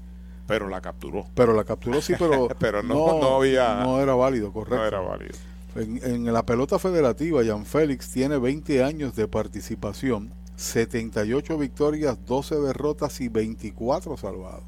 [0.46, 1.26] Pero la capturó.
[1.34, 4.76] Pero la capturó sí, pero, pero no, no, había, no era válido, correcto.
[4.76, 5.34] No era válido.
[5.74, 12.56] En, en, la pelota federativa, Jan Félix tiene 20 años de participación, 78 victorias, 12
[12.60, 14.64] derrotas y 24 salvados.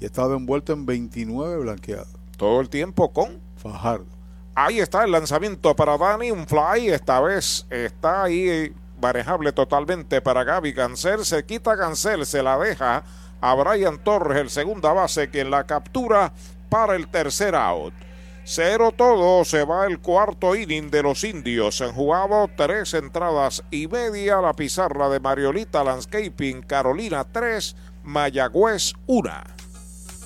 [0.00, 2.08] Y ha estado envuelto en 29 blanqueadas.
[2.36, 4.06] Todo el tiempo con Fajardo.
[4.54, 8.72] Ahí está el lanzamiento para Dani, un fly, esta vez está ahí
[9.04, 11.26] manejable totalmente para Gaby Cancel.
[11.26, 13.04] Se quita Cancel, se la deja
[13.38, 16.32] a Brian Torres, el segunda base, quien la captura
[16.70, 17.92] para el tercer out.
[18.44, 21.82] Cero todo, se va el cuarto inning de los indios.
[21.82, 24.40] Han jugado tres entradas y media.
[24.40, 29.30] La pizarra de Mariolita Landscaping, Carolina 3, Mayagüez 1.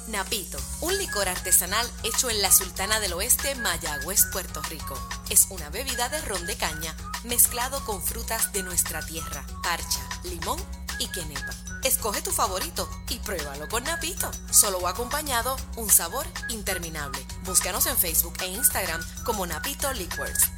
[0.09, 4.97] Napito, un licor artesanal hecho en la Sultana del Oeste, Mayagüez, Puerto Rico.
[5.31, 6.95] Es una bebida de ron de caña
[7.29, 10.59] mezclado con frutas de nuestra tierra, parcha, limón
[10.99, 14.31] y quenepa Escoge tu favorito y pruébalo con Napito.
[14.51, 17.25] Solo acompañado, un sabor interminable.
[17.45, 20.58] Búscanos en Facebook e Instagram como Napito Liquors.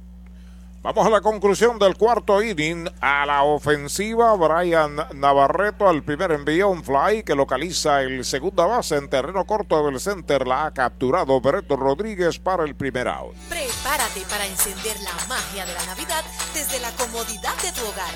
[0.83, 2.89] Vamos a la conclusión del cuarto inning.
[3.01, 8.95] A la ofensiva, Brian Navarreto al primer envío, un fly que localiza el segunda base
[8.95, 10.47] en terreno corto del center.
[10.47, 13.35] La ha capturado Bereto Rodríguez para el primer out.
[13.47, 16.25] Prepárate para encender la magia de la Navidad
[16.55, 18.09] desde la comodidad de tu hogar.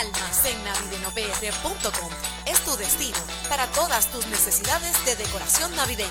[0.00, 2.10] AlmacenNavideñoPR.com
[2.46, 3.18] es tu destino
[3.50, 6.08] para todas tus necesidades de decoración navideña.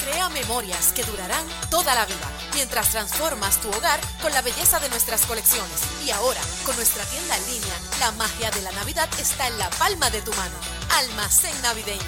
[0.00, 4.88] Crea memorias que durarán toda la vida mientras transformas tu hogar con la belleza de
[4.88, 5.43] nuestras colecciones.
[6.04, 9.68] Y ahora, con nuestra tienda en línea, la magia de la Navidad está en la
[9.70, 10.54] palma de tu mano.
[10.96, 12.00] Almacén Navideño.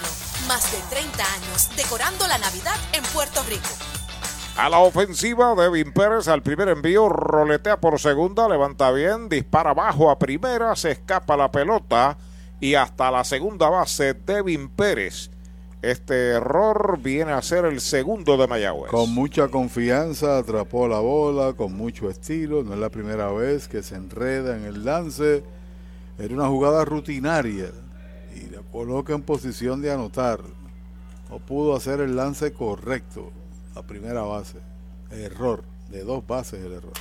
[0.49, 3.69] Más de 30 años decorando la Navidad en Puerto Rico.
[4.57, 10.11] A la ofensiva, Devin Pérez al primer envío, roletea por segunda, levanta bien, dispara bajo
[10.11, 12.17] a primera, se escapa la pelota
[12.59, 15.31] y hasta la segunda base, Devin Pérez.
[15.87, 18.91] Este error viene a ser el segundo de Mayagüez.
[18.91, 22.65] Con mucha confianza atrapó la bola, con mucho estilo.
[22.65, 25.45] No es la primera vez que se enreda en el lance.
[26.19, 27.71] Era una jugada rutinaria
[28.35, 30.41] y la coloca en posición de anotar.
[31.31, 33.31] No pudo hacer el lance correcto.
[33.77, 34.59] La primera base.
[35.13, 35.63] Error.
[35.89, 36.95] De dos bases el error.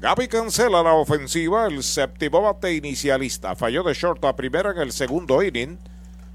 [0.00, 1.66] Gaby cancela la ofensiva.
[1.66, 3.56] El séptimo bate inicialista.
[3.56, 5.80] Falló de short a primera en el segundo inning.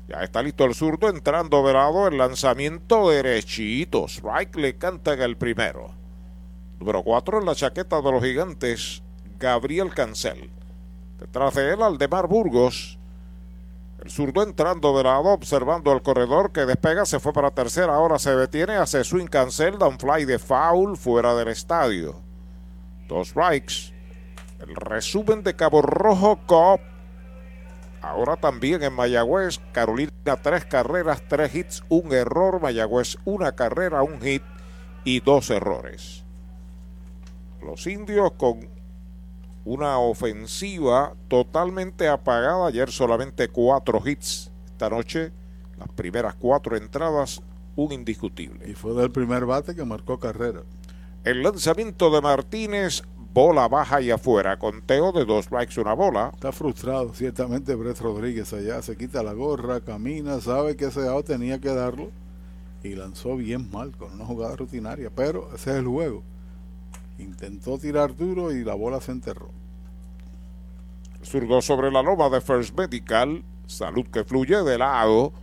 [0.09, 4.07] Ya está listo el zurdo entrando de lado el lanzamiento derechito.
[4.07, 5.91] Strike le canta el primero.
[6.79, 9.03] Número 4 en la chaqueta de los gigantes,
[9.37, 10.49] Gabriel Cancel.
[11.19, 12.97] Detrás de él, Aldemar Burgos.
[14.03, 18.17] El zurdo entrando de lado, observando el corredor que despega, se fue para tercera, ahora
[18.17, 22.15] se detiene, hace swing cancel, da un fly de foul fuera del estadio.
[23.07, 23.93] Dos strikes.
[24.59, 26.81] El resumen de Cabo Rojo Cop
[28.01, 30.11] Ahora también en Mayagüez, Carolina
[30.41, 32.61] tres carreras, tres hits, un error.
[32.61, 34.43] Mayagüez una carrera, un hit
[35.03, 36.23] y dos errores.
[37.61, 38.69] Los indios con
[39.65, 42.67] una ofensiva totalmente apagada.
[42.67, 44.51] Ayer solamente cuatro hits.
[44.65, 45.33] Esta noche
[45.79, 47.41] las primeras cuatro entradas,
[47.75, 48.69] un indiscutible.
[48.69, 50.61] Y fue del primer bate que marcó carrera.
[51.23, 56.31] El lanzamiento de Martínez bola baja y afuera, conteo de dos strikes, una bola.
[56.33, 61.25] Está frustrado, ciertamente Brett Rodríguez allá, se quita la gorra, camina, sabe que ese out
[61.25, 62.11] tenía que darlo
[62.83, 66.23] y lanzó bien mal con una jugada rutinaria, pero ese es el juego.
[67.17, 69.49] Intentó tirar duro y la bola se enterró.
[71.23, 75.33] Zurdo sobre la loma de First Medical, salud que fluye de lado.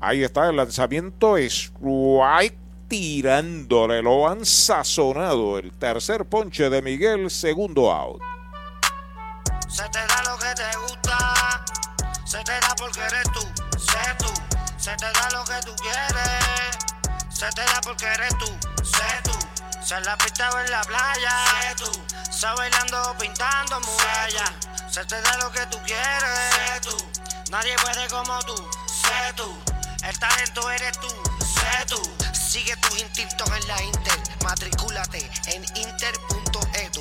[0.00, 5.58] Ahí está el lanzamiento, strike tirándole, lo han sazonado.
[5.58, 8.20] El tercer ponche de Miguel, segundo out.
[9.68, 11.64] Se te da lo que te gusta,
[12.24, 13.40] se te da porque eres tú,
[13.78, 14.36] sé tú.
[14.86, 16.78] Se te da lo que tú quieres,
[17.28, 18.46] se te da porque eres tú,
[18.84, 19.32] sé tú.
[19.84, 21.30] Se la pista o en la playa,
[21.60, 21.90] sé tú.
[22.30, 24.52] Se bailando pintando murallas,
[24.88, 26.96] se te da lo que tú quieres, sé tú.
[27.50, 28.54] Nadie puede como tú,
[28.86, 29.52] sé tú.
[30.04, 31.35] El talento eres tú.
[32.66, 34.12] Sigue tus instintos en la Inter.
[34.42, 35.18] Matricúlate
[35.54, 37.00] en inter.edu.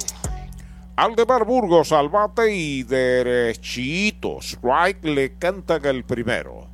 [0.96, 4.42] Aldemar Burgos al bate y derechito.
[4.42, 6.68] Strike le cantan el primero.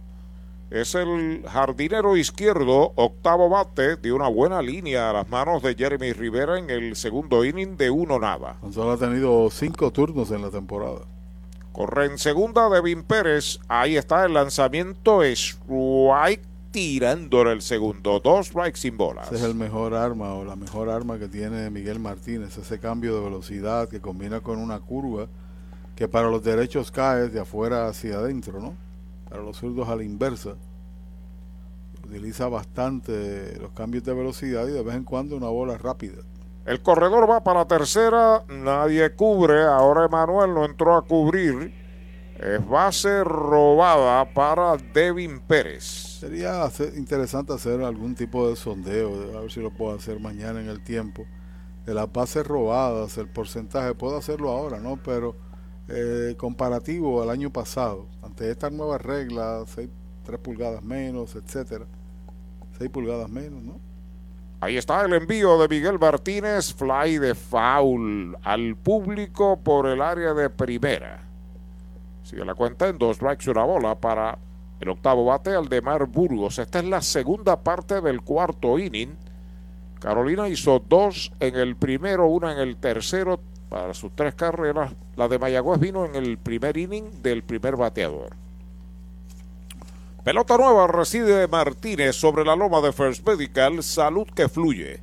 [0.69, 6.11] Es el jardinero izquierdo, octavo bate, de una buena línea a las manos de Jeremy
[6.11, 8.57] Rivera en el segundo inning de uno nada.
[8.73, 11.05] Solo ha tenido cinco turnos en la temporada.
[11.71, 13.57] Corre en segunda Devin Pérez.
[13.69, 15.23] Ahí está el lanzamiento.
[15.23, 18.19] Strike tirándole el segundo.
[18.19, 19.27] Dos strikes sin bolas.
[19.27, 22.57] Ese es el mejor arma o la mejor arma que tiene Miguel Martínez.
[22.57, 25.27] Ese cambio de velocidad que combina con una curva
[25.95, 28.73] que para los derechos cae de afuera hacia adentro, ¿no?
[29.29, 30.55] Para los zurdos a la inversa.
[32.03, 36.23] Utiliza bastante los cambios de velocidad y de vez en cuando una bola rápida.
[36.65, 41.80] El corredor va para tercera, nadie cubre, ahora Emanuel no entró a cubrir.
[42.41, 45.83] Es base robada para Devin Pérez.
[45.83, 50.67] Sería interesante hacer algún tipo de sondeo, a ver si lo puedo hacer mañana en
[50.67, 51.27] el tiempo.
[51.85, 54.97] De las bases robadas, el porcentaje, puedo hacerlo ahora, ¿no?
[54.97, 55.35] Pero
[55.87, 59.89] eh, comparativo al año pasado, ante estas nuevas reglas, 6,
[60.23, 61.85] 3 pulgadas menos, etcétera,
[62.79, 63.79] 6 pulgadas menos, ¿no?
[64.61, 70.33] Ahí está el envío de Miguel Martínez, fly de foul al público por el área
[70.33, 71.30] de primera.
[72.31, 74.37] Sigue la cuenta en dos strikes una bola para
[74.79, 75.51] el octavo bate
[75.81, 76.59] Mar Burgos.
[76.59, 79.17] Esta es la segunda parte del cuarto inning.
[79.99, 84.93] Carolina hizo dos en el primero, una en el tercero para sus tres carreras.
[85.17, 88.29] La de Mayagüez vino en el primer inning del primer bateador.
[90.23, 93.83] Pelota nueva recibe Martínez sobre la loma de First Medical.
[93.83, 95.01] Salud que fluye.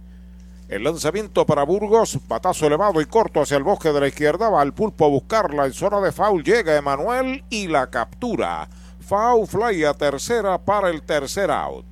[0.69, 4.51] El lanzamiento para Burgos, patazo elevado y corto hacia el bosque de la izquierda.
[4.51, 6.45] Va al pulpo a buscarla en zona de foul.
[6.45, 8.69] Llega Emanuel y la captura.
[9.01, 11.87] Foul fly a tercera para el tercer out.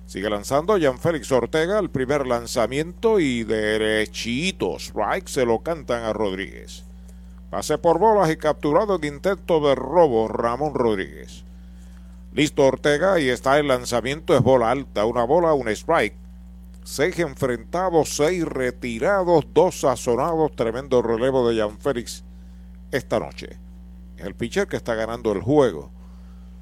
[0.07, 6.13] Sigue lanzando Jan Félix Ortega el primer lanzamiento y derechito strike se lo cantan a
[6.13, 6.85] Rodríguez.
[7.51, 11.45] Pase por bolas y capturado en intento de robo Ramón Rodríguez.
[12.33, 16.17] Listo Ortega y está el lanzamiento, es bola alta, una bola, un strike.
[16.85, 20.55] Seis enfrentados, seis retirados, dos sazonados.
[20.55, 22.25] Tremendo relevo de Jan Félix
[22.91, 23.59] esta noche.
[24.19, 25.91] El pitcher que está ganando el juego.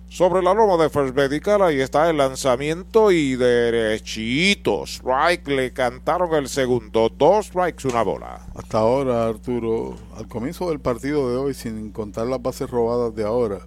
[0.08, 4.84] Sobre la loma de First Medical, ahí está el lanzamiento y derechito.
[4.86, 7.08] Strike, le cantaron el segundo.
[7.08, 8.46] Dos strikes, una bola.
[8.54, 13.24] Hasta ahora, Arturo, al comienzo del partido de hoy, sin contar las bases robadas de
[13.24, 13.66] ahora,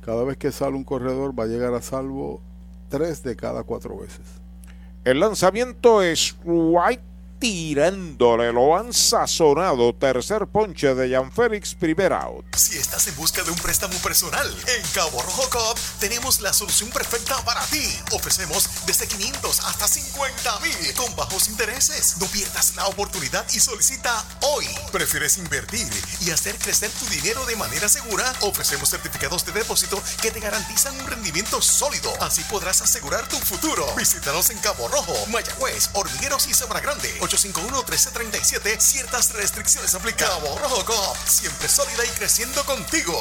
[0.00, 2.40] cada vez que sale un corredor va a llegar a salvo
[2.88, 4.39] tres de cada cuatro veces.
[5.04, 7.02] El lanzamiento es White
[7.40, 9.94] tirándole, lo han sazonado.
[9.94, 12.44] Tercer ponche de Jan Félix, primer out.
[12.54, 16.90] Si estás en busca de un préstamo personal, en Cabo Rojo Cop tenemos la solución
[16.90, 17.82] perfecta para ti.
[18.12, 22.16] Ofrecemos desde 500 hasta 50 mil con bajos intereses.
[22.20, 24.66] No pierdas la oportunidad y solicita hoy.
[24.92, 25.88] ¿Prefieres invertir
[26.20, 28.30] y hacer crecer tu dinero de manera segura?
[28.42, 32.12] Ofrecemos certificados de depósito que te garantizan un rendimiento sólido.
[32.20, 33.86] Así podrás asegurar tu futuro.
[33.96, 37.08] Visítanos en Cabo Rojo, Mayagüez, Hormigueros y Sabra Grande.
[37.30, 38.80] 851-1337.
[38.80, 40.28] Ciertas restricciones aplican.
[40.28, 43.14] Cabo Rojo Cop, siempre sólida y creciendo contigo.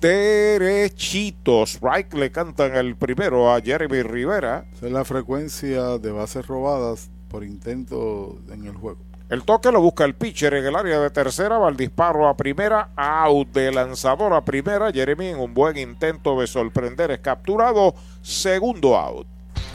[0.00, 1.78] Derechitos.
[1.82, 4.66] Right le cantan el primero a Jeremy Rivera.
[4.72, 9.00] Esa es la frecuencia de bases robadas por intento en el juego.
[9.28, 12.36] El toque lo busca el pitcher en el área de tercera, va el disparo a
[12.36, 14.92] primera, out de lanzador a primera.
[14.92, 19.26] Jeremy en un buen intento de sorprender es capturado, segundo out.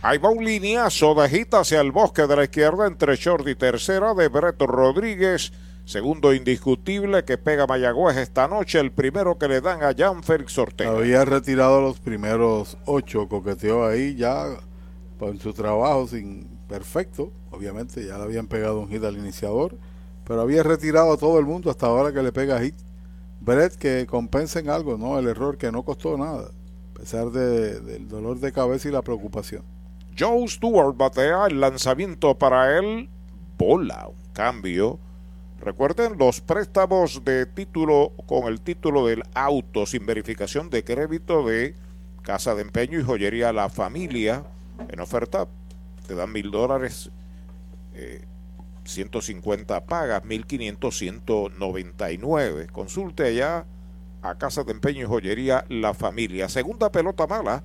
[0.00, 3.56] Ahí va un lineazo de gita hacia el bosque de la izquierda entre short y
[3.56, 5.52] tercera de Breto Rodríguez.
[5.84, 8.78] Segundo indiscutible que pega Mayagüez esta noche.
[8.78, 10.90] El primero que le dan a Jan Félix Ortega.
[10.90, 14.44] Había retirado los primeros ocho, coqueteó ahí ya
[15.18, 17.32] con su trabajo sin perfecto.
[17.50, 19.76] Obviamente ya le habían pegado un hit al iniciador,
[20.24, 22.76] pero había retirado a todo el mundo hasta ahora que le pega hit.
[23.40, 25.18] Brett que compensen algo, ¿no?
[25.18, 26.52] El error que no costó nada,
[26.94, 29.64] a pesar de, del dolor de cabeza y la preocupación.
[30.18, 33.08] Joe Stewart batea el lanzamiento para él.
[33.56, 34.98] Bola, un cambio.
[35.60, 41.76] Recuerden los préstamos de título con el título del auto sin verificación de crédito de
[42.22, 44.44] Casa de Empeño y Joyería La Familia.
[44.88, 45.46] En oferta
[46.06, 47.10] te dan mil dólares,
[47.94, 48.24] eh,
[48.84, 52.66] 150 pagas, 1500, 199.
[52.72, 53.66] Consulte allá
[54.22, 56.48] a Casa de Empeño y Joyería La Familia.
[56.48, 57.62] Segunda pelota mala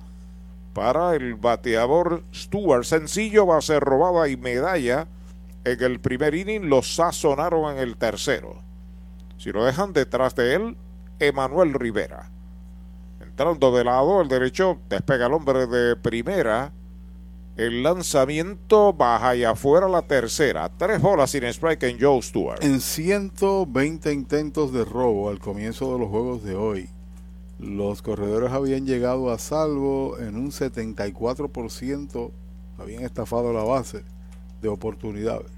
[0.74, 2.84] para el bateador Stewart.
[2.84, 5.06] Sencillo, va a ser robada y medalla
[5.64, 6.68] en el primer inning.
[6.68, 8.62] Lo sazonaron en el tercero.
[9.38, 10.76] Si lo dejan detrás de él,
[11.18, 12.30] Emanuel Rivera.
[13.20, 16.72] Entrando de lado, el derecho despega el hombre de primera.
[17.56, 20.68] El lanzamiento baja y afuera la tercera.
[20.76, 22.62] Tres bolas sin strike en Joe Stewart.
[22.64, 26.90] En 120 intentos de robo al comienzo de los juegos de hoy,
[27.64, 32.30] los corredores habían llegado a salvo en un 74%,
[32.78, 34.04] habían estafado la base
[34.60, 35.50] de oportunidades.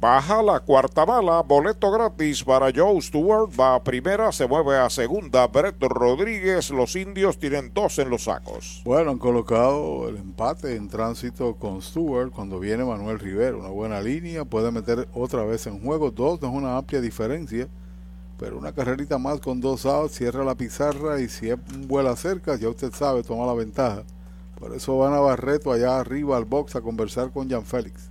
[0.00, 4.88] Baja la cuarta bala, boleto gratis para Joe Stewart, va a primera, se mueve a
[4.88, 8.80] segunda, Brett Rodríguez, los indios tienen dos en los sacos.
[8.86, 14.00] Bueno, han colocado el empate en tránsito con Stewart cuando viene Manuel Rivera, una buena
[14.00, 17.68] línea, puede meter otra vez en juego, dos no es una amplia diferencia,
[18.40, 22.56] pero una carrerita más con dos outs, cierra la pizarra y si es vuela cerca,
[22.56, 24.02] ya usted sabe, toma la ventaja.
[24.58, 28.10] Por eso van a Barreto allá arriba al box a conversar con Jan Félix.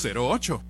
[0.00, 0.69] 408-8808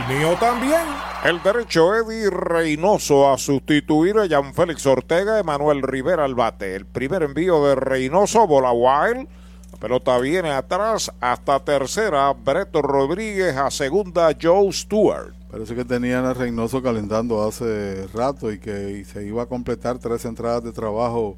[0.07, 0.81] mío también.
[1.23, 6.75] El derecho Eddie Reynoso a sustituir a Jan Félix Ortega, Emanuel Rivera al bate.
[6.75, 9.27] El primer envío de Reynoso, bola wild.
[9.71, 12.31] La pelota viene atrás hasta tercera.
[12.33, 15.33] Breto Rodríguez a segunda, Joe Stewart.
[15.49, 20.25] Parece que tenían a Reynoso calentando hace rato y que se iba a completar tres
[20.25, 21.37] entradas de trabajo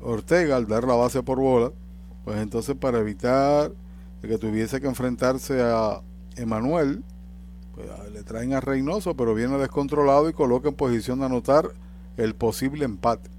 [0.00, 1.72] Ortega al dar la base por bola.
[2.24, 3.72] Pues entonces para evitar
[4.20, 6.00] que tuviese que enfrentarse a
[6.36, 7.02] Emanuel,
[8.12, 11.70] le traen a Reynoso, pero viene descontrolado y coloca en posición de anotar
[12.16, 13.30] el posible empate.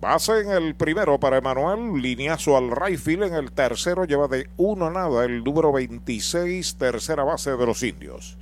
[0.00, 4.48] Base en el primero para Emanuel, lineazo al right field en el tercero, lleva de
[4.56, 8.36] uno a nada el número 26, tercera base de los indios.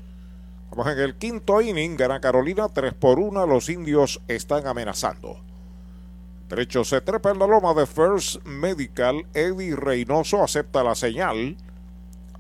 [0.70, 5.38] Vamos en el quinto inning, gana Carolina 3 por 1, los indios están amenazando.
[6.48, 11.56] Derecho se trepa en la loma de First Medical, Eddie Reynoso acepta la señal.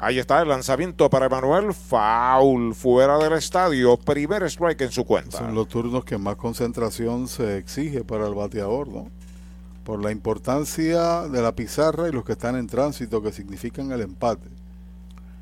[0.04, 1.72] Ahí está el lanzamiento para Emanuel.
[1.72, 3.96] Foul fuera del estadio.
[3.96, 5.38] Primer strike en su cuenta.
[5.38, 9.06] Son los turnos que más concentración se exige para el bateador, ¿no?
[9.82, 14.02] Por la importancia de la pizarra y los que están en tránsito que significan el
[14.02, 14.50] empate.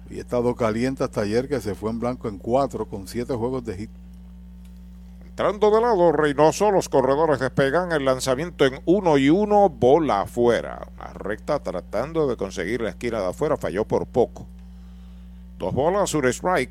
[0.09, 3.35] Y he estado caliente hasta ayer que se fue en blanco en cuatro con siete
[3.35, 3.91] juegos de hit.
[5.43, 10.87] Entrando de lado Reynoso, los corredores despegan el lanzamiento en uno y uno, bola afuera.
[10.95, 14.47] Una recta tratando de conseguir la esquina de afuera, falló por poco.
[15.59, 16.71] Dos bolas, un strike.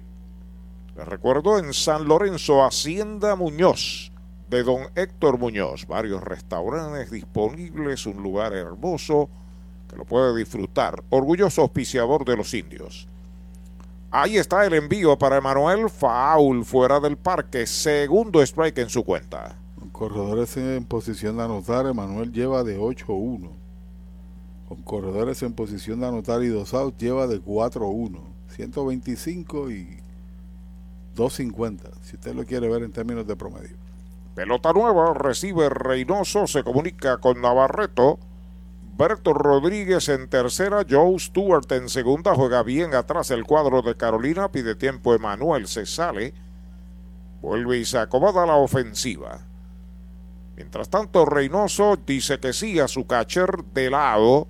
[0.96, 4.14] Les recuerdo en San Lorenzo, Hacienda Muñoz,
[4.50, 5.86] de don Héctor Muñoz.
[5.86, 9.30] Varios restaurantes disponibles, un lugar hermoso
[9.90, 11.04] que lo puede disfrutar.
[11.10, 13.10] Orgulloso auspiciador de los indios.
[14.14, 15.90] Ahí está el envío para Emanuel.
[15.90, 17.66] Foul fuera del parque.
[17.66, 19.58] Segundo strike en su cuenta.
[19.80, 23.50] Con corredores en posición de anotar, Emanuel lleva de 8-1.
[24.68, 28.20] Con corredores en posición de anotar y dos outs, lleva de 4-1.
[28.50, 29.88] 125 y
[31.16, 33.78] 250, si usted lo quiere ver en términos de promedio.
[34.36, 38.20] Pelota nueva, recibe Reynoso, se comunica con Navarreto.
[39.02, 44.52] Berto Rodríguez en tercera, Joe Stewart en segunda, juega bien atrás el cuadro de Carolina,
[44.52, 46.36] pide tiempo Emanuel, se sale,
[47.42, 49.40] vuelve y se acomoda la ofensiva.
[50.56, 54.48] Mientras tanto, Reynoso dice que sí a su catcher de lado.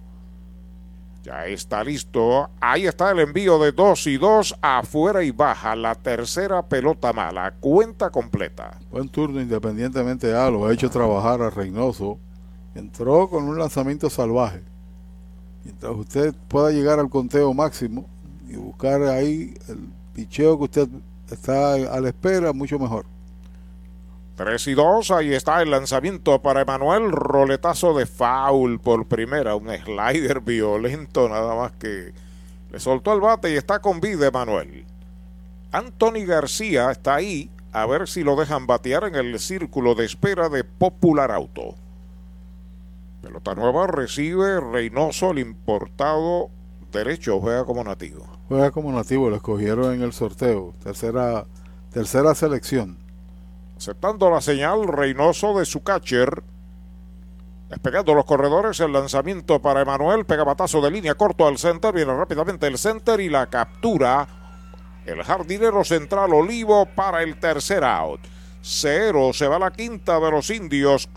[1.24, 2.50] Ya está listo.
[2.60, 5.78] Ahí está el envío de 2 y 2 afuera y baja.
[5.78, 7.54] La tercera pelota mala.
[7.58, 8.82] Cuenta completa.
[8.90, 10.50] Buen turno independientemente A.
[10.50, 12.20] Lo ha hecho trabajar a Reynoso.
[12.76, 14.62] Entró con un lanzamiento salvaje.
[15.64, 18.08] Mientras usted pueda llegar al conteo máximo
[18.48, 20.88] y buscar ahí el picheo que usted
[21.30, 23.06] está a la espera, mucho mejor.
[24.36, 29.70] 3 y 2, ahí está el lanzamiento para Emanuel, roletazo de foul por primera, un
[29.70, 32.14] slider violento nada más que
[32.72, 34.86] le soltó el bate y está con vida Emanuel.
[35.72, 40.50] Anthony García está ahí, a ver si lo dejan batear en el círculo de espera
[40.50, 41.76] de Popular Auto.
[43.22, 46.50] Pelota nueva recibe Reynoso, el importado
[46.92, 48.26] derecho, juega como nativo.
[48.48, 51.46] Juega como nativo, lo escogieron en el sorteo, tercera,
[51.92, 52.98] tercera selección.
[53.78, 56.44] Aceptando la señal, Reynoso de su catcher.
[57.70, 62.14] Despegando los corredores, el lanzamiento para Emanuel, pega batazo de línea corto al center, viene
[62.14, 64.28] rápidamente el center y la captura.
[65.06, 68.20] El jardinero central Olivo para el tercer out.
[68.62, 71.08] Cero, se va la quinta de los indios.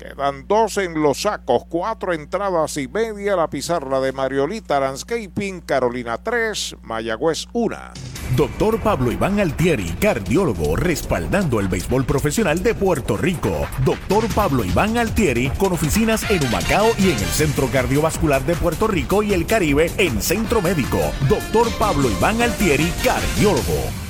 [0.00, 3.36] Quedan dos en los sacos, cuatro entradas y media.
[3.36, 7.76] La pizarra de Mariolita Landscaping, Carolina 3, Mayagüez 1.
[8.34, 13.66] Doctor Pablo Iván Altieri, cardiólogo, respaldando el béisbol profesional de Puerto Rico.
[13.84, 18.86] Doctor Pablo Iván Altieri, con oficinas en Humacao y en el Centro Cardiovascular de Puerto
[18.86, 20.98] Rico y el Caribe en Centro Médico.
[21.28, 24.09] Doctor Pablo Iván Altieri, cardiólogo.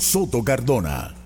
[0.00, 1.25] Soto Cardona.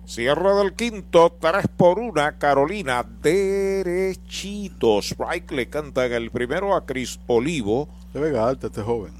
[0.11, 5.01] Cierre del quinto, 3 por 1, Carolina, derechito.
[5.01, 7.87] Strike le canta en el primero a Chris Olivo.
[8.13, 9.13] De Vega Alta, este joven.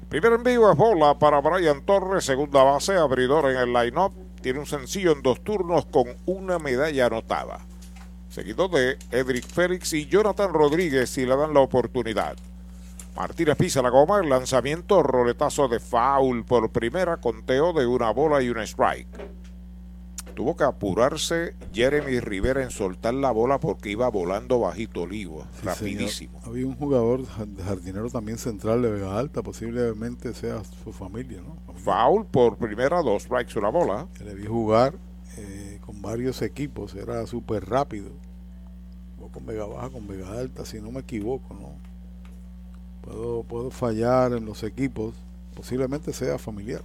[0.10, 4.14] Primer envío es bola para Brian Torres, segunda base, abridor en el line-up.
[4.42, 7.60] Tiene un sencillo en dos turnos con una medalla anotada.
[8.30, 12.38] Seguido de Edric Félix y Jonathan Rodríguez si le dan la oportunidad.
[13.18, 18.42] Martínez pisa la goma, el lanzamiento, roletazo de foul por primera, conteo de una bola
[18.42, 19.10] y un strike.
[20.38, 26.40] Tuvo que apurarse Jeremy Rivera en soltar la bola porque iba volando bajito Olivo, rapidísimo.
[26.46, 31.58] Había un jugador jardinero también central de Vega Alta, posiblemente sea su familia, ¿no?
[31.74, 34.08] Foul por primera, dos strikes, una bola.
[34.14, 34.94] Que le vi jugar
[35.38, 38.12] eh, con varios equipos, era súper rápido.
[39.20, 41.72] O con Vega Baja, con Vega Alta, si no me equivoco, ¿no?
[43.02, 45.16] Puedo, puedo fallar en los equipos,
[45.56, 46.84] posiblemente sea familiar.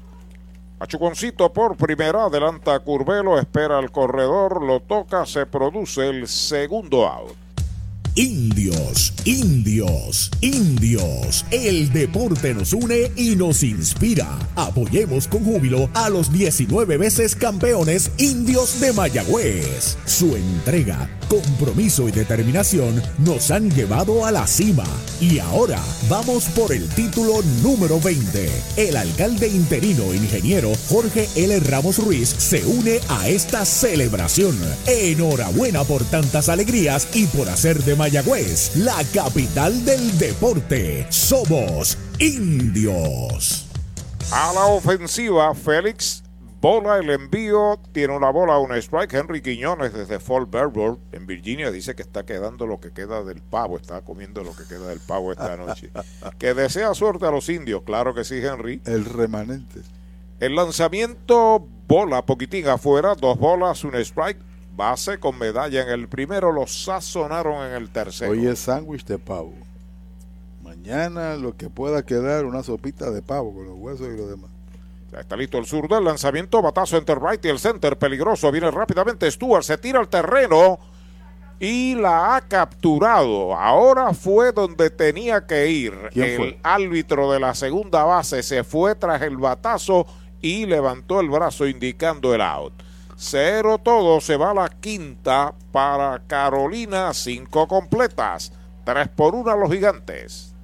[0.83, 7.42] Machuconcito por primera, adelanta Curvelo, espera al corredor, lo toca, se produce el segundo out.
[8.15, 11.47] Indios, indios, indios.
[11.51, 14.39] El deporte nos une y nos inspira.
[14.55, 19.97] Apoyemos con júbilo a los 19 veces campeones indios de Mayagüez.
[20.05, 24.85] Su entrega, compromiso y determinación nos han llevado a la cima.
[25.19, 25.81] Y ahora
[26.11, 28.51] vamos por el título número 20.
[28.77, 31.59] El alcalde interino ingeniero Jorge L.
[31.61, 34.55] Ramos Ruiz se une a esta celebración.
[34.87, 41.07] Enhorabuena por tantas alegrías y por hacer de Mayagüez, la capital del deporte.
[41.09, 43.69] Somos indios.
[44.33, 46.25] A la ofensiva, Félix
[46.61, 49.15] bola el envío, tiene una bola, un strike.
[49.15, 53.41] Henry Quiñones desde Fort Belvoir en Virginia dice que está quedando lo que queda del
[53.41, 55.93] pavo, está comiendo lo que queda del pavo esta noche.
[56.41, 58.83] que desea suerte a los indios, claro que sí, Henry.
[58.85, 59.81] El remanente.
[60.41, 64.41] El lanzamiento, bola poquitín afuera, dos bolas, un strike
[64.75, 68.33] Base con medalla en el primero, lo sazonaron en el tercero.
[68.33, 69.53] Hoy es sándwich de pavo.
[70.63, 74.51] Mañana lo que pueda quedar, una sopita de pavo con los huesos y lo demás.
[75.13, 78.71] Ya está listo el zurdo, el lanzamiento, batazo entre right y el center, peligroso, viene
[78.71, 80.79] rápidamente Stuart, se tira al terreno
[81.61, 83.55] y la ha capturado.
[83.55, 85.93] Ahora fue donde tenía que ir.
[86.15, 90.07] El árbitro de la segunda base se fue tras el batazo
[90.41, 92.73] y levantó el brazo indicando el out.
[93.25, 98.51] Cero todo, se va a la quinta para Carolina, cinco completas,
[98.85, 100.57] tres por una los gigantes.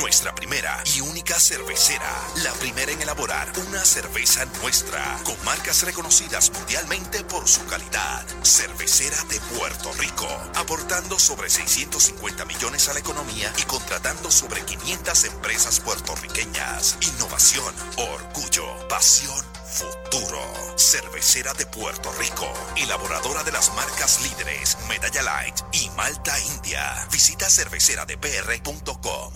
[0.00, 2.08] Nuestra primera y única cervecera.
[2.44, 5.18] La primera en elaborar una cerveza nuestra.
[5.24, 8.24] Con marcas reconocidas mundialmente por su calidad.
[8.42, 10.28] Cervecera de Puerto Rico.
[10.54, 16.98] Aportando sobre 650 millones a la economía y contratando sobre 500 empresas puertorriqueñas.
[17.00, 20.40] Innovación, orgullo, pasión futuro.
[20.76, 22.46] Cervecera de Puerto Rico,
[22.76, 27.06] elaboradora de las marcas líderes Medalla Light y Malta India.
[27.12, 29.32] Visita cerveceradepr.com.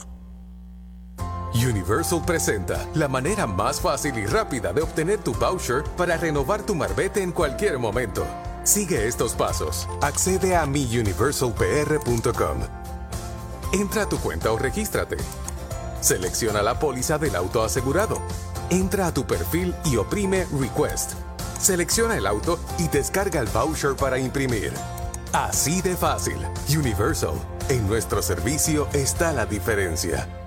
[1.54, 6.74] Universal presenta la manera más fácil y rápida de obtener tu voucher para renovar tu
[6.74, 8.24] marbete en cualquier momento.
[8.64, 9.88] Sigue estos pasos.
[10.00, 12.60] Accede a miuniversalpr.com.
[13.72, 15.16] Entra a tu cuenta o regístrate.
[16.00, 18.20] Selecciona la póliza del auto asegurado.
[18.70, 21.14] Entra a tu perfil y oprime Request.
[21.58, 24.72] Selecciona el auto y descarga el voucher para imprimir.
[25.32, 26.38] Así de fácil.
[26.68, 27.34] Universal.
[27.68, 30.39] En nuestro servicio está la diferencia.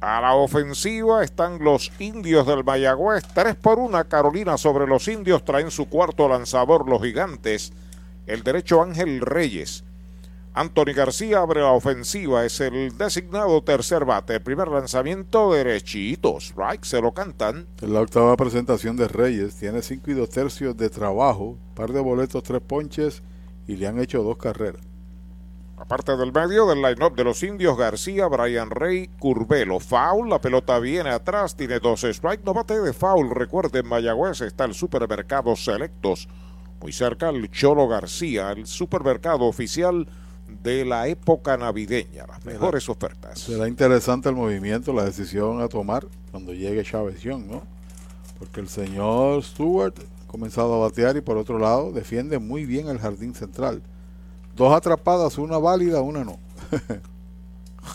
[0.00, 3.22] A la ofensiva están los indios del Mayagüez.
[3.34, 5.44] 3 por 1 Carolina sobre los indios.
[5.44, 7.74] Traen su cuarto lanzador los gigantes.
[8.26, 9.84] El derecho Ángel Reyes.
[10.54, 12.46] Anthony García abre la ofensiva.
[12.46, 14.40] Es el designado tercer bate.
[14.40, 16.54] Primer lanzamiento derechitos.
[16.56, 17.66] Right, se lo cantan.
[17.82, 19.56] En la octava presentación de Reyes.
[19.56, 21.58] Tiene 5 y 2 tercios de trabajo.
[21.74, 23.22] Par de boletos, tres ponches.
[23.66, 24.89] Y le han hecho dos carreras.
[25.80, 29.80] Aparte del medio del line-up de los indios, García, Brian Rey, Curvelo.
[29.80, 32.44] Foul, la pelota viene atrás, tiene dos strikes.
[32.44, 33.30] No bate de foul.
[33.30, 36.28] Recuerden, Mayagüez está el supermercado Selectos.
[36.82, 40.06] Muy cerca el Cholo García, el supermercado oficial
[40.62, 42.26] de la época navideña.
[42.26, 43.38] Las mejores ofertas.
[43.38, 47.62] Será interesante el movimiento, la decisión a tomar cuando llegue Chávez Young, ¿no?
[48.38, 52.88] Porque el señor Stewart ha comenzado a batear y por otro lado defiende muy bien
[52.88, 53.82] el jardín central.
[54.56, 56.38] Dos atrapadas, una válida, una no.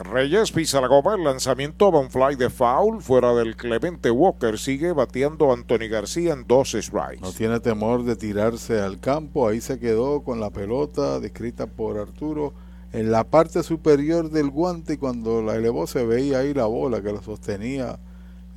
[0.04, 4.58] Reyes pisa la goma, el lanzamiento va un fly de foul fuera del Clemente Walker.
[4.58, 7.22] Sigue bateando Anthony García en dos strikes.
[7.22, 9.48] No tiene temor de tirarse al campo.
[9.48, 12.54] Ahí se quedó con la pelota descrita por Arturo
[12.92, 17.02] en la parte superior del guante y cuando la elevó se veía ahí la bola
[17.02, 18.00] que la sostenía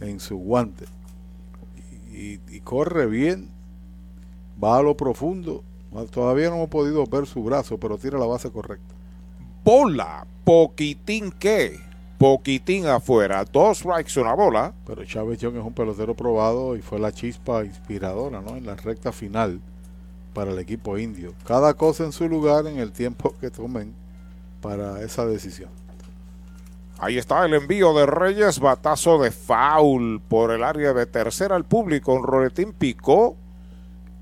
[0.00, 0.86] en su guante.
[2.10, 3.50] Y, y corre bien,
[4.62, 5.62] va a lo profundo.
[6.06, 8.94] Todavía no hemos podido ver su brazo, pero tira la base correcta.
[9.64, 11.78] Bola, poquitín que,
[12.18, 14.72] poquitín afuera, dos strikes, una bola.
[14.86, 18.56] Pero Chávez Young es un pelotero probado y fue la chispa inspiradora, ¿no?
[18.56, 19.60] En la recta final
[20.32, 21.34] para el equipo indio.
[21.46, 23.94] Cada cosa en su lugar en el tiempo que tomen
[24.60, 25.70] para esa decisión.
[27.00, 31.64] Ahí está el envío de Reyes, batazo de foul por el área de tercera al
[31.64, 32.12] público.
[32.12, 33.36] Un roletín picó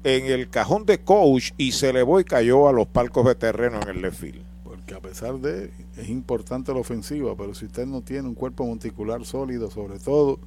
[0.06, 3.80] en el cajón de coach y se elevó y cayó a los palcos de terreno
[3.82, 4.40] en el left field.
[4.62, 8.64] Porque a pesar de, es importante la ofensiva, pero si usted no tiene un cuerpo
[8.64, 10.38] monticular sólido, sobre todo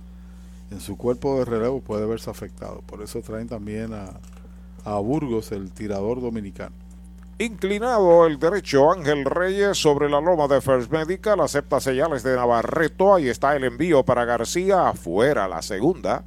[0.71, 2.81] en su cuerpo de relevo, puede verse afectado.
[2.85, 4.21] Por eso traen también a,
[4.85, 6.73] a Burgos, el tirador dominicano.
[7.37, 13.13] Inclinado el derecho Ángel Reyes sobre la loma de First Medical, acepta señales de Navarreto,
[13.13, 16.23] ahí está el envío para García, afuera la segunda.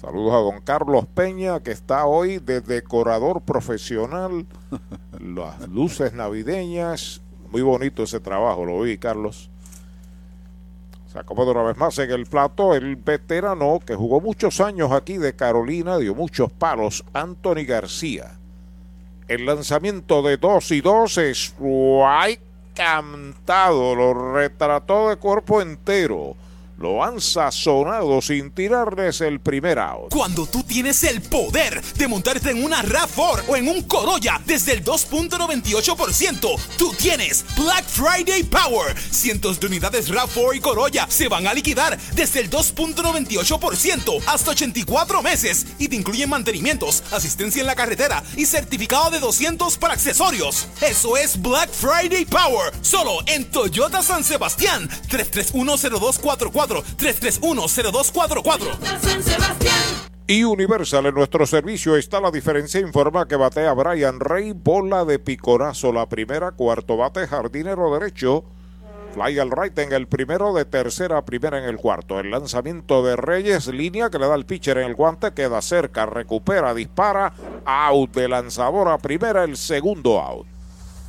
[0.00, 4.46] Saludos a don Carlos Peña, que está hoy de decorador profesional
[5.20, 7.20] las luces navideñas.
[7.50, 9.50] Muy bonito ese trabajo, lo vi, Carlos.
[11.12, 15.18] Se acomoda una vez más en el plato el veterano que jugó muchos años aquí
[15.18, 18.38] de Carolina, dio muchos palos, Anthony García.
[19.28, 21.54] El lanzamiento de 2 y 2 es
[22.74, 26.36] cantado, lo retrató de cuerpo entero
[26.80, 30.10] lo han sazonado sin tirarles el primer out.
[30.10, 34.72] Cuando tú tienes el poder de montarte en una RAV4 o en un Corolla desde
[34.72, 38.98] el 2.98%, tú tienes Black Friday Power.
[38.98, 45.22] Cientos de unidades RAV4 y Corolla se van a liquidar desde el 2.98% hasta 84
[45.22, 50.66] meses y te incluyen mantenimientos, asistencia en la carretera y certificado de 200 para accesorios.
[50.80, 58.78] Eso es Black Friday Power, solo en Toyota San Sebastián 3310244 3310244.
[60.26, 62.80] Y Universal en nuestro servicio está la diferencia.
[62.80, 65.92] Informa que batea Brian Rey, bola de picorazo.
[65.92, 68.44] La primera, cuarto bate, jardinero derecho.
[69.12, 72.20] Fly al right en el primero, de tercera primera en el cuarto.
[72.20, 76.06] El lanzamiento de Reyes, línea que le da el pitcher en el guante, queda cerca,
[76.06, 77.32] recupera, dispara.
[77.64, 80.46] Out de lanzador a primera, el segundo out.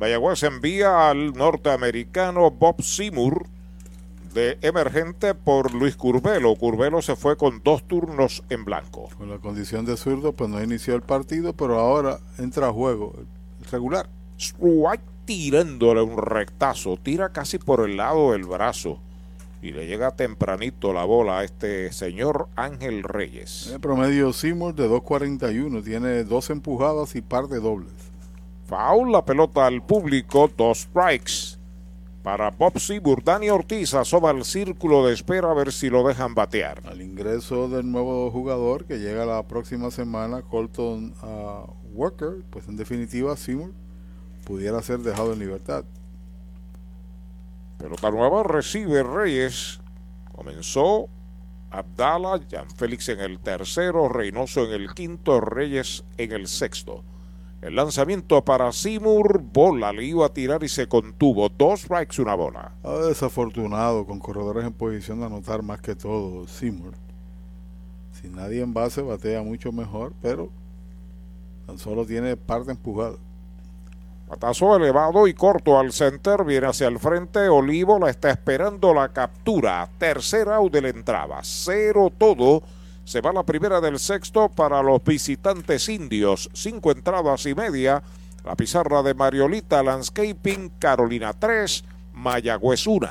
[0.00, 3.44] Mayagüez envía al norteamericano Bob Seymour
[4.32, 6.56] de emergente por Luis Curvelo.
[6.56, 9.10] Curvelo se fue con dos turnos en blanco.
[9.18, 13.12] Con la condición de zurdo, pues no inició el partido, pero ahora entra a juego
[13.70, 14.08] regular.
[14.38, 19.00] Strike tirándole un rectazo, tira casi por el lado del brazo
[19.60, 23.70] y le llega tempranito la bola a este señor Ángel Reyes.
[23.70, 28.09] El promedio Seymour de 2.41, tiene dos empujadas y par de dobles.
[28.70, 31.58] Foul, la pelota al público, dos strikes.
[32.22, 36.36] Para Bob Seymour, Dani Ortiz asoma el círculo de espera a ver si lo dejan
[36.36, 36.80] batear.
[36.86, 42.76] Al ingreso del nuevo jugador que llega la próxima semana, Colton uh, Walker, pues en
[42.76, 43.72] definitiva Seymour
[44.44, 45.84] pudiera ser dejado en libertad.
[47.76, 49.80] Pelota nueva recibe Reyes.
[50.30, 51.08] Comenzó
[51.72, 57.02] Abdala, Jan Félix en el tercero, Reynoso en el quinto, Reyes en el sexto.
[57.62, 61.50] El lanzamiento para Simur, bola, le iba a tirar y se contuvo.
[61.50, 62.72] Dos strikes, una bola.
[63.06, 66.94] Desafortunado, con corredores en posición de anotar más que todo, Simur.
[68.12, 70.48] Si nadie en base batea mucho mejor, pero
[71.66, 73.16] tan solo tiene parte empujada.
[74.26, 79.08] Patazo elevado y corto al center, viene hacia el frente, Olivo la está esperando la
[79.08, 82.62] captura, tercera out de la entrada, cero todo,
[83.10, 88.04] se va la primera del sexto para los visitantes indios, cinco entradas y media,
[88.44, 91.82] la pizarra de Mariolita Landscaping, Carolina 3,
[92.12, 93.08] Mayagüez 1.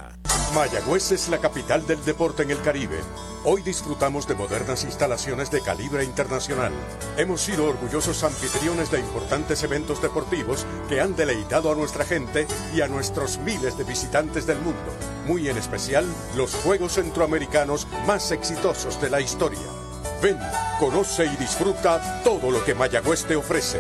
[0.56, 2.98] Mayagüez es la capital del deporte en el Caribe.
[3.44, 6.72] Hoy disfrutamos de modernas instalaciones de calibre internacional.
[7.18, 12.80] Hemos sido orgullosos anfitriones de importantes eventos deportivos que han deleitado a nuestra gente y
[12.80, 14.94] a nuestros miles de visitantes del mundo.
[15.28, 16.06] Muy en especial
[16.38, 19.79] los Juegos Centroamericanos más exitosos de la historia.
[20.22, 20.38] Ven,
[20.80, 23.80] conoce y disfruta todo lo que Mayagüez te ofrece.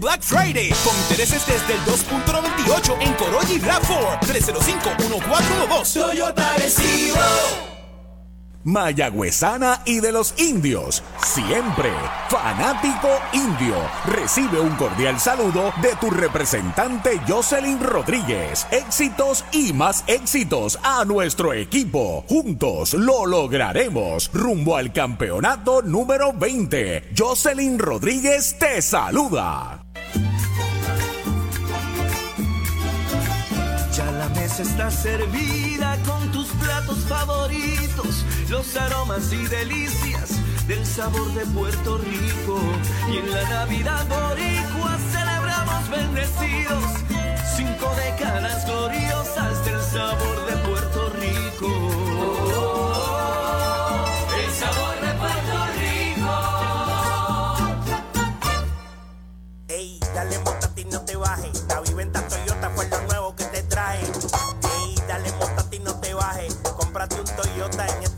[0.09, 6.01] Black Friday con intereses desde el 2.98 en Corolla y RAV4 305-1412.
[6.01, 7.19] Toyota Recibo.
[8.63, 11.03] mayagüezana y de los indios.
[11.23, 11.91] Siempre
[12.27, 13.75] fanático indio.
[14.07, 18.65] Recibe un cordial saludo de tu representante Jocelyn Rodríguez.
[18.71, 22.25] Éxitos y más éxitos a nuestro equipo.
[22.27, 24.31] Juntos lo lograremos.
[24.33, 27.11] Rumbo al campeonato número 20.
[27.15, 29.83] Jocelyn Rodríguez te saluda.
[33.93, 41.33] Ya la mesa está servida con tus platos favoritos, los aromas y delicias del sabor
[41.33, 42.59] de Puerto Rico.
[43.11, 46.83] Y en la Navidad boricua celebramos bendecidos
[47.59, 50.48] cinco décadas gloriosas del sabor de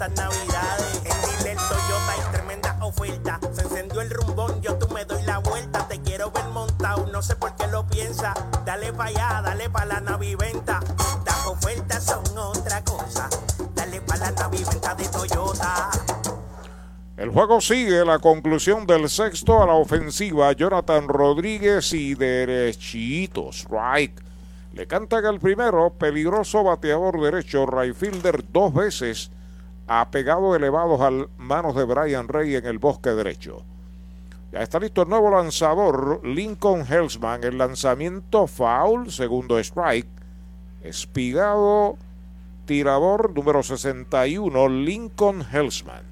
[0.01, 1.01] estas navidades.
[1.05, 3.39] En Dile Toyota hay tremenda oferta.
[3.51, 5.87] Se encendió el rumbón, yo tú me doy la vuelta.
[5.87, 8.33] Te quiero ver montado, no sé por qué lo piensa.
[8.65, 10.79] Dale pa' allá, dale pa' la naviventa.
[11.25, 13.29] Las ofertas son otra cosa.
[13.75, 15.89] Dale pa' la naviventa de Toyota.
[17.17, 24.19] El juego sigue, la conclusión del sexto a la ofensiva, Jonathan Rodríguez y derechito, strike.
[24.73, 29.29] Le cantan al primero, peligroso bateador derecho, right fielder dos veces,
[29.87, 33.63] ha pegado elevados al manos de Brian Rey en el bosque derecho.
[34.51, 40.09] Ya está listo el nuevo lanzador, Lincoln Hellsman, el lanzamiento foul, segundo strike,
[40.81, 41.97] espigado,
[42.65, 46.03] tirador número 61, Lincoln Hellsman.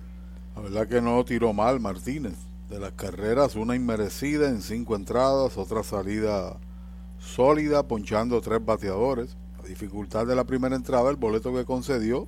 [0.55, 2.35] La verdad que no tiró mal Martínez.
[2.69, 6.55] De las carreras, una inmerecida en cinco entradas, otra salida
[7.17, 9.35] sólida, ponchando tres bateadores.
[9.61, 12.27] La dificultad de la primera entrada, el boleto que concedió,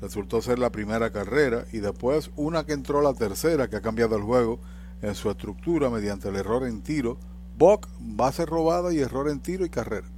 [0.00, 4.16] resultó ser la primera carrera y después una que entró la tercera, que ha cambiado
[4.16, 4.58] el juego
[5.02, 7.18] en su estructura mediante el error en tiro.
[7.56, 10.08] Bock, base robada y error en tiro y carrera.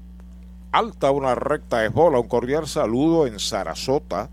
[0.72, 4.30] Alta una recta es bola, un cordial saludo en Sarasota,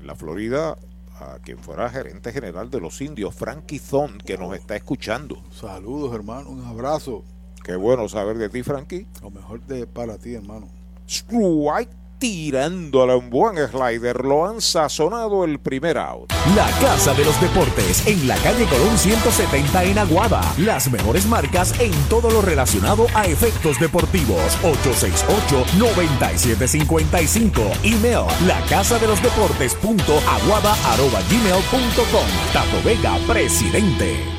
[0.00, 0.76] en la Florida,
[1.18, 5.42] a quien fuera gerente general de los indios, Frankie Thon, que nos está escuchando.
[5.52, 7.24] Saludos, hermano, un abrazo.
[7.62, 9.06] Qué bueno saber de ti, Frankie.
[9.22, 10.68] Lo mejor de para ti, hermano.
[11.06, 11.90] Strike
[12.24, 16.32] tirándole un buen slider, lo han sazonado el primer out.
[16.56, 20.40] La Casa de los Deportes en la calle Colón 170 en Aguada.
[20.56, 24.56] Las mejores marcas en todo lo relacionado a efectos deportivos.
[24.62, 27.60] 868-9755.
[27.82, 32.26] Email la casa de los deportes punto aguada arroba gmail punto com.
[32.54, 34.33] Tato Vega, presidente.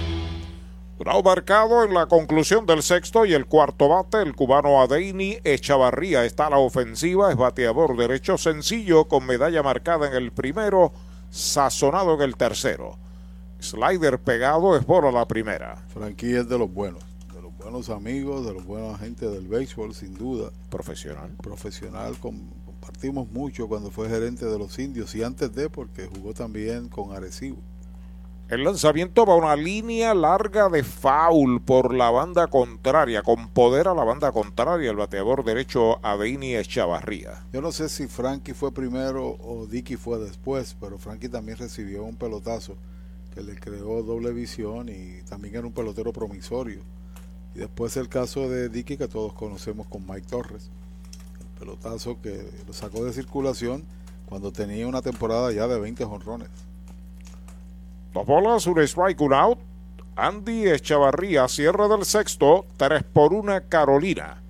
[1.05, 6.25] Bravo marcado en la conclusión del sexto y el cuarto bate, el cubano Adeini Echavarría
[6.25, 10.91] está a la ofensiva, es bateador derecho sencillo con medalla marcada en el primero,
[11.29, 12.97] sazonado en el tercero.
[13.59, 15.75] Slider pegado es bola la primera.
[15.93, 19.93] Frankie es de los buenos, de los buenos amigos, de los buenos agentes del béisbol,
[19.93, 20.49] sin duda.
[20.71, 21.29] Profesional.
[21.39, 26.33] Profesional, com- compartimos mucho cuando fue gerente de los indios y antes de porque jugó
[26.33, 27.57] también con Arecibo.
[28.47, 33.87] El lanzamiento va a una línea larga de foul por la banda contraria, con poder
[33.87, 37.43] a la banda contraria, el bateador derecho Adeini Echavarría.
[37.51, 42.03] Yo no sé si Frankie fue primero o Dicky fue después, pero Frankie también recibió
[42.03, 42.75] un pelotazo
[43.33, 46.81] que le creó doble visión y también era un pelotero promisorio.
[47.55, 50.69] Y después el caso de Dicky que todos conocemos con Mike Torres,
[51.39, 53.83] el pelotazo que lo sacó de circulación
[54.27, 56.49] cuando tenía una temporada ya de 20 jonrones.
[58.15, 59.59] Dos bolas, un strike, un out.
[60.15, 64.41] Andy Echavarría, cierre del sexto, 3 por 1 Carolina.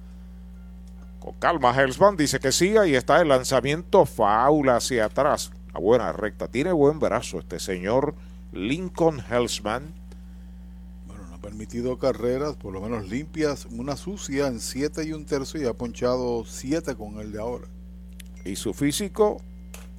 [1.19, 5.51] Con calma, Hellsman dice que siga y está el lanzamiento foul hacia atrás.
[5.73, 6.47] A buena recta.
[6.47, 8.13] Tiene buen brazo este señor
[8.53, 9.95] Lincoln Hellsman.
[11.07, 15.25] Bueno, no ha permitido carreras, por lo menos limpias, una sucia en 7 y un
[15.25, 17.65] tercio y ha ponchado 7 con el de ahora.
[18.45, 19.41] Y su físico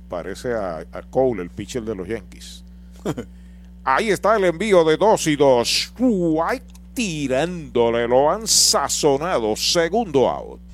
[0.09, 2.65] parece a, a Cole, el pitcher de los Yankees.
[3.89, 5.69] Ahí está el envío de 2 y 2.
[5.69, 9.55] Strike tirándole, lo han sazonado.
[9.55, 10.61] Segundo out.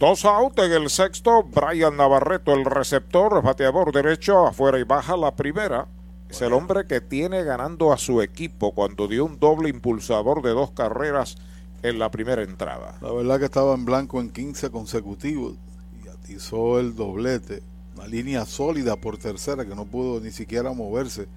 [0.00, 1.42] Dos out en el sexto.
[1.42, 5.88] Brian Navarreto, el receptor, bateador derecho, afuera y baja la primera.
[6.30, 10.52] Es el hombre que tiene ganando a su equipo cuando dio un doble impulsador de
[10.52, 11.36] dos carreras
[11.82, 12.96] en la primera entrada.
[13.02, 15.58] La verdad que estaba en blanco en 15 consecutivos
[16.02, 17.62] y atizó el doblete.
[17.94, 21.28] Una línea sólida por tercera que no pudo ni siquiera moverse.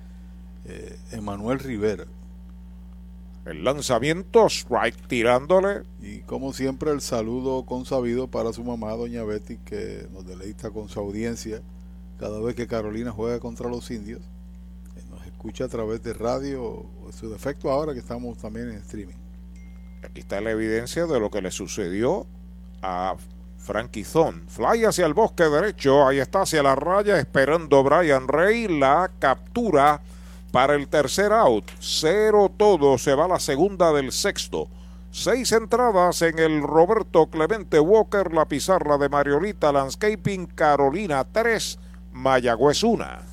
[0.63, 2.05] Eh, Emanuel Rivera.
[3.45, 5.83] El lanzamiento, strike tirándole.
[6.01, 10.87] Y como siempre, el saludo consabido para su mamá, doña Betty, que nos deleita con
[10.87, 11.61] su audiencia
[12.17, 14.21] cada vez que Carolina juega contra los indios.
[14.95, 18.75] Eh, nos escucha a través de radio, o su defecto ahora que estamos también en
[18.77, 19.15] streaming.
[20.03, 22.25] Aquí está la evidencia de lo que le sucedió
[22.81, 23.15] a
[23.57, 24.43] Frankie Zon.
[24.47, 30.01] Fly hacia el bosque derecho, ahí está hacia la raya, esperando Brian Rey la captura
[30.53, 31.65] para el tercer out.
[31.79, 34.67] Cero todo, se va la segunda del sexto.
[35.09, 41.79] Seis entradas en el Roberto Clemente Walker, la pizarra de Mariolita Landscaping, Carolina 3,
[42.11, 43.32] Mayagüez 1.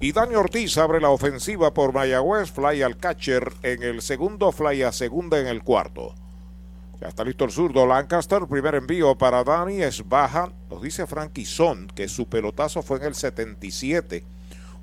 [0.00, 4.82] Y Dani Ortiz abre la ofensiva por Mayagüez, fly al catcher en el segundo, fly
[4.82, 6.14] a segunda en el cuarto.
[7.00, 11.44] Ya está listo el zurdo Lancaster, primer envío para Dani, es baja, nos dice Frankie
[11.44, 14.24] Son, que su pelotazo fue en el 77,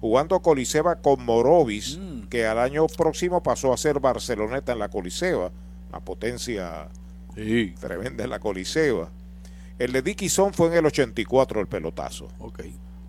[0.02, 1.98] jugando Coliseba con Morovis,
[2.30, 5.52] que al año próximo pasó a ser Barceloneta en la Coliseba,
[5.90, 6.90] una potencia
[7.80, 9.10] tremenda en la Coliseba.
[9.80, 12.28] El de Dicky Son fue en el 84 el pelotazo.
[12.40, 12.64] Ok.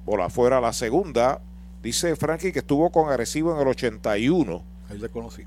[0.05, 1.41] Bola afuera la segunda,
[1.86, 4.64] Dice Frankie que estuvo con Agresivo en el 81.
[4.90, 5.44] Ahí le conocí.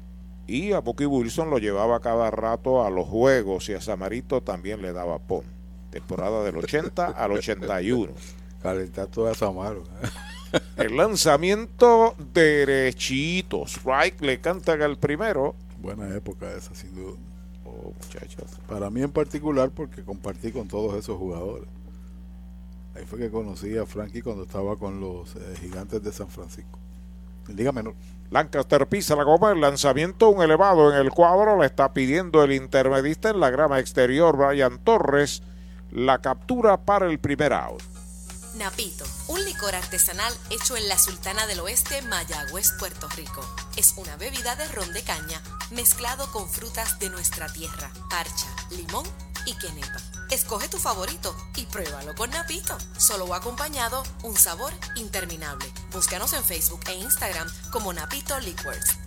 [0.47, 4.81] Y a Bucky Wilson lo llevaba cada rato a los juegos y a Samarito también
[4.81, 5.43] le daba pon.
[5.91, 8.13] Temporada del 80 al 81.
[8.63, 9.83] Calentar toda Samaro.
[10.77, 13.65] El lanzamiento derechito.
[13.65, 15.55] Strike le cantan al primero.
[15.81, 17.17] Buena época esa, sin duda.
[17.65, 18.45] Oh, muchachos.
[18.65, 21.67] Para mí en particular, porque compartí con todos esos jugadores.
[22.95, 26.79] Ahí fue que conocí a Frankie cuando estaba con los eh, gigantes de San Francisco.
[27.47, 27.95] En Liga Menor.
[28.31, 32.51] Lancaster pisa la goma, el lanzamiento, un elevado en el cuadro, le está pidiendo el
[32.51, 35.41] intermedista en la grama exterior, Brian Torres,
[35.91, 37.81] la captura para el primer out.
[38.55, 43.41] Napito, un licor artesanal hecho en la Sultana del Oeste, Mayagüez, Puerto Rico.
[43.77, 45.41] Es una bebida de ron de caña
[45.71, 49.05] mezclado con frutas de nuestra tierra, parcha, limón
[49.45, 50.18] y quenepa.
[50.31, 52.77] Escoge tu favorito y pruébalo con Napito.
[52.97, 55.65] Solo o acompañado, un sabor interminable.
[55.91, 58.99] Búscanos en Facebook e Instagram como Napito Liquors.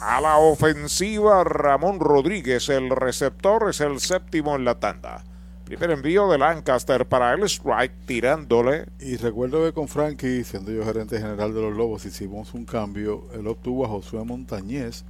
[0.00, 5.22] A la ofensiva, Ramón Rodríguez, el receptor, es el séptimo en la tanda.
[5.64, 8.86] Primer envío de Lancaster para el strike, tirándole.
[8.98, 13.28] Y recuerdo que con Frankie, siendo yo gerente general de los Lobos, hicimos un cambio.
[13.32, 15.04] Él obtuvo a Josué Montañez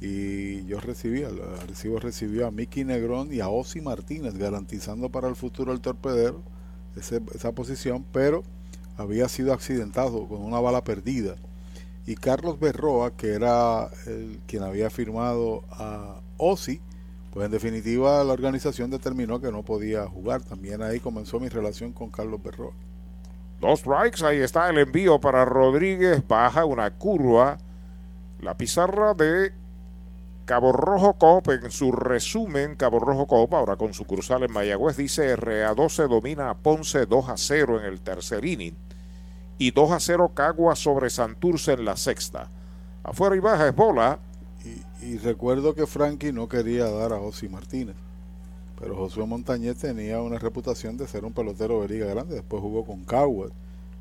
[0.00, 5.28] y yo recibí, el recibo recibió a Mickey Negrón y a Osi Martínez, garantizando para
[5.28, 6.42] el futuro el torpedero
[6.96, 8.42] esa posición, pero
[8.96, 11.36] había sido accidentado con una bala perdida.
[12.06, 16.80] Y Carlos Berroa, que era el quien había firmado a Osi,
[17.32, 20.42] pues en definitiva la organización determinó que no podía jugar.
[20.42, 22.72] También ahí comenzó mi relación con Carlos Berroa.
[23.60, 27.58] Dos strikes, ahí está el envío para Rodríguez, baja una curva.
[28.40, 29.52] La pizarra de
[30.48, 34.96] Cabo Rojo Cop, en su resumen, Cabo Rojo Cop, ahora con su cruzal en Mayagüez,
[34.96, 38.74] dice RA12 domina a Ponce 2 a 0 en el tercer inning
[39.58, 42.50] y 2 a 0 Cagua sobre Santurce en la sexta.
[43.02, 44.20] Afuera y baja es bola.
[45.02, 47.96] Y, recuerdo que Frankie no quería dar a Osi Martínez,
[48.80, 52.86] pero Josué Montañez tenía una reputación de ser un pelotero de liga grande, después jugó
[52.86, 53.48] con Cagua.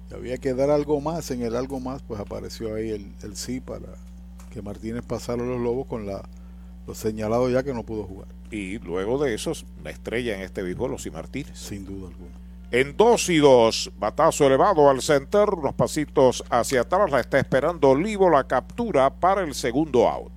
[0.10, 3.36] Y había que dar algo más, en el algo más pues apareció ahí el, el
[3.36, 4.07] sí para
[4.50, 6.24] que Martínez pasara los Lobos con la
[6.88, 8.30] lo señalado ya que no pudo jugar.
[8.50, 9.52] Y luego de eso,
[9.84, 11.58] la estrella en este béisbol, y Martínez.
[11.60, 12.32] Sin duda alguna.
[12.72, 17.90] En dos y dos, batazo elevado al center, unos pasitos hacia atrás, la está esperando
[17.90, 20.37] Olivo, la captura para el segundo out.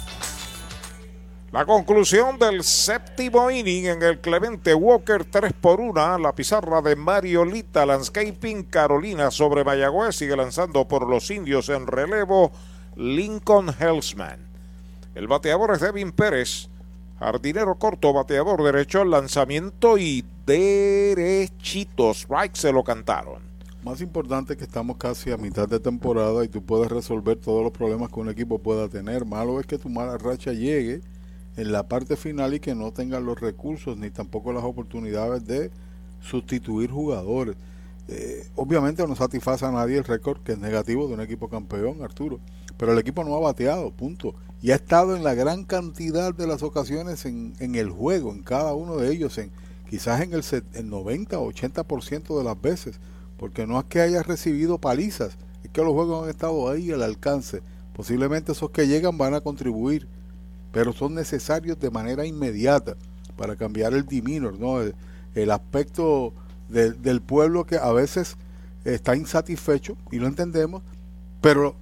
[1.51, 6.17] La conclusión del séptimo inning en el Clemente Walker 3 por 1.
[6.17, 12.53] La pizarra de Mariolita Landscaping Carolina sobre Mayagüez sigue lanzando por los indios en relevo
[12.95, 14.39] Lincoln Hellsman.
[15.13, 16.69] El bateador es Devin Pérez.
[17.19, 22.19] Jardinero corto, bateador derecho, lanzamiento y derechitos.
[22.21, 23.41] Strike se lo cantaron.
[23.83, 27.73] Más importante que estamos casi a mitad de temporada y tú puedes resolver todos los
[27.73, 29.25] problemas que un equipo pueda tener.
[29.25, 31.01] Malo es que tu mala racha llegue
[31.57, 35.71] en la parte final y que no tengan los recursos ni tampoco las oportunidades de
[36.21, 37.55] sustituir jugadores.
[38.07, 42.03] Eh, obviamente no satisface a nadie el récord que es negativo de un equipo campeón,
[42.03, 42.39] Arturo,
[42.77, 44.33] pero el equipo no ha bateado, punto.
[44.61, 48.43] Y ha estado en la gran cantidad de las ocasiones en, en el juego, en
[48.43, 49.51] cada uno de ellos, en
[49.89, 52.99] quizás en el, el 90 o 80% de las veces,
[53.37, 57.03] porque no es que haya recibido palizas, es que los juegos han estado ahí al
[57.03, 57.61] alcance.
[57.93, 60.07] Posiblemente esos que llegan van a contribuir,
[60.71, 62.95] pero son necesarios de manera inmediata
[63.35, 64.81] para cambiar el demeanor, ¿no?
[64.81, 66.33] el, aspecto
[66.69, 68.37] del pueblo que a veces
[68.85, 70.81] está insatisfecho, y lo entendemos,
[71.41, 71.75] pero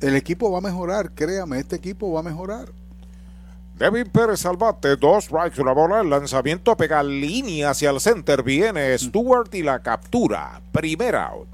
[0.00, 2.68] el equipo va a mejorar, créame, este equipo va a mejorar.
[3.74, 8.42] Devin Pérez al bate, dos strikes, una bola, el lanzamiento pega línea hacia el center,
[8.42, 11.48] viene Stewart y la captura, primera out.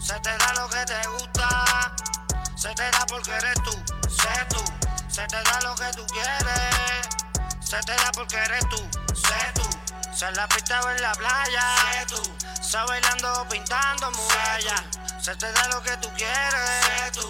[0.00, 1.94] Se te da lo que te gusta,
[2.56, 3.70] se te da porque eres tú,
[4.08, 7.06] sé tú, se te da lo que tú quieres,
[7.60, 8.78] se te da porque eres tú,
[9.14, 9.62] sé tú,
[10.12, 11.62] se la pista en la playa,
[11.92, 12.22] sé tú,
[12.60, 14.82] se bailando pintando murallas,
[15.22, 17.28] se te da lo que tú quieres, sé tú,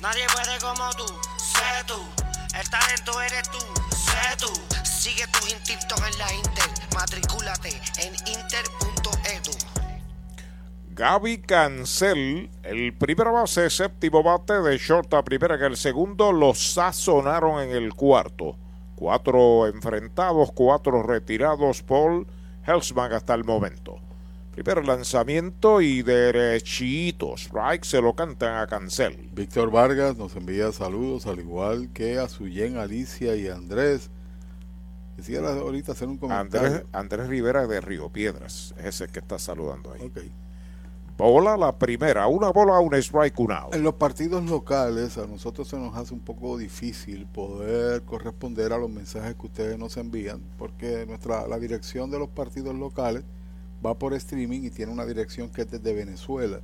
[0.00, 1.06] nadie puede como tú,
[1.38, 2.08] sé tú.
[2.54, 3.58] El talento eres tú,
[3.90, 4.52] sé tú.
[4.84, 6.70] Sigue tus instintos en la Inter.
[6.94, 9.03] Matricúlate en inter.edu.
[10.94, 16.74] Gaby Cancel, el primer base, séptimo bate de short a primera en el segundo, los
[16.74, 18.56] sazonaron en el cuarto.
[18.94, 22.28] Cuatro enfrentados, cuatro retirados, Paul
[22.64, 23.98] Helsman hasta el momento.
[24.52, 27.34] Primer lanzamiento y derechito.
[27.36, 29.30] Strike se lo cantan a Cancel.
[29.32, 34.10] Víctor Vargas nos envía saludos, al igual que a Suyen, Alicia y Andrés.
[35.16, 36.68] Quisiera ahorita hacer un comentario.
[36.68, 40.06] Andrés, Andrés Rivera de Río Piedras, es ese que está saludando ahí.
[40.06, 40.30] Okay.
[41.16, 43.72] Bola la primera, una bola, un strike, un out.
[43.72, 48.78] En los partidos locales a nosotros se nos hace un poco difícil poder corresponder a
[48.78, 53.22] los mensajes que ustedes nos envían, porque nuestra la dirección de los partidos locales
[53.84, 56.60] va por streaming y tiene una dirección que es desde Venezuela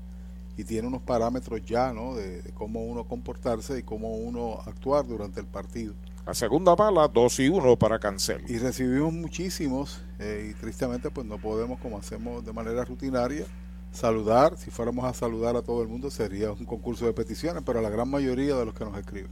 [0.57, 2.17] y tiene unos parámetros ya, ¿no?
[2.17, 5.95] De, cómo uno comportarse y cómo uno actuar durante el partido.
[6.27, 8.43] La segunda bala, 2 y 1 para Cancel.
[8.49, 13.47] Y recibimos muchísimos eh, y tristemente pues no podemos, como hacemos de manera rutinaria,
[13.93, 14.57] saludar.
[14.57, 17.83] Si fuéramos a saludar a todo el mundo sería un concurso de peticiones, pero a
[17.83, 19.31] la gran mayoría de los que nos escriben.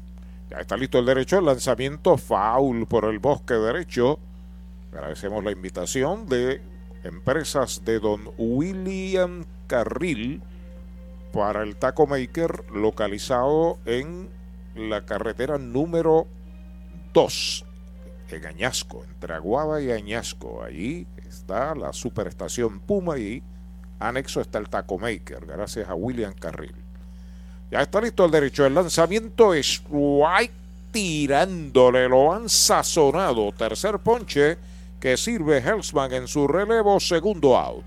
[0.51, 4.19] Ya está listo el derecho, lanzamiento foul por el bosque derecho.
[4.93, 6.63] Agradecemos la invitación de
[7.05, 10.43] empresas de don William Carril
[11.33, 14.31] para el Taco Maker localizado en
[14.75, 16.27] la carretera número
[17.13, 17.65] 2
[18.31, 20.63] en Añasco, entre Aguada y Añasco.
[20.63, 23.43] Allí está la superestación Puma y
[23.99, 26.75] anexo está el Taco Maker, gracias a William Carril.
[27.71, 28.65] Ya está listo el derecho.
[28.65, 30.55] El lanzamiento es White
[30.91, 33.53] tirándole, lo han sazonado.
[33.53, 34.57] Tercer ponche
[35.01, 37.85] que sirve Helsman en su relevo segundo out.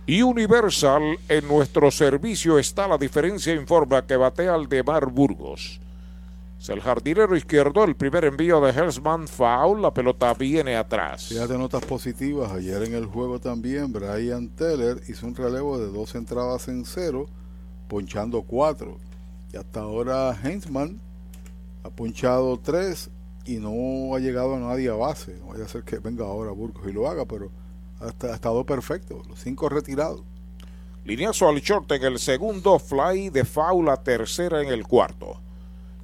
[0.07, 5.81] Y Universal, en nuestro servicio está la diferencia, informa que batea al de Mar Burgos
[6.69, 11.27] el jardinero izquierdo, el primer envío de Helsman, foul, la pelota viene atrás.
[11.27, 16.15] Fíjate notas positivas, ayer en el juego también Brian Teller hizo un relevo de dos
[16.15, 17.27] entradas en cero,
[17.89, 18.99] ponchando cuatro.
[19.53, 21.01] Y hasta ahora Hensman
[21.83, 23.11] ha ponchado tres
[23.45, 25.37] y no ha llegado a nadie a base.
[25.41, 27.51] No vaya a ser que venga ahora Burgos y lo haga, pero
[27.99, 29.23] ha, ha estado perfecto.
[29.29, 30.23] Los cinco retirados.
[31.05, 35.41] Lineazo al short en el segundo, fly de foul a tercera en el cuarto.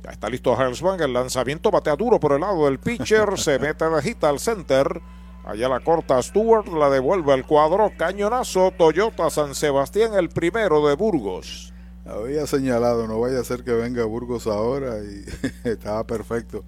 [0.03, 1.01] Ya está listo Hellsman.
[1.01, 3.39] El lanzamiento batea duro por el lado del pitcher.
[3.39, 5.01] se mete de hita al center.
[5.45, 7.91] Allá la corta Stewart, la devuelve al cuadro.
[7.97, 11.73] Cañonazo Toyota San Sebastián, el primero de Burgos.
[12.05, 15.25] Había señalado, no vaya a ser que venga Burgos ahora y
[15.69, 16.65] estaba perfecto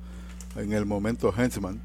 [0.57, 1.81] en el momento Hensman.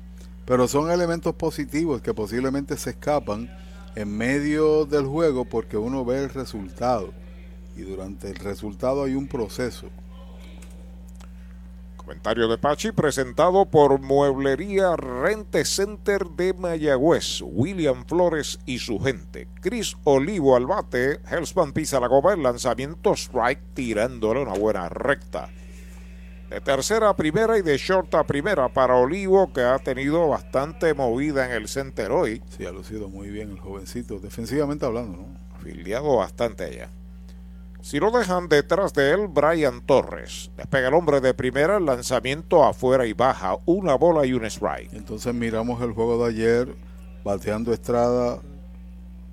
[0.46, 3.50] Pero son elementos positivos que posiblemente se escapan
[3.96, 7.14] en medio del juego porque uno ve el resultado
[7.76, 9.88] y durante el resultado hay un proceso.
[12.06, 19.48] Comentario de Pachi presentado por Mueblería Rente Center de Mayagüez, William Flores y su gente.
[19.60, 25.50] Chris Olivo al bate, Hellsman pisa la copa, el lanzamiento strike tirándole una buena recta.
[26.52, 30.94] De tercera a primera y de short a primera para Olivo, que ha tenido bastante
[30.94, 32.44] movida en el center hoy.
[32.56, 35.56] Sí, ha lucido muy bien el jovencito, defensivamente hablando, ¿no?
[35.56, 36.92] Afiliado bastante allá.
[37.86, 40.50] Si lo dejan detrás de él, Brian Torres.
[40.58, 43.58] Despega el hombre de primera, lanzamiento afuera y baja.
[43.68, 44.92] Una bola y un strike.
[44.94, 46.76] Entonces miramos el juego de ayer,
[47.24, 48.40] bateando Estrada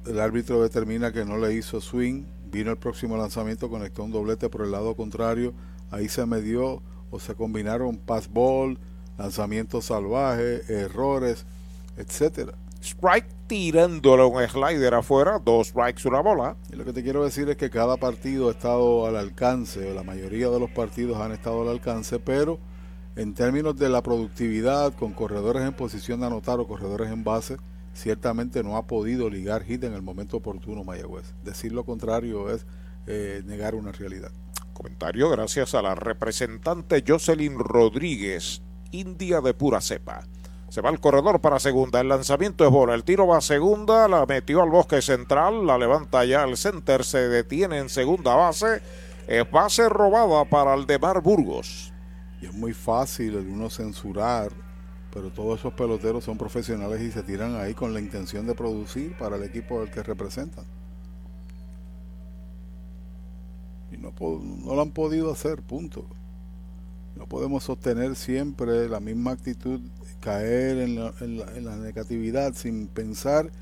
[0.04, 4.50] el árbitro determina que no le hizo swing, vino el próximo lanzamiento, conectó un doblete
[4.50, 5.54] por el lado contrario,
[5.90, 8.78] ahí se medió o se combinaron pass ball,
[9.16, 11.46] lanzamientos salvajes, errores,
[11.96, 12.52] etcétera.
[12.82, 16.56] Strike tirándole un slider afuera, dos strikes, una bola.
[16.72, 19.94] Y lo que te quiero decir es que cada partido ha estado al alcance, o
[19.94, 22.58] la mayoría de los partidos han estado al alcance, pero
[23.14, 27.58] en términos de la productividad, con corredores en posición de anotar o corredores en base,
[27.92, 31.34] ciertamente no ha podido ligar hit en el momento oportuno Mayagüez.
[31.44, 32.64] Decir lo contrario es
[33.06, 34.32] eh, negar una realidad.
[34.72, 38.62] Comentario gracias a la representante Jocelyn Rodríguez,
[38.92, 40.22] India de pura cepa.
[40.72, 42.00] Se va el corredor para segunda.
[42.00, 42.94] El lanzamiento es bola.
[42.94, 44.08] El tiro va a segunda.
[44.08, 45.66] La metió al bosque central.
[45.66, 47.04] La levanta ya al center.
[47.04, 48.80] Se detiene en segunda base.
[49.26, 51.92] Es base robada para el de Mar Burgos.
[52.40, 54.50] Y es muy fácil uno censurar
[55.12, 59.14] pero todos esos peloteros son profesionales y se tiran ahí con la intención de producir
[59.18, 60.64] para el equipo al que representan.
[63.90, 66.06] Y no, no lo han podido hacer, punto.
[67.14, 69.82] No podemos sostener siempre la misma actitud,
[70.22, 73.52] caer en la, en la negatividad sin pensar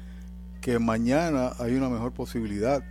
[0.61, 2.85] que mañana hay una mejor posibilidad.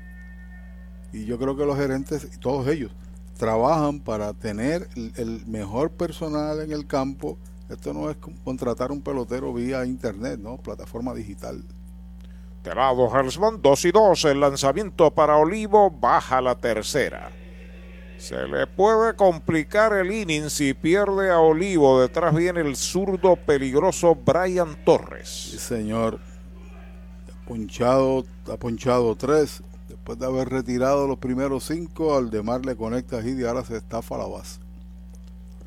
[1.14, 2.91] Y yo creo que los gerentes, todos ellos,
[3.38, 7.38] trabajan para tener el mejor personal en el campo
[7.70, 10.58] esto no es contratar un pelotero vía internet, ¿no?
[10.58, 11.64] Plataforma digital.
[12.64, 14.26] De lado, Hellsman, 2 y 2.
[14.26, 17.30] El lanzamiento para Olivo baja la tercera.
[18.20, 22.02] Se le puede complicar el inning si pierde a Olivo.
[22.02, 25.30] Detrás viene el zurdo peligroso Brian Torres.
[25.52, 26.20] Sí, señor.
[27.30, 29.64] Ha ponchado, ha ponchado tres.
[29.88, 34.18] Después de haber retirado los primeros cinco, Aldemar le conecta a y ahora se estafa
[34.18, 34.60] la base.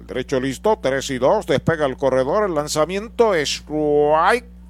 [0.06, 3.62] Derecho listo, 3 y 2, despega el corredor, el lanzamiento es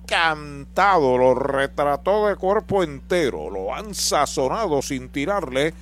[0.06, 5.72] cantado, lo retrató de cuerpo entero, lo han sazonado sin tirarle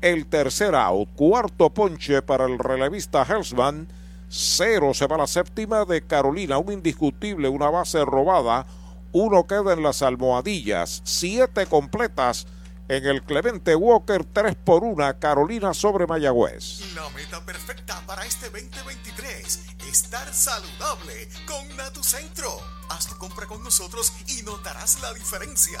[0.00, 3.88] el tercer out, cuarto ponche para el relevista Helsman,
[4.28, 8.66] cero se va la séptima de Carolina, un indiscutible, una base robada,
[9.12, 12.46] uno queda en las almohadillas, siete completas
[12.88, 16.94] en el Clemente Walker 3 por 1 Carolina sobre Mayagüez.
[16.94, 19.60] La meta perfecta para este 2023,
[19.90, 22.48] estar saludable con Natucentro.
[22.88, 25.80] Haz tu compra con nosotros y notarás la diferencia.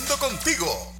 [0.00, 0.99] creciendo contigo.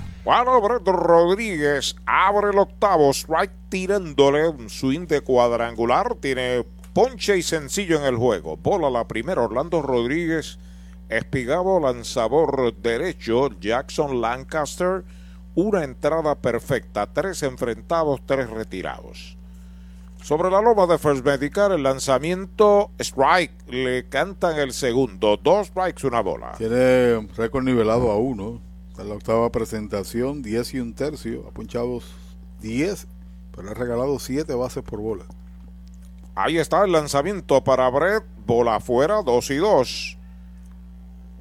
[0.23, 6.13] Juan Brett Rodríguez abre el octavo, strike tirándole un swing de cuadrangular.
[6.21, 8.55] Tiene ponche y sencillo en el juego.
[8.55, 10.59] Bola la primera, Orlando Rodríguez.
[11.09, 15.03] Espigado lanzador derecho, Jackson Lancaster.
[15.55, 19.37] Una entrada perfecta, tres enfrentados, tres retirados.
[20.21, 23.71] Sobre la loma de First Medical, el lanzamiento strike.
[23.71, 25.37] Le cantan el segundo.
[25.37, 26.51] Dos strikes, una bola.
[26.59, 31.45] Tiene récord nivelado a uno la octava presentación, 10 y un tercio.
[31.47, 32.01] Ha punchado
[32.61, 33.07] 10,
[33.55, 35.25] pero ha regalado 7 bases por bola.
[36.35, 38.23] Ahí está el lanzamiento para Brett.
[38.45, 40.17] bola afuera, 2 y 2.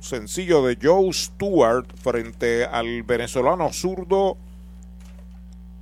[0.00, 4.38] Sencillo de Joe Stewart frente al venezolano zurdo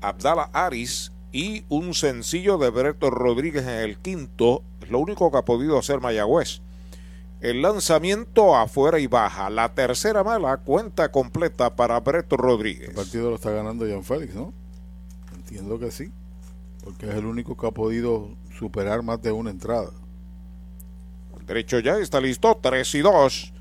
[0.01, 4.63] Abdala Aris y un sencillo de Berto Rodríguez en el quinto.
[4.81, 6.63] Es lo único que ha podido hacer Mayagüez.
[7.41, 9.49] El lanzamiento afuera y baja.
[9.49, 12.89] La tercera mala cuenta completa para Breto Rodríguez.
[12.89, 14.53] El partido lo está ganando Jan Félix, ¿no?
[15.35, 16.11] Entiendo que sí.
[16.83, 19.91] Porque es el único que ha podido superar más de una entrada.
[21.39, 22.59] El derecho ya está listo.
[22.61, 23.53] 3 y 2.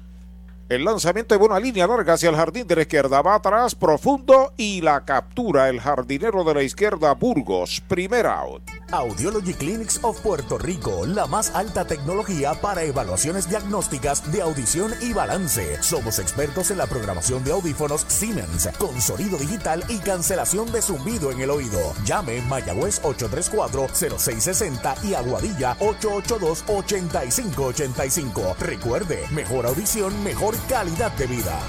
[0.70, 3.22] El lanzamiento de una línea larga hacia el jardín de la izquierda.
[3.22, 7.82] Va atrás, profundo y la captura el jardinero de la izquierda, Burgos.
[7.88, 8.64] Primer out.
[8.92, 15.12] Audiology Clinics of Puerto Rico, la más alta tecnología para evaluaciones diagnósticas de audición y
[15.12, 15.84] balance.
[15.84, 21.32] Somos expertos en la programación de audífonos Siemens, con sonido digital y cancelación de zumbido
[21.32, 21.94] en el oído.
[22.06, 28.56] Llame Mayagüez 834-0660 y Aguadilla 882-8585.
[28.58, 31.60] Recuerde, mejor audición, mejor calidad de vida.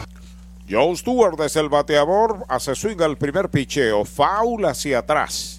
[0.70, 5.57] Joe Stewart desde el bateador hace swing al primer picheo, foul hacia atrás.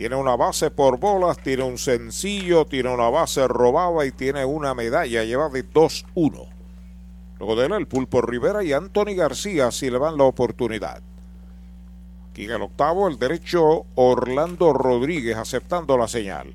[0.00, 4.72] Tiene una base por bolas, tiene un sencillo, tiene una base robada y tiene una
[4.72, 5.24] medalla.
[5.24, 6.46] Lleva de 2-1.
[7.38, 11.02] Luego de él, el Pulpo Rivera y Anthony García si le dan la oportunidad.
[12.30, 16.54] Aquí en el octavo, el derecho Orlando Rodríguez aceptando la señal.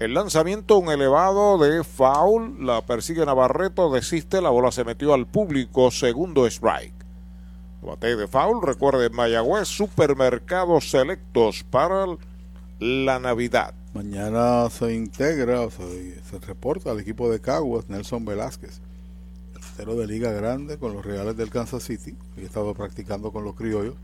[0.00, 5.28] El lanzamiento, un elevado de foul, la persigue Navarreto, desiste, la bola se metió al
[5.28, 7.02] público, segundo strike.
[7.80, 12.18] Bate de foul, recuerde Mayagüez, supermercados selectos para el
[12.82, 13.74] la Navidad.
[13.94, 18.80] Mañana se integra, o se, se reporta al equipo de Caguas, Nelson Velázquez,
[19.52, 23.44] tercero de Liga Grande con los Reales del Kansas City, y ha estado practicando con
[23.44, 23.94] los criollos,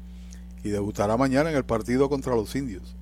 [0.62, 2.94] y debutará mañana en el partido contra los indios.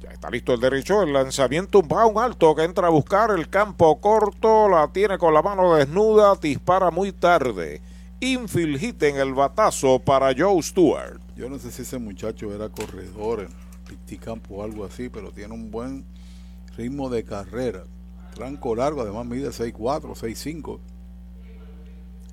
[0.00, 3.50] Ya está listo el derecho, el lanzamiento va un alto que entra a buscar el
[3.50, 7.82] campo corto, la tiene con la mano desnuda, dispara muy tarde.
[8.20, 11.20] Infield hit en el batazo para Joe Stewart.
[11.36, 13.46] Yo no sé si ese muchacho era corredor
[13.86, 16.04] Picticampo o algo así, pero tiene un buen
[16.76, 17.84] ritmo de carrera.
[18.34, 20.78] Tranco largo, además mide 6'4, 6'5.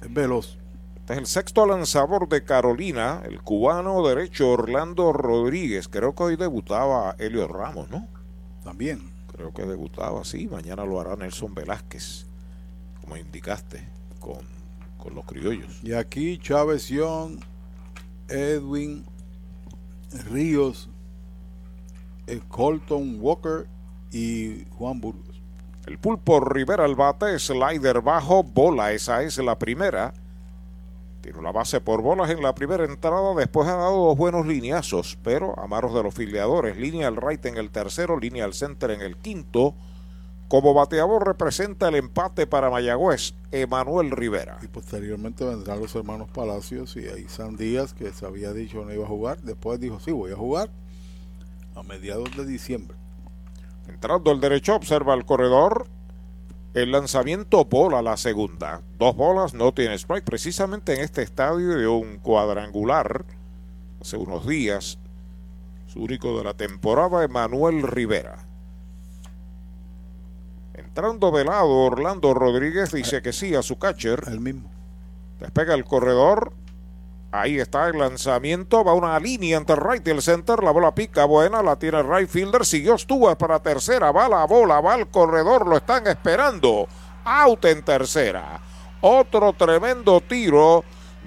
[0.01, 0.57] Es veloz.
[1.03, 5.89] Este es el sexto lanzador de Carolina, el cubano derecho Orlando Rodríguez.
[5.89, 8.07] Creo que hoy debutaba Helio Ramos, ¿no?
[8.63, 9.11] También.
[9.27, 10.47] Creo que debutaba, sí.
[10.47, 12.27] Mañana lo hará Nelson Velázquez,
[13.01, 13.85] como indicaste,
[14.19, 14.45] con,
[14.97, 15.83] con los criollos.
[15.83, 17.39] Y aquí Chávez Young,
[18.29, 19.05] Edwin
[20.31, 20.89] Ríos,
[22.47, 23.67] Colton Walker
[24.11, 25.41] y Juan Burgos.
[25.85, 30.13] El pulpo Rivera al bate, slider bajo, bola, esa es la primera.
[31.21, 35.17] Tiene la base por bolas en la primera entrada, después ha dado dos buenos lineazos,
[35.23, 38.91] pero a manos de los filiadores, línea al right en el tercero, línea al center
[38.91, 39.75] en el quinto.
[40.47, 44.59] Como bateador representa el empate para Mayagüez, Emanuel Rivera.
[44.61, 48.93] Y posteriormente vendrán los hermanos Palacios y ahí San Díaz, que se había dicho no
[48.93, 50.69] iba a jugar, después dijo sí, voy a jugar
[51.75, 52.97] a mediados de diciembre.
[53.87, 55.87] Entrando el derecho, observa el corredor.
[56.73, 58.81] El lanzamiento bola la segunda.
[58.97, 60.23] Dos bolas, no tiene strike.
[60.23, 63.25] Precisamente en este estadio de un cuadrangular,
[64.01, 64.97] hace unos días,
[65.85, 68.47] su único de la temporada, Emanuel Rivera.
[70.73, 74.23] Entrando velado, Orlando Rodríguez dice que sí a su catcher.
[74.27, 74.71] El mismo.
[75.39, 76.53] Despega el corredor,
[77.35, 81.25] Ahí está el lanzamiento, va una línea entre right y el center, la bola pica
[81.25, 85.07] buena, la tiene el right fielder, siguió Stuart para tercera, va la bola, va al
[85.07, 86.87] corredor, lo están esperando,
[87.25, 88.59] out en tercera.
[89.01, 90.83] Otro tremendo tiro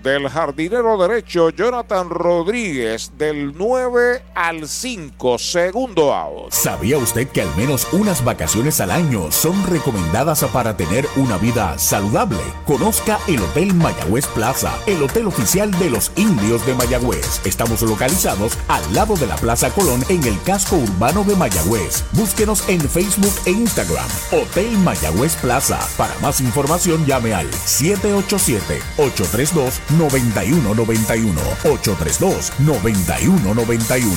[0.07, 6.53] del jardinero derecho Jonathan Rodríguez del 9 al 5, segundo out.
[6.53, 11.77] ¿Sabía usted que al menos unas vacaciones al año son recomendadas para tener una vida
[11.79, 12.39] saludable?
[12.69, 17.45] Conozca el Hotel Mayagüez Plaza, el hotel oficial de los indios de Mayagüez.
[17.45, 22.05] Estamos localizados al lado de la Plaza Colón en el casco urbano de Mayagüez.
[22.13, 24.07] Búsquenos en Facebook e Instagram.
[24.31, 25.81] Hotel Mayagüez Plaza.
[25.97, 34.13] Para más información llame al 787 832 9191 832 9191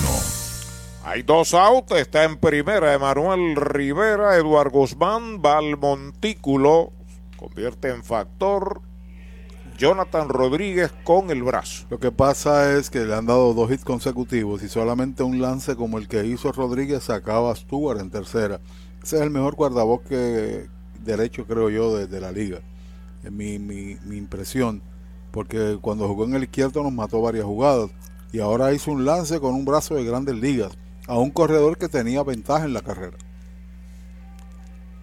[1.06, 6.92] Hay dos outs, está en primera Emanuel Rivera, Eduardo Guzmán, va al montículo,
[7.38, 8.82] convierte en factor
[9.78, 11.86] Jonathan Rodríguez con el brazo.
[11.90, 15.78] Lo que pasa es que le han dado dos hits consecutivos y solamente un lance
[15.78, 18.60] como el que hizo Rodríguez sacaba a Stuart en tercera.
[19.02, 20.68] Ese es el mejor guardabosque
[21.02, 22.60] derecho, creo yo, de, de la liga.
[23.24, 24.82] Es mi, mi, mi impresión
[25.32, 27.90] porque cuando jugó en el izquierdo nos mató varias jugadas
[28.32, 30.78] y ahora hizo un lance con un brazo de grandes ligas
[31.08, 33.18] a un corredor que tenía ventaja en la carrera.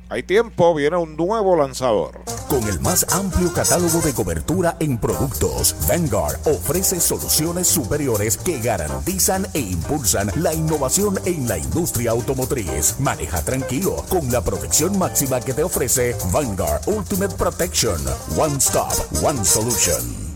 [0.09, 2.20] Hay tiempo, viene un nuevo lanzador.
[2.49, 9.49] Con el más amplio catálogo de cobertura en productos, Vanguard ofrece soluciones superiores que garantizan
[9.52, 13.01] e impulsan la innovación en la industria automotriz.
[13.01, 18.01] Maneja tranquilo con la protección máxima que te ofrece Vanguard Ultimate Protection.
[18.39, 18.93] One Stop,
[19.25, 20.36] One Solution.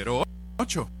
[0.05, 1.00] 08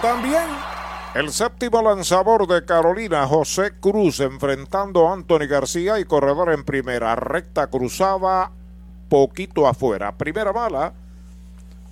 [0.00, 0.44] también.
[1.14, 7.16] El séptimo lanzador de Carolina, José Cruz, enfrentando a Anthony García y corredor en primera.
[7.16, 8.52] Recta cruzada,
[9.08, 10.12] poquito afuera.
[10.12, 10.92] Primera bala.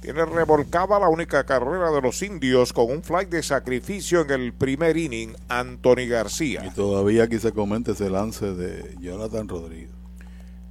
[0.01, 4.53] Tiene revolcada la única carrera de los indios con un fly de sacrificio en el
[4.53, 6.65] primer inning, Anthony García.
[6.65, 9.96] Y todavía aquí se comenta ese lance de Jonathan Rodríguez.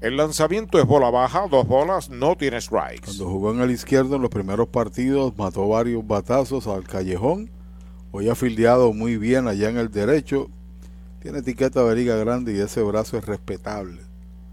[0.06, 3.06] El lanzamiento es bola baja, dos bolas, no tiene strikes.
[3.06, 7.50] Cuando jugó en el izquierdo en los primeros partidos, mató varios batazos al callejón.
[8.12, 10.52] Hoy ha fildeado muy bien allá en el derecho.
[11.24, 14.00] Tiene etiqueta de liga grande y ese brazo es respetable.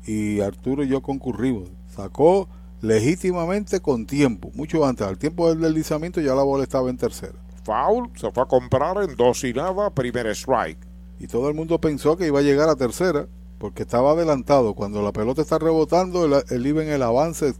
[0.07, 1.69] Y Arturo y yo concurrimos.
[1.95, 2.49] Sacó
[2.81, 5.07] legítimamente con tiempo, mucho antes.
[5.07, 7.35] Al tiempo del deslizamiento ya la bola estaba en tercera.
[7.65, 10.79] Foul, se fue a comprar en dos y nada, primer strike.
[11.21, 13.29] Y todo el mundo pensó que iba a llegar a tercera
[13.63, 14.75] porque estaba adelantado.
[14.75, 17.55] Cuando la pelota está rebotando, él, iba en el avance,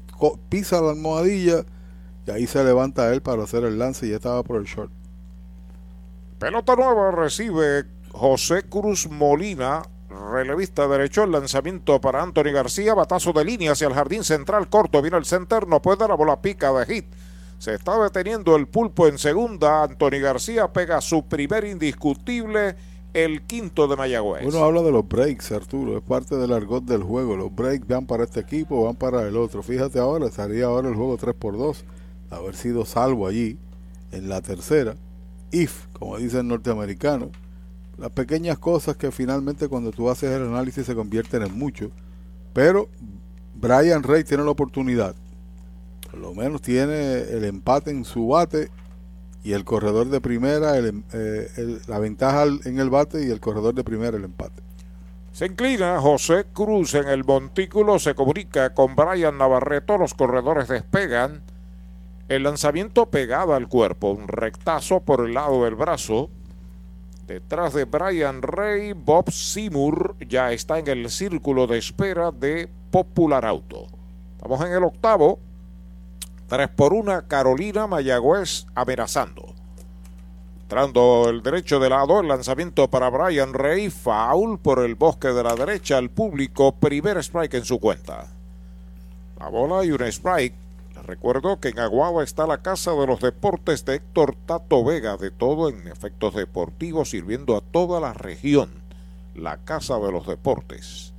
[0.49, 1.65] pisa la almohadilla
[2.27, 4.91] y ahí se levanta él para hacer el lance y ya estaba por el short.
[6.41, 9.83] Pelota nueva recibe José Cruz Molina,
[10.33, 15.03] relevista derecho, el lanzamiento para Anthony García, batazo de línea hacia el jardín central corto,
[15.03, 17.07] viene el center, no puede, la bola pica de hit.
[17.59, 22.75] Se está deteniendo el pulpo en segunda, Anthony García pega su primer indiscutible
[23.15, 24.47] el quinto de Mayagüez.
[24.47, 27.37] Uno habla de los breaks, Arturo, es parte del argot del juego.
[27.37, 29.63] Los breaks van para este equipo, van para el otro.
[29.63, 31.85] Fíjate ahora, estaría ahora el juego 3 por 2
[32.31, 33.59] haber sido salvo allí
[34.11, 34.95] en la tercera.
[35.51, 37.31] If, como dice el norteamericano,
[37.99, 41.91] las pequeñas cosas que finalmente cuando tú haces el análisis se convierten en mucho.
[42.55, 42.89] Pero
[43.55, 45.15] Brian Rey tiene la oportunidad,
[46.11, 48.71] por lo menos tiene el empate en su bate
[49.45, 53.83] y el corredor de primera, eh, la ventaja en el bate y el corredor de
[53.83, 54.63] primera el empate.
[55.33, 61.43] Se inclina José Cruz en el montículo, se comunica con Brian Navarreto, los corredores despegan.
[62.29, 66.31] El lanzamiento pegado al cuerpo, un rectazo por el lado del brazo.
[67.27, 73.45] Detrás de Brian Rey, Bob Seymour ya está en el círculo de espera de Popular
[73.47, 73.87] Auto.
[74.37, 75.39] Estamos en el octavo.
[76.53, 79.55] 3 por 1, Carolina Mayagüez amenazando.
[80.65, 85.43] Entrando el derecho de lado, el lanzamiento para Brian Rey, foul por el bosque de
[85.43, 88.27] la derecha al público, primer strike en su cuenta.
[89.41, 90.53] La bola y un strike.
[91.07, 95.31] Recuerdo que en Aguaba está la Casa de los Deportes de Héctor Tato Vega, de
[95.31, 98.69] todo en efectos deportivos, sirviendo a toda la región.
[99.35, 101.15] La Casa de los Deportes.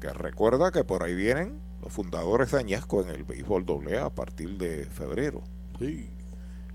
[0.00, 4.08] Que recuerda que por ahí vienen los fundadores de Añasco en el béisbol doble a
[4.08, 5.42] partir de febrero.
[5.78, 6.08] Sí.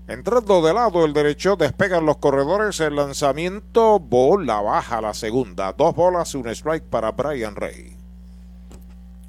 [0.06, 5.94] Entrando de lado el derecho, despegan los corredores, el lanzamiento, bola baja la segunda, dos
[5.94, 7.94] bolas y un strike para Brian Rey.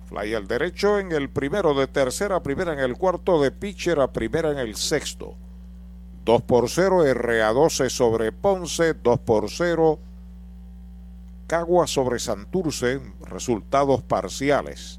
[0.06, 4.12] Fly al derecho en el primero de tercera, primera en el cuarto, de pitcher a
[4.12, 5.36] primera en el sexto.
[6.26, 10.00] 2 por 0, RA12 sobre Ponce, 2 por 0,
[11.48, 14.99] Cagua sobre Santurce, resultados parciales.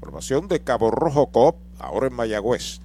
[0.00, 2.80] Formación de Cabo Rojo Cop, ahora en Mayagüez.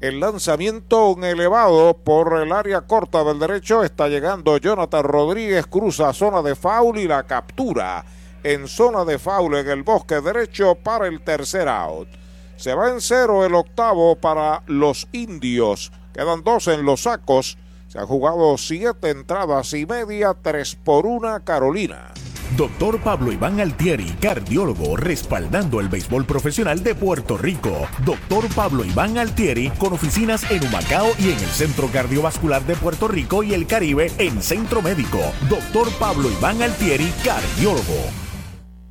[0.00, 6.12] El lanzamiento un elevado por el área corta del derecho está llegando Jonathan Rodríguez, cruza
[6.12, 8.04] zona de foul y la captura
[8.42, 12.08] en zona de foul en el bosque derecho para el tercer out.
[12.56, 15.90] Se va en cero el octavo para los indios.
[16.12, 17.56] Quedan dos en los sacos.
[17.94, 22.12] Se han jugado siete entradas y media, tres por una Carolina.
[22.56, 27.86] Doctor Pablo Iván Altieri, cardiólogo, respaldando el béisbol profesional de Puerto Rico.
[28.04, 33.06] Doctor Pablo Iván Altieri, con oficinas en Humacao y en el Centro Cardiovascular de Puerto
[33.06, 35.20] Rico y el Caribe en Centro Médico.
[35.48, 38.23] Doctor Pablo Iván Altieri, cardiólogo.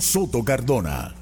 [0.00, 1.21] Soto Cardona.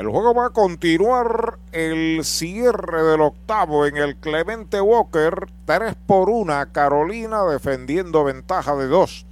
[0.00, 5.46] El juego va a continuar el cierre del octavo en el Clemente Walker.
[5.66, 6.72] 3 por 1.
[6.72, 9.26] Carolina defendiendo ventaja de 2.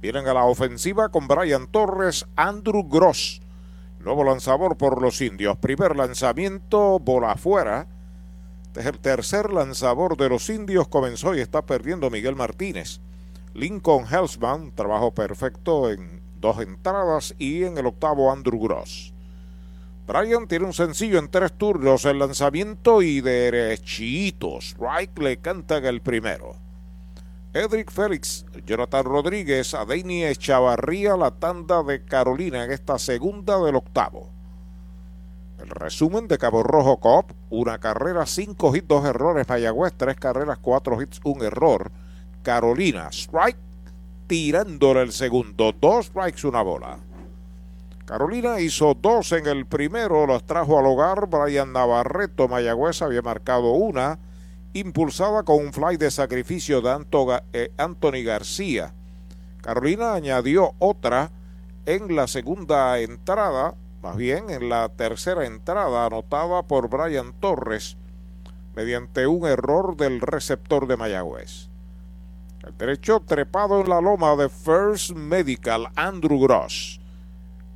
[0.00, 3.42] Vienen a la ofensiva con Brian Torres, Andrew Gross.
[4.00, 5.58] Nuevo lanzador por los indios.
[5.58, 7.86] Primer lanzamiento, bola afuera.
[8.68, 10.88] Este es el tercer lanzador de los indios.
[10.88, 13.02] Comenzó y está perdiendo Miguel Martínez.
[13.52, 17.34] Lincoln Hellsman, trabajo perfecto en dos entradas.
[17.36, 19.13] Y en el octavo, Andrew Gross.
[20.06, 24.74] Brian tiene un sencillo en tres turnos, el lanzamiento y derechitos.
[24.74, 26.56] Strike le cantan el primero.
[27.54, 34.28] Edric Félix, Jonathan Rodríguez, Adeini Echavarría, la tanda de Carolina en esta segunda del octavo.
[35.58, 39.48] El resumen de Cabo Rojo Cop, una carrera, cinco hits, dos errores.
[39.48, 41.90] Mayagüez, tres carreras, cuatro hits, un error.
[42.42, 43.56] Carolina, strike,
[44.26, 46.98] tirándole el segundo, dos strikes, una bola.
[48.04, 51.26] Carolina hizo dos en el primero, los trajo al hogar.
[51.26, 54.18] Brian Navarreto Mayagüez había marcado una,
[54.74, 57.06] impulsada con un fly de sacrificio de
[57.54, 58.92] eh, Anthony García.
[59.62, 61.30] Carolina añadió otra
[61.86, 67.96] en la segunda entrada, más bien en la tercera entrada, anotada por Brian Torres
[68.76, 71.68] mediante un error del receptor de Mayagüez.
[72.66, 77.00] El derecho trepado en la loma de First Medical, Andrew Gross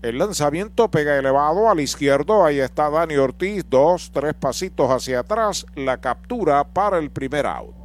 [0.02, 2.44] el lanzamiento pega elevado al izquierdo.
[2.44, 3.64] Ahí está Dani Ortiz.
[3.68, 5.66] Dos, tres pasitos hacia atrás.
[5.74, 7.77] La captura para el primer out.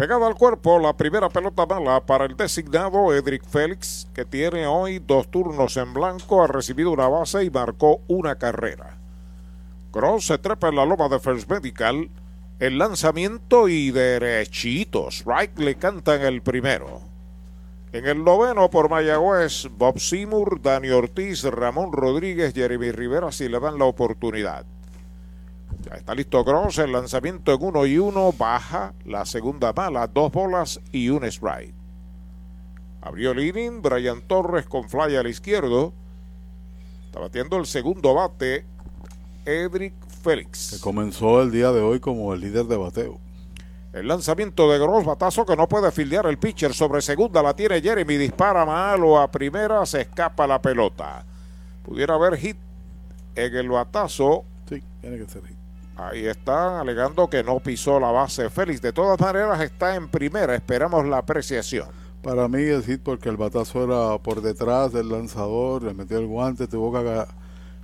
[0.00, 4.98] Pegada al cuerpo, la primera pelota mala para el designado Edric Félix, que tiene hoy
[4.98, 8.96] dos turnos en blanco, ha recibido una base y marcó una carrera.
[9.92, 12.08] Cross se trepa en la loma de First Medical,
[12.60, 15.22] el lanzamiento y derechitos.
[15.26, 17.02] Right le cantan el primero.
[17.92, 23.60] En el noveno por Mayagüez, Bob Seymour, Dani Ortiz, Ramón Rodríguez, Jeremy Rivera si le
[23.60, 24.64] dan la oportunidad.
[25.82, 30.30] Ya está listo Gross, el lanzamiento en uno y uno, baja la segunda mala, dos
[30.30, 31.74] bolas y un strike.
[33.00, 35.94] Abrió el inning, Brian Torres con fly al izquierdo.
[37.06, 38.66] Está batiendo el segundo bate,
[39.46, 40.72] Edric Félix.
[40.72, 43.18] Que comenzó el día de hoy como el líder de bateo.
[43.92, 47.80] El lanzamiento de Gross, batazo que no puede fildear el pitcher sobre segunda, la tiene
[47.80, 51.24] Jeremy, dispara malo a primera, se escapa la pelota.
[51.82, 52.56] Pudiera haber hit
[53.34, 54.44] en el batazo.
[54.68, 55.59] Sí, tiene que ser hit.
[56.08, 58.80] Ahí está, alegando que no pisó la base Félix.
[58.80, 60.54] De todas maneras, está en primera.
[60.54, 61.88] Esperamos la apreciación.
[62.22, 66.26] Para mí es hit porque el batazo era por detrás del lanzador, le metió el
[66.26, 67.24] guante, tuvo que,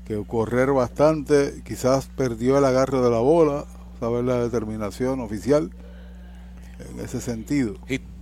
[0.04, 1.62] que correr bastante.
[1.64, 3.64] Quizás perdió el agarre de la bola,
[3.98, 5.70] saber la determinación oficial
[6.78, 7.74] en ese sentido.
[7.86, 8.15] Hit.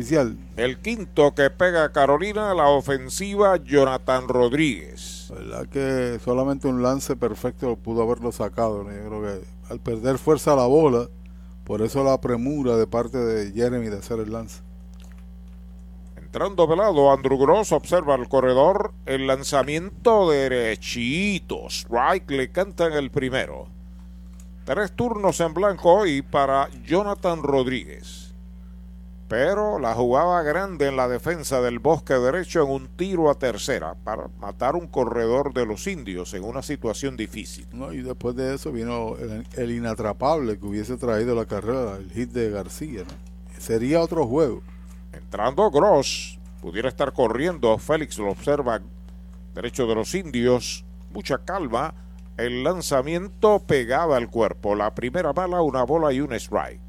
[0.00, 0.34] Oficial.
[0.56, 5.30] El quinto que pega Carolina, la ofensiva Jonathan Rodríguez.
[5.30, 8.82] verdad que solamente un lance perfecto pudo haberlo sacado.
[8.82, 8.90] ¿no?
[8.90, 11.08] Yo creo que al perder fuerza la bola,
[11.64, 14.62] por eso la premura de parte de Jeremy de hacer el lance.
[16.16, 18.94] Entrando velado, Andrew Gross observa el corredor.
[19.04, 21.66] El lanzamiento derechito.
[21.68, 23.66] Strike le canta en el primero.
[24.64, 28.29] Tres turnos en blanco hoy para Jonathan Rodríguez.
[29.30, 33.94] Pero la jugaba grande en la defensa del bosque derecho en un tiro a tercera
[33.94, 37.68] para matar un corredor de los indios en una situación difícil.
[37.72, 42.10] No, y después de eso vino el, el inatrapable que hubiese traído la carrera, el
[42.10, 43.04] hit de García.
[43.04, 43.60] ¿no?
[43.60, 44.62] Sería otro juego.
[45.12, 47.78] Entrando Gross, pudiera estar corriendo.
[47.78, 48.80] Félix lo observa
[49.54, 50.84] derecho de los indios.
[51.14, 51.94] Mucha calma.
[52.36, 54.74] El lanzamiento pegaba al cuerpo.
[54.74, 56.82] La primera bala, una bola y un strike.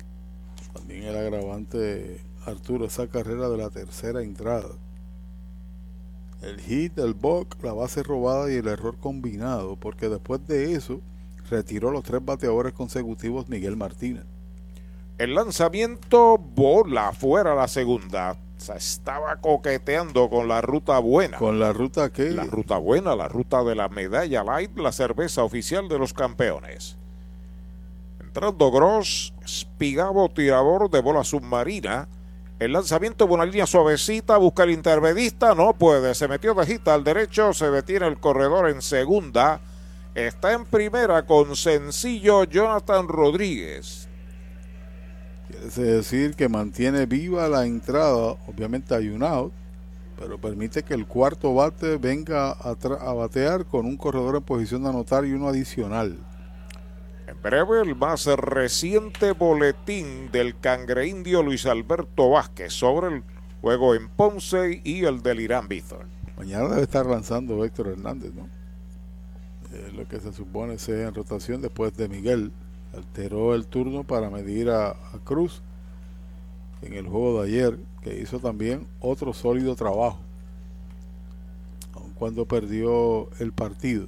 [0.73, 4.69] También el agravante Arturo esa carrera de la tercera entrada.
[6.41, 11.01] El hit, el box, la base robada y el error combinado, porque después de eso
[11.49, 14.25] retiró los tres bateadores consecutivos Miguel Martínez.
[15.19, 18.31] El lanzamiento bola fuera la segunda.
[18.31, 21.37] O sea, estaba coqueteando con la ruta buena.
[21.37, 22.31] ¿Con la ruta qué?
[22.31, 26.97] La ruta buena, la ruta de la medalla light, la cerveza oficial de los campeones.
[28.19, 32.07] Entrando Gross, Spigabo tirador de bola submarina.
[32.61, 36.93] El lanzamiento de una línea suavecita, busca el intermedista, no puede, se metió de gita
[36.93, 39.59] al derecho, se detiene el corredor en segunda.
[40.13, 44.07] Está en primera con sencillo Jonathan Rodríguez.
[45.47, 49.51] Quiere decir que mantiene viva la entrada, obviamente hay un out,
[50.19, 54.89] pero permite que el cuarto bate venga a batear con un corredor en posición de
[54.89, 56.15] anotar y uno adicional.
[57.41, 63.23] Breve, el más reciente boletín del cangre indio Luis Alberto Vázquez sobre el
[63.61, 66.07] juego en Ponce y el del Irán Bithorn.
[66.37, 68.47] Mañana debe estar lanzando Héctor Hernández, ¿no?
[69.73, 72.51] Eh, lo que se supone sea en rotación después de Miguel.
[72.93, 75.63] Alteró el turno para medir a, a Cruz
[76.83, 80.19] en el juego de ayer, que hizo también otro sólido trabajo,
[81.93, 84.05] aun cuando perdió el partido.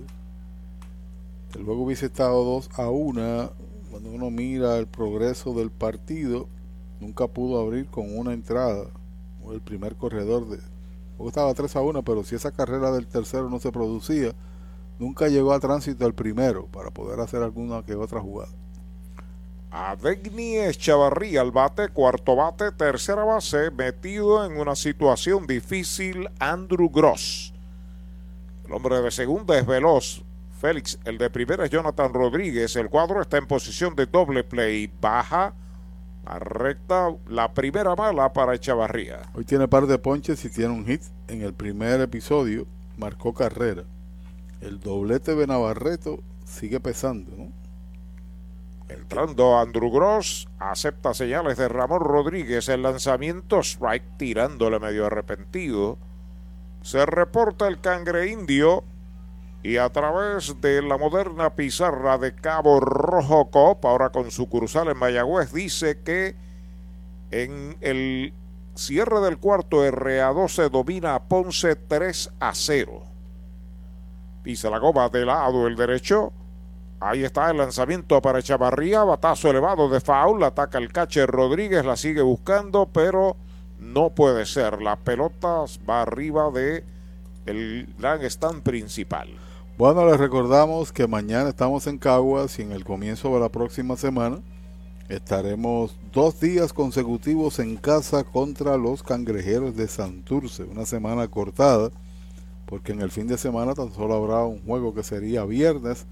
[1.55, 3.51] El juego hubiese estado 2 a 1.
[3.91, 6.47] Cuando uno mira el progreso del partido,
[6.99, 8.87] nunca pudo abrir con una entrada.
[9.51, 10.55] El primer corredor de.
[10.55, 14.33] El juego estaba 3 a 1, pero si esa carrera del tercero no se producía,
[14.97, 18.51] nunca llegó a tránsito el primero para poder hacer alguna que otra jugada.
[19.69, 27.53] Avegni Echavarría al bate, cuarto bate, tercera base, metido en una situación difícil, Andrew Gross.
[28.65, 30.23] El hombre de segunda es veloz,
[30.63, 30.97] Félix.
[31.03, 32.77] El de primera es Jonathan Rodríguez.
[32.77, 34.89] El cuadro está en posición de doble play.
[35.01, 35.53] Baja
[36.39, 39.23] recta la primera bala para Echavarría.
[39.33, 41.01] Hoy tiene par de ponches y tiene un hit.
[41.27, 43.83] En el primer episodio marcó carrera.
[44.61, 47.51] El doblete de Navarreto sigue pesando, ¿no?
[48.87, 52.69] Entrando Andrew Gross, acepta señales de Ramón Rodríguez.
[52.69, 55.97] El lanzamiento strike tirándole medio arrepentido.
[56.83, 58.85] Se reporta el cangre indio
[59.63, 64.97] y a través de la moderna pizarra de Cabo Rojo Cop, ahora con sucursal en
[64.97, 66.35] Mayagüez, dice que
[67.31, 68.33] en el
[68.75, 73.03] cierre del cuarto RA12 domina a Ponce 3 a 0.
[74.43, 76.33] Pisa la goma de lado el derecho.
[76.99, 81.95] Ahí está el lanzamiento para Chavarría, batazo elevado de foul, ataca el catcher Rodríguez, la
[81.95, 83.37] sigue buscando, pero
[83.79, 84.81] no puede ser.
[84.81, 86.83] La pelota va arriba de
[87.45, 87.87] el
[88.23, 89.29] stand principal.
[89.75, 93.97] Bueno, les recordamos que mañana estamos en Caguas y en el comienzo de la próxima
[93.97, 94.39] semana
[95.09, 100.63] estaremos dos días consecutivos en casa contra los cangrejeros de Santurce.
[100.63, 101.89] Una semana cortada,
[102.67, 106.05] porque en el fin de semana tan solo habrá un juego que sería viernes,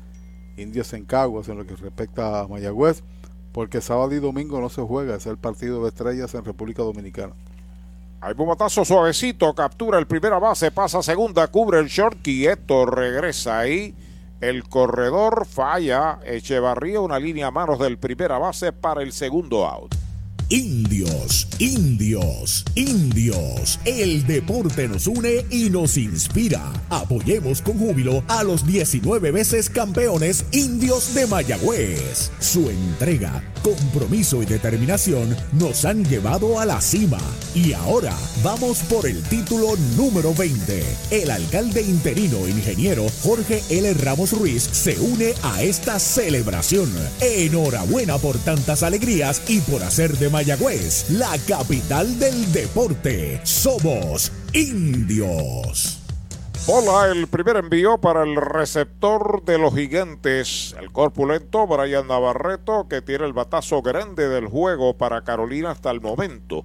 [0.57, 3.03] Indios en Caguas en lo que respecta a Mayagüez,
[3.51, 7.35] porque sábado y domingo no se juega, es el partido de estrellas en República Dominicana.
[8.23, 13.95] Hay bumatazo suavecito, captura el primera base, pasa segunda, cubre el short, quieto, regresa ahí
[14.39, 16.19] El corredor falla.
[16.23, 19.95] Echevarría una línea a manos del primera base para el segundo out.
[20.49, 23.79] Indios, indios, indios.
[23.85, 26.73] El deporte nos une y nos inspira.
[26.89, 32.31] Apoyemos con júbilo a los 19 veces campeones indios de Mayagüez.
[32.39, 37.19] Su entrega, compromiso y determinación nos han llevado a la cima.
[37.53, 40.83] Y ahora vamos por el título número 20.
[41.11, 43.93] El alcalde interino ingeniero Jorge L.
[43.95, 46.89] Ramos Ruiz se une a esta celebración.
[47.21, 53.41] Enhorabuena por tantas alegrías y por hacer de Mayagüez, la capital del deporte.
[53.43, 56.00] Somos indios.
[56.67, 63.01] Hola, el primer envío para el receptor de los gigantes, el corpulento Brian Navarreto, que
[63.01, 66.63] tiene el batazo grande del juego para Carolina hasta el momento.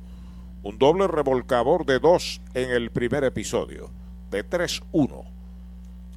[0.63, 3.91] Un doble revolcador de dos en el primer episodio,
[4.31, 5.25] de 3-1.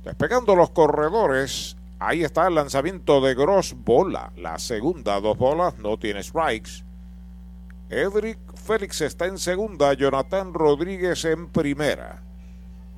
[0.04, 4.34] Despegando los corredores, ahí está el lanzamiento de Gross Bola.
[4.36, 6.84] La segunda, dos bolas, no tiene strikes.
[7.90, 12.29] Edric Félix está en segunda, Jonathan Rodríguez en primera.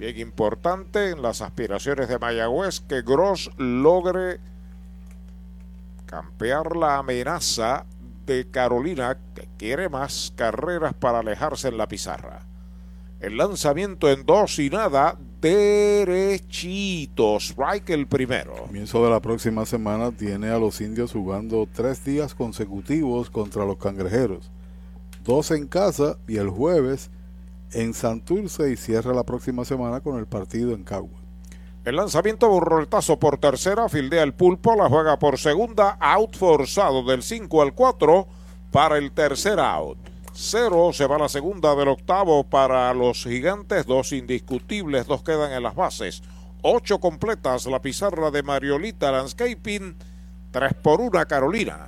[0.02, 4.40] Bien importante en las aspiraciones de Mayagüez que Gross logre
[6.08, 7.86] campear la amenaza
[8.26, 12.48] de Carolina que quiere más carreras para alejarse en la pizarra.
[13.20, 17.38] El lanzamiento en dos y nada, derechito.
[17.40, 18.56] Strike el primero.
[18.56, 23.78] Comienzo de la próxima semana tiene a los indios jugando tres días consecutivos contra los
[23.78, 24.50] cangrejeros.
[25.24, 27.12] Dos en casa y el jueves
[27.74, 31.20] en Santurce y cierra la próxima semana con el partido en Cagua.
[31.84, 37.24] El lanzamiento burroltazo por tercera, fildea el pulpo, la juega por segunda, out forzado del
[37.24, 38.28] 5 al 4
[38.72, 39.98] para el tercer out.
[40.34, 45.64] Cero se va la segunda del octavo para los gigantes, dos indiscutibles, dos quedan en
[45.64, 46.22] las bases.
[46.62, 49.98] Ocho completas la pizarra de Mariolita Landscaping,
[50.52, 51.88] tres por una Carolina.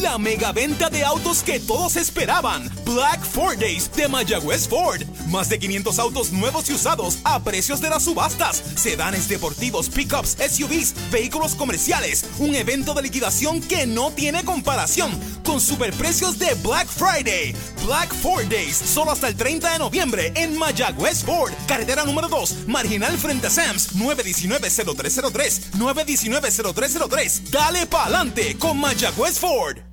[0.00, 2.68] La mega venta de autos que todos esperaban.
[2.84, 5.02] Black Ford Days de Mayagüez Ford.
[5.28, 8.62] Más de 500 autos nuevos y usados a precios de las subastas.
[8.74, 12.24] Sedanes deportivos, pickups, SUVs, vehículos comerciales.
[12.38, 15.12] Un evento de liquidación que no tiene comparación.
[15.44, 17.54] Con superprecios de Black Friday.
[17.84, 18.76] Black Ford Days.
[18.76, 21.52] Solo hasta el 30 de noviembre en Mayagüez Ford.
[21.68, 22.66] Carretera número 2.
[22.66, 23.94] Marginal frente a Sams.
[23.94, 25.70] 919-0303.
[25.78, 27.50] 919-0303.
[27.50, 29.83] Dale pa'lante con Mayagüez Ford.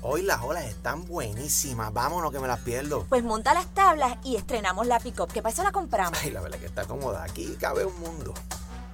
[0.05, 1.93] Hoy las olas están buenísimas.
[1.93, 3.07] Vámonos que me las pierdo.
[3.09, 6.19] Pues monta las tablas y estrenamos la pick-up, que para eso la compramos.
[6.23, 7.23] Ay, la verdad que está cómoda.
[7.23, 8.35] Aquí cabe un mundo.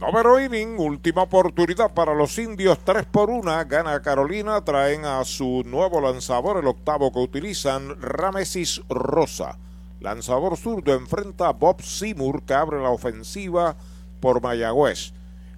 [0.00, 5.62] Noveno inning, última oportunidad para los indios, 3 por 1, gana Carolina, traen a su
[5.64, 9.56] nuevo lanzador, el octavo que utilizan, Ramesis Rosa.
[10.00, 13.76] Lanzador zurdo enfrenta a Bob Seymour que abre la ofensiva
[14.18, 15.12] por Mayagüez.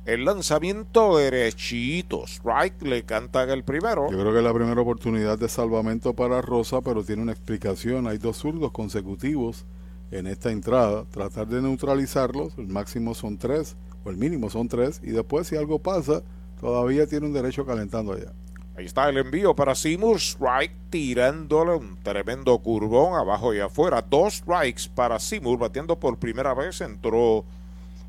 [0.04, 4.10] El lanzamiento derechito, strike, le cantan el primero.
[4.10, 8.06] Yo creo que es la primera oportunidad de salvamento para Rosa, pero tiene una explicación.
[8.06, 9.64] Hay dos zurdos consecutivos
[10.10, 11.06] en esta entrada.
[11.10, 13.76] Tratar de neutralizarlos, el máximo son tres
[14.10, 16.22] el mínimo son tres, y después si algo pasa,
[16.60, 18.32] todavía tiene un derecho calentando allá.
[18.76, 20.18] Ahí está el envío para Seymour.
[20.18, 24.02] Strike tirándole un tremendo curvón abajo y afuera.
[24.02, 26.82] Dos strikes para Seymour batiendo por primera vez.
[26.82, 27.46] Entró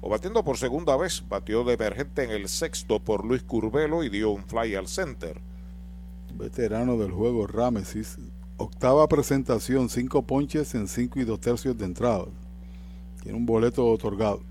[0.02, 1.24] o batiendo por segunda vez.
[1.30, 5.40] Batió de emergente en el sexto por Luis Curvelo y dio un fly al center.
[6.34, 8.18] Veterano del juego Ramesis.
[8.58, 12.26] Octava presentación, cinco ponches en cinco y dos tercios de entrada.
[13.24, 14.42] Tiene un boleto otorgado.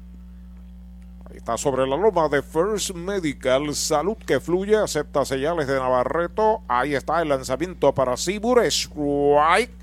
[1.29, 3.75] Ahí está sobre la loma de First Medical.
[3.75, 4.77] Salud que fluye.
[4.77, 6.63] Acepta señales de Navarreto.
[6.69, 8.63] Ahí está el lanzamiento para Sibur.
[8.65, 9.75] Strike.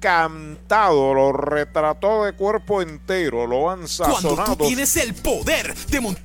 [0.00, 1.14] Cantado.
[1.14, 3.46] Lo retrató de cuerpo entero.
[3.46, 4.34] Lo han sazonado.
[4.34, 6.24] Cuando tú tienes el poder de montar.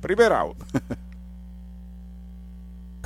[0.00, 0.56] Primer out.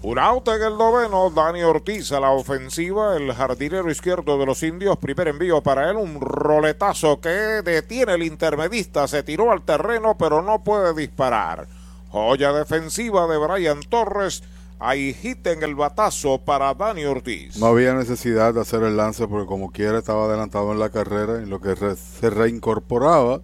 [0.00, 4.62] Un out en el noveno, Dani Ortiz a la ofensiva, el jardinero izquierdo de los
[4.62, 10.16] indios, primer envío para él, un roletazo que detiene el intermedista, se tiró al terreno
[10.16, 11.66] pero no puede disparar.
[12.10, 14.44] Joya defensiva de Brian Torres,
[14.78, 17.56] ahí hit en el batazo para Dani Ortiz.
[17.56, 21.42] No había necesidad de hacer el lance porque como quiera estaba adelantado en la carrera,
[21.42, 23.40] en lo que se reincorporaba,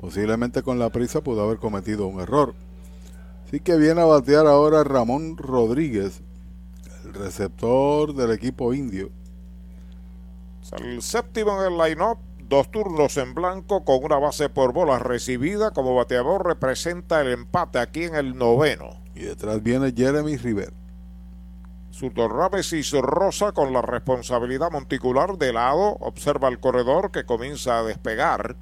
[0.00, 2.52] posiblemente con la prisa pudo haber cometido un error.
[3.54, 6.22] Así que viene a batear ahora Ramón Rodríguez,
[7.04, 9.10] el receptor del equipo indio.
[10.76, 15.70] El séptimo en el line-up, dos turnos en blanco con una base por bolas recibida.
[15.70, 19.00] Como bateador representa el empate aquí en el noveno.
[19.14, 20.72] Y detrás viene Jeremy River.
[21.92, 25.96] Zurdo Ramesis Rosa con la responsabilidad monticular de lado.
[26.00, 28.56] Observa el corredor que comienza a despegar.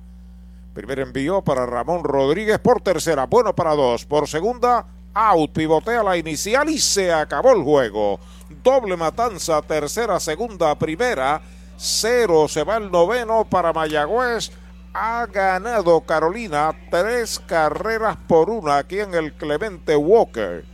[0.75, 4.07] Primer envío para Ramón Rodríguez por tercera, bueno para dos.
[4.07, 8.19] Por segunda, out, pivotea la inicial y se acabó el juego.
[8.63, 11.43] Doble matanza, tercera, segunda, primera.
[11.77, 14.51] Cero se va el noveno para Mayagüez.
[14.95, 20.65] Ha ganado Carolina tres carreras por una aquí en el Clemente Walker.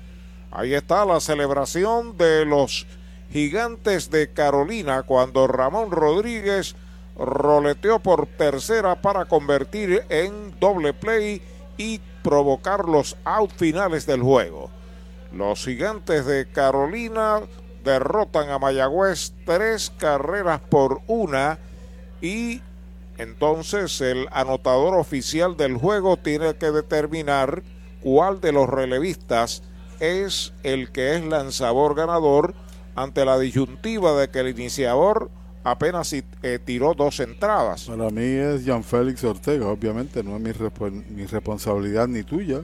[0.52, 2.86] Ahí está la celebración de los
[3.30, 6.76] gigantes de Carolina cuando Ramón Rodríguez
[7.18, 11.42] roleteó por tercera para convertir en doble play
[11.76, 14.70] y provocar los out finales del juego.
[15.32, 17.40] Los gigantes de Carolina
[17.84, 21.58] derrotan a Mayagüez tres carreras por una
[22.20, 22.62] y
[23.18, 27.62] entonces el anotador oficial del juego tiene que determinar
[28.00, 29.62] cuál de los relevistas
[30.00, 32.54] es el que es lanzador ganador
[32.94, 35.30] ante la disyuntiva de que el iniciador
[35.64, 37.84] apenas eh, tiró dos entradas.
[37.84, 42.62] Para mí es Jean Félix Ortega, obviamente no es mi, responsabilidad ni tuya,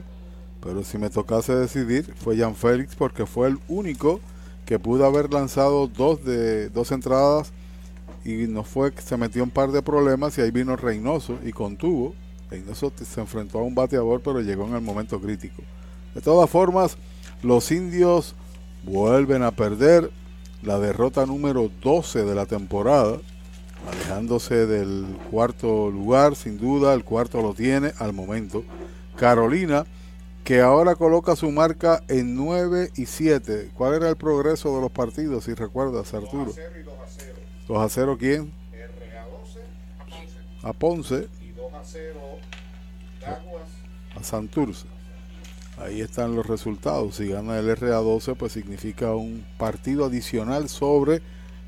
[0.61, 4.19] pero si me tocase decidir fue Jean Félix porque fue el único
[4.65, 7.51] que pudo haber lanzado dos de dos entradas
[8.23, 11.51] y no fue que se metió un par de problemas y ahí vino Reynoso y
[11.51, 12.15] contuvo.
[12.49, 15.61] Reynoso se enfrentó a un bateador pero llegó en el momento crítico.
[16.15, 16.97] De todas formas,
[17.43, 18.33] los indios
[18.83, 20.09] vuelven a perder
[20.65, 23.19] la derrota número 12 de la temporada,
[23.87, 28.63] alejándose del cuarto lugar, sin duda, el cuarto lo tiene al momento.
[29.15, 29.85] Carolina,
[30.43, 33.71] que ahora coloca su marca en 9 y 7.
[33.75, 36.45] ¿Cuál era el progreso de los partidos, si recuerdas, Arturo?
[36.45, 37.33] 2 a 0 y 2 a 0.
[37.67, 38.53] ¿2 a 0 quién?
[38.71, 41.15] RA12 a Ponce.
[41.17, 41.29] A Ponce.
[41.41, 42.19] Y 2 a 0
[43.21, 43.69] Caguas.
[44.15, 44.94] A Santurce.
[45.77, 47.15] Ahí están los resultados.
[47.15, 51.21] Si gana el RA12, pues significa un partido adicional sobre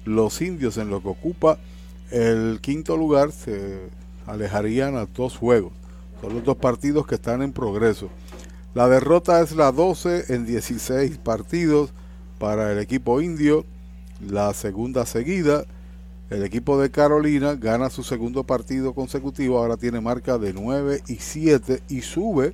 [0.05, 1.59] los indios en lo que ocupa
[2.11, 3.31] el quinto lugar.
[3.31, 3.89] Se
[4.25, 5.73] alejarían a dos juegos.
[6.21, 8.09] Son los dos partidos que están en progreso.
[8.73, 11.91] La derrota es la 12 en 16 partidos
[12.39, 13.65] para el equipo indio.
[14.25, 15.65] La segunda seguida.
[16.29, 19.57] El equipo de Carolina gana su segundo partido consecutivo.
[19.59, 22.53] Ahora tiene marca de 9 y 7 y sube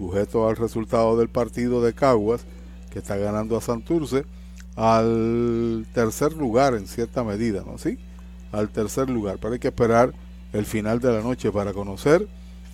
[0.00, 2.46] sujeto al resultado del partido de Caguas,
[2.90, 4.24] que está ganando a Santurce,
[4.74, 7.76] al tercer lugar en cierta medida, ¿no?
[7.76, 7.98] Sí,
[8.50, 9.36] al tercer lugar.
[9.38, 10.14] Pero hay que esperar
[10.54, 12.26] el final de la noche para conocer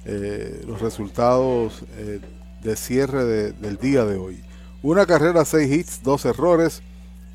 [0.05, 2.21] eh, los resultados eh,
[2.63, 4.41] de cierre del día de hoy.
[4.83, 6.81] Una carrera, seis hits, dos errores,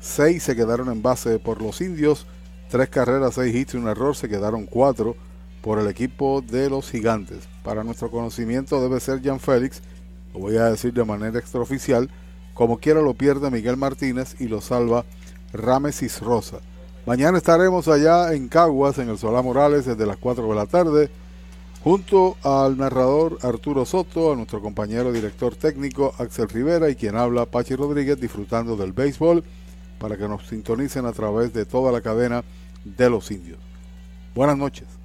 [0.00, 2.26] seis se quedaron en base por los indios,
[2.70, 5.16] tres carreras, seis hits y un error, se quedaron cuatro
[5.62, 7.48] por el equipo de los gigantes.
[7.62, 9.80] Para nuestro conocimiento debe ser Jan Félix,
[10.34, 12.10] lo voy a decir de manera extraoficial,
[12.52, 15.04] como quiera lo pierde Miguel Martínez y lo salva
[15.52, 16.58] Ramesis Rosa.
[17.06, 21.10] Mañana estaremos allá en Caguas, en el Solá Morales, desde las 4 de la tarde,
[21.82, 27.46] junto al narrador Arturo Soto, a nuestro compañero director técnico Axel Rivera y quien habla
[27.46, 29.42] Pachi Rodríguez, disfrutando del béisbol
[29.98, 32.44] para que nos sintonicen a través de toda la cadena
[32.84, 33.58] de los indios.
[34.34, 35.01] Buenas noches.